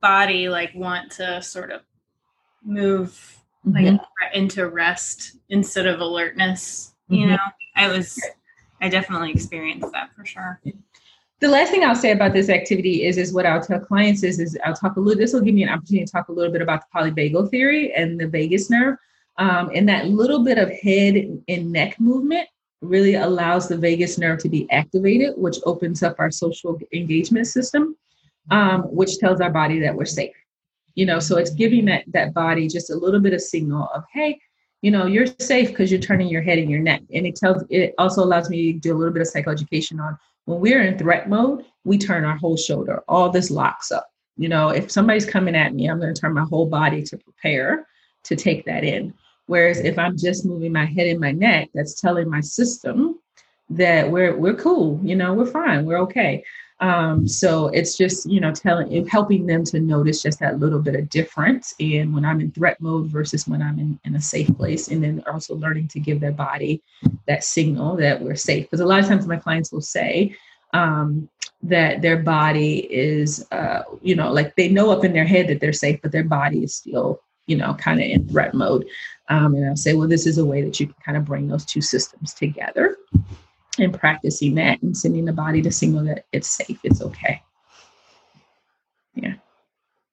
body 0.01 0.49
like 0.49 0.73
want 0.75 1.11
to 1.13 1.41
sort 1.41 1.71
of 1.71 1.81
move 2.63 3.37
like 3.65 3.85
Mhm. 3.85 3.99
into 4.33 4.67
rest 4.67 5.37
instead 5.49 5.87
of 5.87 5.99
alertness. 6.01 6.93
You 7.07 7.27
Mhm. 7.27 7.29
know, 7.31 7.37
I 7.75 7.87
was, 7.87 8.19
I 8.81 8.89
definitely 8.89 9.31
experienced 9.31 9.91
that 9.91 10.13
for 10.15 10.25
sure. 10.25 10.59
The 11.39 11.47
last 11.47 11.69
thing 11.71 11.83
I'll 11.83 11.95
say 11.95 12.11
about 12.11 12.33
this 12.33 12.49
activity 12.49 13.03
is 13.05 13.17
is 13.17 13.33
what 13.33 13.45
I'll 13.45 13.61
tell 13.61 13.79
clients 13.79 14.23
is 14.23 14.39
is 14.39 14.57
I'll 14.63 14.75
talk 14.75 14.95
a 14.95 14.99
little. 14.99 15.19
This 15.19 15.33
will 15.33 15.41
give 15.41 15.55
me 15.55 15.63
an 15.63 15.69
opportunity 15.69 16.05
to 16.05 16.11
talk 16.11 16.27
a 16.29 16.31
little 16.31 16.51
bit 16.51 16.61
about 16.61 16.81
the 16.81 16.87
polyvagal 16.99 17.49
theory 17.49 17.93
and 17.93 18.19
the 18.19 18.27
vagus 18.27 18.69
nerve, 18.69 18.97
um, 19.37 19.71
and 19.73 19.87
that 19.89 20.07
little 20.07 20.43
bit 20.43 20.57
of 20.59 20.69
head 20.69 21.15
and 21.47 21.71
neck 21.71 21.99
movement 21.99 22.47
really 22.81 23.15
allows 23.15 23.67
the 23.67 23.77
vagus 23.77 24.17
nerve 24.17 24.39
to 24.39 24.49
be 24.49 24.69
activated, 24.71 25.33
which 25.37 25.57
opens 25.65 26.03
up 26.03 26.15
our 26.19 26.31
social 26.31 26.79
engagement 26.93 27.47
system, 27.47 27.95
um, 28.49 28.83
which 28.83 29.17
tells 29.19 29.39
our 29.39 29.51
body 29.51 29.79
that 29.79 29.95
we're 29.95 30.05
safe. 30.05 30.35
You 30.95 31.05
know, 31.05 31.19
so 31.19 31.37
it's 31.37 31.51
giving 31.51 31.85
that 31.85 32.03
that 32.07 32.33
body 32.33 32.67
just 32.67 32.89
a 32.89 32.95
little 32.95 33.19
bit 33.19 33.33
of 33.33 33.41
signal 33.41 33.87
of 33.93 34.03
hey, 34.11 34.39
you 34.81 34.91
know, 34.91 35.05
you're 35.05 35.27
safe 35.39 35.69
because 35.69 35.91
you're 35.91 36.01
turning 36.01 36.27
your 36.27 36.41
head 36.41 36.57
and 36.57 36.69
your 36.69 36.81
neck, 36.81 37.01
and 37.13 37.25
it 37.25 37.35
tells. 37.35 37.63
It 37.69 37.93
also 37.97 38.23
allows 38.23 38.49
me 38.49 38.73
to 38.73 38.79
do 38.79 38.95
a 38.95 38.97
little 38.97 39.13
bit 39.13 39.21
of 39.21 39.27
psychoeducation 39.27 40.01
on 40.01 40.17
when 40.45 40.59
we're 40.59 40.81
in 40.81 40.97
threat 40.97 41.29
mode, 41.29 41.65
we 41.83 41.97
turn 41.97 42.25
our 42.25 42.37
whole 42.37 42.57
shoulder. 42.57 43.03
All 43.07 43.29
this 43.29 43.51
locks 43.51 43.91
up. 43.91 44.07
You 44.37 44.49
know, 44.49 44.69
if 44.69 44.91
somebody's 44.91 45.25
coming 45.25 45.55
at 45.55 45.73
me, 45.73 45.87
I'm 45.87 45.99
going 45.99 46.13
to 46.13 46.19
turn 46.19 46.33
my 46.33 46.43
whole 46.43 46.65
body 46.65 47.03
to 47.03 47.17
prepare 47.17 47.87
to 48.23 48.35
take 48.35 48.65
that 48.65 48.83
in. 48.83 49.13
Whereas 49.47 49.79
if 49.79 49.97
I'm 49.99 50.17
just 50.17 50.45
moving 50.45 50.71
my 50.71 50.85
head 50.85 51.07
and 51.07 51.19
my 51.19 51.31
neck, 51.31 51.69
that's 51.73 51.99
telling 51.99 52.29
my 52.29 52.41
system 52.41 53.19
that 53.69 54.09
we're 54.09 54.35
we're 54.35 54.55
cool. 54.55 54.99
You 55.03 55.15
know, 55.15 55.33
we're 55.33 55.45
fine. 55.45 55.85
We're 55.85 55.99
okay. 55.99 56.43
Um, 56.79 57.27
so 57.27 57.67
it's 57.67 57.95
just 57.95 58.27
you 58.29 58.39
know 58.39 58.51
telling 58.51 59.05
helping 59.07 59.45
them 59.45 59.63
to 59.65 59.79
notice 59.79 60.23
just 60.23 60.39
that 60.39 60.59
little 60.59 60.79
bit 60.79 60.95
of 60.95 61.09
difference 61.09 61.75
in 61.77 62.11
when 62.11 62.25
I'm 62.25 62.41
in 62.41 62.51
threat 62.51 62.81
mode 62.81 63.07
versus 63.07 63.47
when 63.47 63.61
I'm 63.61 63.77
in, 63.77 63.99
in 64.03 64.15
a 64.15 64.21
safe 64.21 64.55
place, 64.57 64.87
and 64.87 65.03
then 65.03 65.23
also 65.31 65.55
learning 65.55 65.89
to 65.89 65.99
give 65.99 66.19
their 66.19 66.31
body 66.31 66.81
that 67.27 67.43
signal 67.43 67.95
that 67.97 68.21
we're 68.21 68.35
safe. 68.35 68.65
Because 68.65 68.79
a 68.79 68.85
lot 68.85 68.99
of 68.99 69.07
times 69.07 69.27
my 69.27 69.37
clients 69.37 69.71
will 69.71 69.81
say 69.81 70.35
um, 70.73 71.29
that 71.63 72.01
their 72.01 72.17
body 72.17 72.79
is, 72.91 73.45
uh, 73.51 73.83
you 74.01 74.15
know, 74.15 74.31
like 74.31 74.55
they 74.55 74.69
know 74.69 74.91
up 74.91 75.05
in 75.05 75.13
their 75.13 75.25
head 75.25 75.47
that 75.47 75.59
they're 75.59 75.73
safe, 75.73 76.01
but 76.01 76.11
their 76.11 76.23
body 76.23 76.63
is 76.63 76.73
still, 76.73 77.21
you 77.45 77.55
know, 77.55 77.73
kind 77.75 77.99
of 77.99 78.07
in 78.07 78.27
threat 78.27 78.53
mode. 78.53 78.87
Um, 79.31 79.55
and 79.55 79.65
I'll 79.65 79.77
say, 79.77 79.93
well, 79.93 80.09
this 80.09 80.27
is 80.27 80.37
a 80.37 80.45
way 80.45 80.61
that 80.61 80.77
you 80.77 80.87
can 80.87 80.95
kind 81.05 81.17
of 81.17 81.23
bring 81.23 81.47
those 81.47 81.63
two 81.63 81.79
systems 81.79 82.33
together 82.33 82.97
and 83.79 83.97
practicing 83.97 84.55
that 84.55 84.81
and 84.81 84.95
sending 84.95 85.23
the 85.23 85.31
body 85.31 85.61
the 85.61 85.71
signal 85.71 86.03
that 86.03 86.25
it's 86.33 86.49
safe, 86.49 86.77
it's 86.83 87.01
okay. 87.01 87.41
Yeah. 89.15 89.35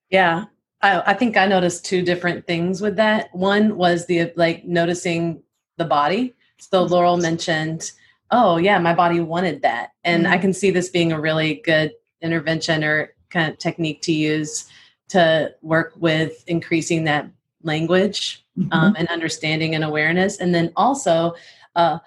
Yeah. 0.09 0.45
I, 0.83 1.03
I 1.11 1.15
think 1.15 1.37
I 1.37 1.47
noticed 1.47 1.85
two 1.85 2.03
different 2.03 2.47
things 2.47 2.81
with 2.81 2.95
that. 2.97 3.35
One 3.35 3.77
was 3.77 4.07
the 4.07 4.33
like 4.37 4.65
noticing 4.65 5.43
the 5.79 5.85
body. 5.85 6.37
So 6.59 6.85
Laurel 6.85 7.17
mentioned, 7.17 7.91
oh, 8.31 8.57
yeah, 8.59 8.79
my 8.79 8.95
body 8.95 9.19
wanted 9.19 9.63
that. 9.63 9.91
And 10.05 10.29
I 10.29 10.39
can 10.39 10.53
see 10.53 10.71
this 10.71 10.91
being 10.91 11.11
a 11.11 11.21
really 11.21 11.61
good 11.65 11.93
intervention 12.23 12.85
or 12.85 13.15
kind 13.31 13.53
of 13.53 13.59
technique 13.59 14.01
to 14.03 14.13
use 14.13 14.67
to 15.09 15.55
work 15.63 15.95
with 15.97 16.45
increasing 16.47 17.03
that 17.05 17.29
language 17.65 18.45
um, 18.73 18.95
and 18.97 19.09
understanding 19.09 19.75
and 19.75 19.85
awareness. 19.85 20.39
And 20.39 20.55
then 20.55 20.73
also, 20.77 21.35
uh, 21.77 21.99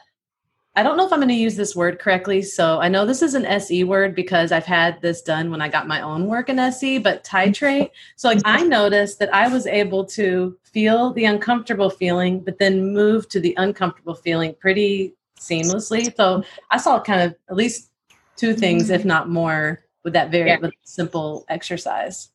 I 0.75 0.83
don't 0.83 0.95
know 0.95 1.05
if 1.05 1.11
I'm 1.11 1.19
going 1.19 1.27
to 1.27 1.35
use 1.35 1.57
this 1.57 1.75
word 1.75 1.99
correctly. 1.99 2.41
So 2.41 2.79
I 2.79 2.87
know 2.87 3.05
this 3.05 3.21
is 3.21 3.33
an 3.33 3.45
SE 3.45 3.83
word 3.83 4.15
because 4.15 4.53
I've 4.53 4.65
had 4.65 5.01
this 5.01 5.21
done 5.21 5.51
when 5.51 5.61
I 5.61 5.67
got 5.67 5.87
my 5.87 6.01
own 6.01 6.27
work 6.27 6.47
in 6.47 6.59
SE, 6.59 6.97
but 6.99 7.25
titrate. 7.25 7.89
So 8.15 8.29
like 8.29 8.41
I 8.45 8.63
noticed 8.63 9.19
that 9.19 9.33
I 9.33 9.49
was 9.49 9.67
able 9.67 10.05
to 10.05 10.57
feel 10.63 11.11
the 11.11 11.25
uncomfortable 11.25 11.89
feeling, 11.89 12.39
but 12.39 12.57
then 12.57 12.93
move 12.93 13.27
to 13.29 13.41
the 13.41 13.53
uncomfortable 13.57 14.15
feeling 14.15 14.55
pretty 14.59 15.13
seamlessly. 15.37 16.15
So 16.15 16.43
I 16.69 16.77
saw 16.77 17.01
kind 17.01 17.21
of 17.21 17.35
at 17.49 17.57
least 17.57 17.91
two 18.37 18.53
things, 18.53 18.89
if 18.89 19.03
not 19.03 19.29
more, 19.29 19.83
with 20.03 20.13
that 20.13 20.31
very 20.31 20.51
Yeah. 20.51 20.69
simple 20.83 21.45
exercise. 21.49 22.29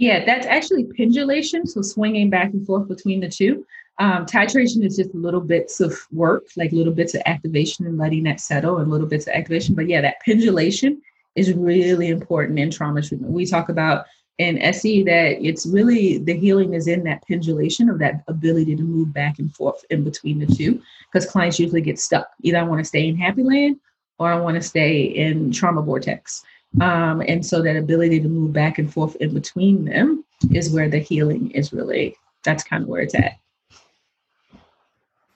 Yeah, 0.00 0.24
that's 0.24 0.46
actually 0.46 0.84
pendulation. 0.84 1.66
So 1.66 1.82
swinging 1.82 2.30
back 2.30 2.54
and 2.54 2.66
forth 2.66 2.88
between 2.88 3.20
the 3.20 3.28
two. 3.28 3.66
Um, 3.98 4.24
titration 4.24 4.82
is 4.82 4.96
just 4.96 5.14
little 5.14 5.42
bits 5.42 5.78
of 5.78 5.94
work, 6.10 6.46
like 6.56 6.72
little 6.72 6.94
bits 6.94 7.14
of 7.14 7.20
activation 7.26 7.86
and 7.86 7.98
letting 7.98 8.22
that 8.22 8.40
settle 8.40 8.78
and 8.78 8.90
little 8.90 9.06
bits 9.06 9.26
of 9.26 9.34
activation. 9.34 9.74
But 9.74 9.88
yeah, 9.88 10.00
that 10.00 10.22
pendulation 10.24 11.02
is 11.36 11.52
really 11.52 12.08
important 12.08 12.58
in 12.58 12.70
trauma 12.70 13.02
treatment. 13.02 13.34
We 13.34 13.44
talk 13.44 13.68
about 13.68 14.06
in 14.38 14.56
SE 14.62 15.02
that 15.02 15.46
it's 15.46 15.66
really 15.66 16.16
the 16.16 16.34
healing 16.34 16.72
is 16.72 16.88
in 16.88 17.04
that 17.04 17.22
pendulation 17.28 17.90
of 17.90 17.98
that 17.98 18.24
ability 18.26 18.76
to 18.76 18.82
move 18.82 19.12
back 19.12 19.38
and 19.38 19.54
forth 19.54 19.84
in 19.90 20.02
between 20.02 20.38
the 20.38 20.46
two. 20.46 20.80
Because 21.12 21.30
clients 21.30 21.58
usually 21.60 21.82
get 21.82 21.98
stuck. 21.98 22.30
Either 22.40 22.56
I 22.56 22.62
want 22.62 22.78
to 22.78 22.86
stay 22.86 23.06
in 23.06 23.18
happy 23.18 23.42
land 23.42 23.76
or 24.18 24.32
I 24.32 24.40
want 24.40 24.54
to 24.54 24.62
stay 24.62 25.02
in 25.02 25.52
trauma 25.52 25.82
vortex. 25.82 26.42
Um, 26.80 27.22
and 27.26 27.44
so 27.44 27.62
that 27.62 27.76
ability 27.76 28.20
to 28.20 28.28
move 28.28 28.52
back 28.52 28.78
and 28.78 28.92
forth 28.92 29.16
in 29.16 29.34
between 29.34 29.86
them 29.86 30.24
is 30.52 30.70
where 30.70 30.88
the 30.88 30.98
healing 30.98 31.50
is 31.50 31.72
really 31.72 32.16
that's 32.44 32.64
kind 32.64 32.82
of 32.82 32.88
where 32.88 33.02
it's 33.02 33.14
at. 33.14 33.38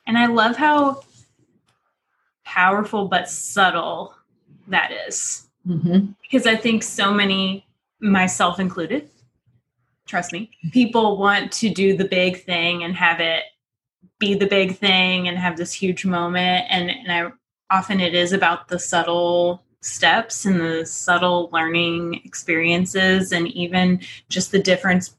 And 0.06 0.18
I 0.18 0.26
love 0.26 0.56
how 0.56 1.02
powerful 2.44 3.08
but 3.08 3.28
subtle 3.28 4.14
that 4.68 4.92
is. 5.08 5.48
Mm-hmm. 5.66 6.12
Because 6.22 6.46
I 6.46 6.56
think 6.56 6.82
so 6.82 7.12
many, 7.12 7.66
myself 8.00 8.60
included, 8.60 9.08
trust 10.06 10.32
me, 10.32 10.50
people 10.72 11.16
want 11.16 11.52
to 11.52 11.70
do 11.70 11.96
the 11.96 12.04
big 12.04 12.42
thing 12.42 12.84
and 12.84 12.94
have 12.94 13.20
it 13.20 13.44
be 14.18 14.34
the 14.34 14.46
big 14.46 14.76
thing 14.76 15.26
and 15.26 15.38
have 15.38 15.56
this 15.56 15.72
huge 15.72 16.04
moment. 16.04 16.66
And, 16.70 16.90
and 16.90 17.10
I 17.10 17.32
often 17.74 18.00
it 18.00 18.14
is 18.14 18.32
about 18.32 18.68
the 18.68 18.78
subtle 18.78 19.63
steps 19.84 20.44
and 20.46 20.60
the 20.60 20.86
subtle 20.86 21.50
learning 21.52 22.20
experiences 22.24 23.32
and 23.32 23.48
even 23.48 24.00
just 24.28 24.50
the 24.50 24.58
difference 24.58 25.16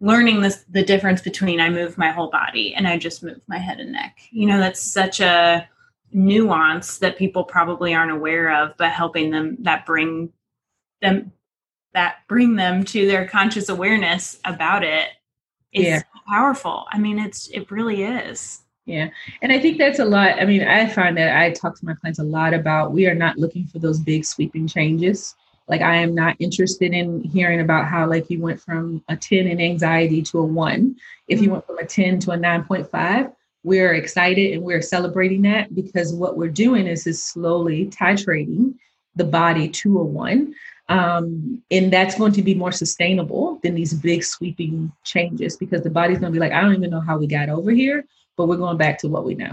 learning 0.00 0.40
this 0.40 0.64
the 0.70 0.84
difference 0.84 1.20
between 1.22 1.60
I 1.60 1.70
move 1.70 1.96
my 1.96 2.10
whole 2.10 2.30
body 2.30 2.74
and 2.74 2.86
I 2.86 2.98
just 2.98 3.22
move 3.22 3.40
my 3.46 3.58
head 3.58 3.80
and 3.80 3.92
neck. 3.92 4.18
You 4.30 4.46
know, 4.46 4.58
that's 4.58 4.80
such 4.80 5.20
a 5.20 5.68
nuance 6.12 6.98
that 6.98 7.16
people 7.16 7.44
probably 7.44 7.94
aren't 7.94 8.12
aware 8.12 8.54
of, 8.54 8.76
but 8.76 8.90
helping 8.90 9.30
them 9.30 9.56
that 9.60 9.86
bring 9.86 10.32
them 11.02 11.32
that 11.94 12.16
bring 12.28 12.56
them 12.56 12.84
to 12.84 13.06
their 13.06 13.26
conscious 13.26 13.68
awareness 13.68 14.38
about 14.44 14.84
it 14.84 15.08
is 15.72 15.84
Yeah. 15.86 15.98
so 16.00 16.20
powerful. 16.28 16.86
I 16.90 16.98
mean, 16.98 17.18
it's 17.18 17.48
it 17.48 17.70
really 17.70 18.02
is. 18.02 18.62
Yeah. 18.86 19.10
And 19.42 19.52
I 19.52 19.58
think 19.58 19.78
that's 19.78 19.98
a 19.98 20.04
lot. 20.04 20.40
I 20.40 20.44
mean, 20.44 20.62
I 20.62 20.86
find 20.86 21.16
that 21.16 21.36
I 21.36 21.50
talk 21.50 21.76
to 21.76 21.84
my 21.84 21.94
clients 21.94 22.20
a 22.20 22.24
lot 22.24 22.54
about 22.54 22.92
we 22.92 23.06
are 23.06 23.14
not 23.14 23.36
looking 23.36 23.66
for 23.66 23.80
those 23.80 23.98
big 23.98 24.24
sweeping 24.24 24.68
changes. 24.68 25.34
Like 25.68 25.80
I 25.80 25.96
am 25.96 26.14
not 26.14 26.36
interested 26.38 26.92
in 26.92 27.22
hearing 27.24 27.60
about 27.60 27.86
how 27.86 28.08
like 28.08 28.30
you 28.30 28.40
went 28.40 28.60
from 28.60 29.02
a 29.08 29.16
10 29.16 29.48
in 29.48 29.60
anxiety 29.60 30.22
to 30.22 30.38
a 30.38 30.44
one. 30.44 30.96
If 31.26 31.42
you 31.42 31.50
went 31.50 31.66
from 31.66 31.78
a 31.78 31.84
10 31.84 32.20
to 32.20 32.30
a 32.30 32.36
9.5, 32.38 33.32
we're 33.64 33.94
excited 33.94 34.52
and 34.52 34.62
we're 34.62 34.80
celebrating 34.80 35.42
that 35.42 35.74
because 35.74 36.14
what 36.14 36.36
we're 36.36 36.48
doing 36.48 36.86
is 36.86 37.08
is 37.08 37.22
slowly 37.22 37.86
titrating 37.86 38.74
the 39.16 39.24
body 39.24 39.68
to 39.68 39.98
a 39.98 40.04
one. 40.04 40.54
Um, 40.88 41.60
and 41.72 41.92
that's 41.92 42.16
going 42.16 42.32
to 42.34 42.42
be 42.42 42.54
more 42.54 42.70
sustainable 42.70 43.58
than 43.64 43.74
these 43.74 43.92
big 43.92 44.22
sweeping 44.22 44.92
changes 45.02 45.56
because 45.56 45.82
the 45.82 45.90
body's 45.90 46.20
going 46.20 46.32
to 46.32 46.36
be 46.36 46.38
like, 46.38 46.52
I 46.52 46.60
don't 46.60 46.76
even 46.76 46.90
know 46.90 47.00
how 47.00 47.18
we 47.18 47.26
got 47.26 47.48
over 47.48 47.72
here, 47.72 48.04
but 48.36 48.46
we're 48.46 48.56
going 48.56 48.76
back 48.76 48.98
to 48.98 49.08
what 49.08 49.24
we 49.24 49.34
know. 49.34 49.52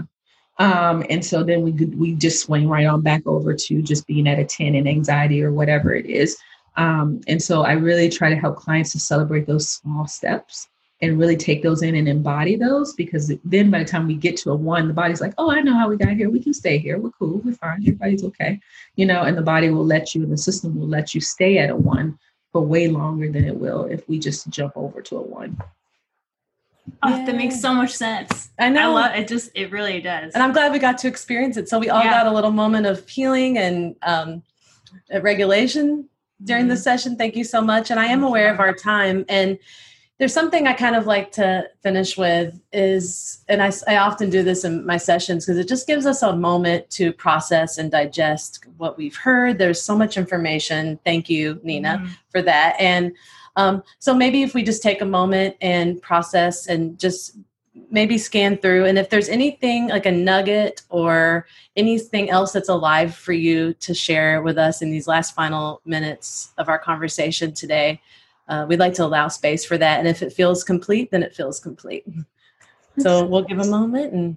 Um, 0.58 1.04
and 1.10 1.24
so 1.24 1.42
then 1.42 1.62
we 1.62 1.72
we 1.72 2.14
just 2.14 2.44
swing 2.44 2.68
right 2.68 2.86
on 2.86 3.00
back 3.00 3.26
over 3.26 3.54
to 3.54 3.82
just 3.82 4.06
being 4.06 4.28
at 4.28 4.38
a 4.38 4.44
10 4.44 4.74
in 4.74 4.86
anxiety 4.86 5.42
or 5.42 5.52
whatever 5.52 5.94
it 5.94 6.06
is. 6.06 6.36
Um, 6.76 7.20
and 7.26 7.42
so 7.42 7.62
I 7.62 7.72
really 7.72 8.08
try 8.08 8.30
to 8.30 8.36
help 8.36 8.56
clients 8.56 8.92
to 8.92 9.00
celebrate 9.00 9.46
those 9.46 9.68
small 9.68 10.06
steps 10.06 10.68
and 11.00 11.18
really 11.18 11.36
take 11.36 11.62
those 11.62 11.82
in 11.82 11.94
and 11.96 12.08
embody 12.08 12.56
those 12.56 12.94
because 12.94 13.32
then 13.44 13.70
by 13.70 13.80
the 13.80 13.84
time 13.84 14.06
we 14.06 14.14
get 14.14 14.36
to 14.38 14.50
a 14.50 14.56
one, 14.56 14.88
the 14.88 14.94
body's 14.94 15.20
like, 15.20 15.34
oh, 15.38 15.50
I 15.50 15.60
know 15.60 15.74
how 15.74 15.88
we 15.88 15.96
got 15.96 16.14
here. 16.14 16.30
We 16.30 16.42
can 16.42 16.54
stay 16.54 16.78
here. 16.78 16.98
We're 16.98 17.10
cool. 17.10 17.38
We're 17.44 17.54
fine. 17.54 17.82
Everybody's 17.82 18.24
okay. 18.24 18.60
You 18.96 19.06
know, 19.06 19.22
and 19.22 19.36
the 19.36 19.42
body 19.42 19.70
will 19.70 19.84
let 19.84 20.14
you, 20.14 20.22
and 20.22 20.32
the 20.32 20.38
system 20.38 20.78
will 20.78 20.88
let 20.88 21.14
you 21.14 21.20
stay 21.20 21.58
at 21.58 21.70
a 21.70 21.76
one 21.76 22.18
for 22.52 22.62
way 22.62 22.88
longer 22.88 23.30
than 23.30 23.44
it 23.44 23.56
will 23.56 23.84
if 23.84 24.08
we 24.08 24.18
just 24.18 24.48
jump 24.48 24.72
over 24.76 25.02
to 25.02 25.16
a 25.16 25.22
one. 25.22 25.60
Oh, 27.02 27.26
that 27.26 27.36
makes 27.36 27.60
so 27.60 27.74
much 27.74 27.92
sense. 27.92 28.50
I 28.58 28.68
know. 28.68 28.96
I 28.96 29.06
love 29.06 29.16
it. 29.16 29.28
Just 29.28 29.50
it 29.54 29.70
really 29.70 30.00
does. 30.00 30.32
And 30.34 30.42
I'm 30.42 30.52
glad 30.52 30.72
we 30.72 30.78
got 30.78 30.98
to 30.98 31.08
experience 31.08 31.56
it. 31.56 31.68
So 31.68 31.78
we 31.78 31.90
all 31.90 32.02
yeah. 32.02 32.10
got 32.10 32.26
a 32.26 32.32
little 32.32 32.50
moment 32.52 32.86
of 32.86 33.06
healing 33.08 33.58
and 33.58 33.96
um, 34.02 34.42
regulation 35.22 36.08
during 36.42 36.64
mm-hmm. 36.64 36.70
the 36.70 36.76
session. 36.76 37.16
Thank 37.16 37.36
you 37.36 37.44
so 37.44 37.60
much. 37.60 37.90
And 37.90 38.00
I 38.00 38.06
am 38.06 38.22
aware 38.22 38.52
of 38.52 38.60
our 38.60 38.72
time. 38.72 39.24
And 39.28 39.58
there's 40.18 40.32
something 40.32 40.66
I 40.66 40.74
kind 40.74 40.94
of 40.94 41.06
like 41.06 41.32
to 41.32 41.68
finish 41.82 42.16
with 42.16 42.60
is, 42.72 43.44
and 43.48 43.60
I, 43.60 43.72
I 43.88 43.96
often 43.96 44.30
do 44.30 44.42
this 44.44 44.64
in 44.64 44.86
my 44.86 44.96
sessions 44.96 45.44
because 45.44 45.58
it 45.58 45.68
just 45.68 45.86
gives 45.88 46.06
us 46.06 46.22
a 46.22 46.36
moment 46.36 46.88
to 46.90 47.12
process 47.12 47.78
and 47.78 47.90
digest 47.90 48.64
what 48.76 48.96
we've 48.96 49.16
heard. 49.16 49.58
There's 49.58 49.82
so 49.82 49.96
much 49.96 50.16
information. 50.16 51.00
Thank 51.04 51.28
you, 51.28 51.60
Nina, 51.64 51.98
mm-hmm. 51.98 52.12
for 52.30 52.42
that. 52.42 52.76
And 52.78 53.12
um, 53.56 53.82
so 53.98 54.14
maybe 54.14 54.42
if 54.42 54.54
we 54.54 54.62
just 54.62 54.82
take 54.82 55.00
a 55.00 55.06
moment 55.06 55.56
and 55.60 56.00
process 56.02 56.66
and 56.66 56.98
just 56.98 57.36
maybe 57.90 58.18
scan 58.18 58.56
through, 58.56 58.84
and 58.86 58.98
if 58.98 59.10
there's 59.10 59.28
anything 59.28 59.88
like 59.88 60.06
a 60.06 60.12
nugget 60.12 60.82
or 60.88 61.46
anything 61.76 62.30
else 62.30 62.52
that's 62.52 62.68
alive 62.68 63.14
for 63.14 63.32
you 63.32 63.74
to 63.74 63.94
share 63.94 64.42
with 64.42 64.58
us 64.58 64.82
in 64.82 64.90
these 64.90 65.06
last 65.06 65.34
final 65.34 65.80
minutes 65.84 66.52
of 66.58 66.68
our 66.68 66.78
conversation 66.78 67.52
today, 67.52 68.00
uh, 68.48 68.66
we'd 68.68 68.78
like 68.78 68.94
to 68.94 69.04
allow 69.04 69.28
space 69.28 69.64
for 69.64 69.78
that. 69.78 69.98
And 69.98 70.08
if 70.08 70.22
it 70.22 70.32
feels 70.32 70.64
complete, 70.64 71.10
then 71.10 71.22
it 71.22 71.34
feels 71.34 71.60
complete. 71.60 72.04
So 72.98 73.24
we'll 73.24 73.42
give 73.42 73.58
a 73.58 73.66
moment 73.66 74.12
and 74.12 74.36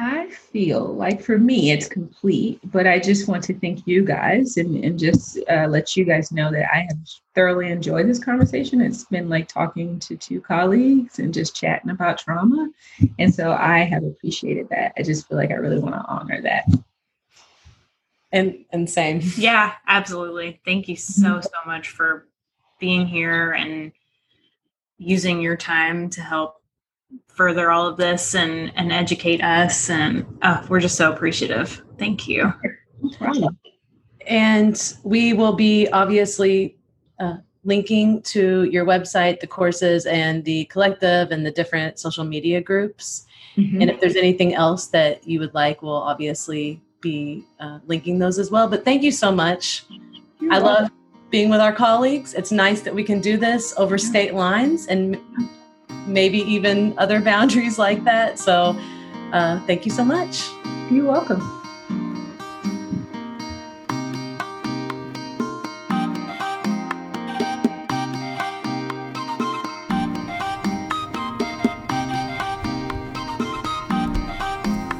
I 0.00 0.30
feel 0.30 0.94
like 0.94 1.20
for 1.20 1.38
me 1.38 1.72
it's 1.72 1.88
complete, 1.88 2.60
but 2.70 2.86
I 2.86 3.00
just 3.00 3.26
want 3.26 3.42
to 3.44 3.58
thank 3.58 3.84
you 3.84 4.04
guys 4.04 4.56
and, 4.56 4.84
and 4.84 4.96
just 4.96 5.40
uh, 5.50 5.66
let 5.66 5.96
you 5.96 6.04
guys 6.04 6.30
know 6.30 6.52
that 6.52 6.72
I 6.72 6.86
have 6.88 6.98
thoroughly 7.34 7.72
enjoyed 7.72 8.06
this 8.06 8.22
conversation. 8.22 8.80
It's 8.80 9.04
been 9.06 9.28
like 9.28 9.48
talking 9.48 9.98
to 10.00 10.16
two 10.16 10.40
colleagues 10.40 11.18
and 11.18 11.34
just 11.34 11.56
chatting 11.56 11.90
about 11.90 12.18
trauma. 12.18 12.70
And 13.18 13.34
so 13.34 13.52
I 13.52 13.80
have 13.80 14.04
appreciated 14.04 14.68
that. 14.68 14.92
I 14.96 15.02
just 15.02 15.26
feel 15.26 15.36
like 15.36 15.50
I 15.50 15.54
really 15.54 15.80
want 15.80 15.96
to 15.96 16.04
honor 16.06 16.40
that. 16.42 16.64
And 18.30 18.64
and 18.70 18.88
same. 18.88 19.20
Yeah, 19.36 19.72
absolutely. 19.88 20.60
Thank 20.64 20.86
you 20.86 20.94
so, 20.94 21.22
mm-hmm. 21.22 21.40
so 21.42 21.58
much 21.66 21.88
for 21.88 22.28
being 22.78 23.04
here 23.04 23.52
and 23.52 23.90
using 24.96 25.40
your 25.40 25.56
time 25.56 26.08
to 26.10 26.20
help 26.20 26.57
further 27.28 27.70
all 27.70 27.86
of 27.86 27.96
this 27.96 28.34
and 28.34 28.72
and 28.76 28.92
educate 28.92 29.42
us. 29.42 29.90
And 29.90 30.26
oh, 30.42 30.64
we're 30.68 30.80
just 30.80 30.96
so 30.96 31.12
appreciative. 31.12 31.82
Thank 31.98 32.28
you. 32.28 32.52
And 34.26 34.94
we 35.04 35.32
will 35.32 35.54
be 35.54 35.88
obviously 35.88 36.76
uh, 37.18 37.36
linking 37.64 38.22
to 38.22 38.64
your 38.64 38.84
website 38.84 39.40
the 39.40 39.46
courses 39.46 40.04
and 40.06 40.44
the 40.44 40.64
collective 40.66 41.30
and 41.30 41.46
the 41.46 41.50
different 41.50 41.98
social 41.98 42.24
media 42.24 42.60
groups. 42.60 43.24
Mm-hmm. 43.56 43.82
and 43.82 43.90
if 43.90 44.00
there's 44.00 44.14
anything 44.14 44.54
else 44.54 44.86
that 44.88 45.26
you 45.26 45.40
would 45.40 45.52
like 45.52 45.82
we'll 45.82 45.92
obviously 45.92 46.80
be 47.00 47.44
uh, 47.60 47.78
linking 47.86 48.18
those 48.18 48.38
as 48.38 48.50
well. 48.50 48.68
But 48.68 48.84
thank 48.84 49.02
you 49.02 49.10
so 49.10 49.32
much. 49.32 49.84
You're 50.40 50.52
i 50.52 50.58
welcome. 50.58 50.84
love 50.84 50.92
being 51.30 51.50
with 51.50 51.60
our 51.60 51.72
colleagues. 51.72 52.34
It's 52.34 52.52
nice 52.52 52.80
that 52.82 52.94
we 52.94 53.04
can 53.04 53.20
do 53.20 53.36
this 53.36 53.74
over 53.76 53.98
state 53.98 54.34
lines 54.34 54.86
and 54.86 55.20
maybe 56.08 56.38
even 56.38 56.94
other 56.98 57.20
boundaries 57.20 57.78
like 57.78 58.04
that. 58.04 58.38
So, 58.38 58.78
uh, 59.32 59.60
thank 59.66 59.84
you 59.84 59.92
so 59.92 60.04
much. 60.04 60.48
You're 60.90 61.06
welcome. 61.06 61.58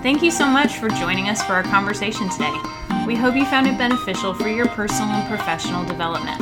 Thank 0.03 0.23
you 0.23 0.31
so 0.31 0.47
much 0.47 0.79
for 0.79 0.89
joining 0.89 1.29
us 1.29 1.43
for 1.43 1.53
our 1.53 1.63
conversation 1.65 2.31
today. 2.31 2.55
We 3.07 3.15
hope 3.15 3.35
you 3.35 3.45
found 3.45 3.67
it 3.67 3.77
beneficial 3.77 4.33
for 4.33 4.49
your 4.49 4.67
personal 4.69 5.11
and 5.11 5.29
professional 5.29 5.85
development. 5.85 6.39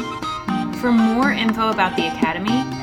For 0.77 0.93
more 0.93 1.33
info 1.33 1.71
about 1.71 1.97
the 1.97 2.07
Academy, 2.07 2.76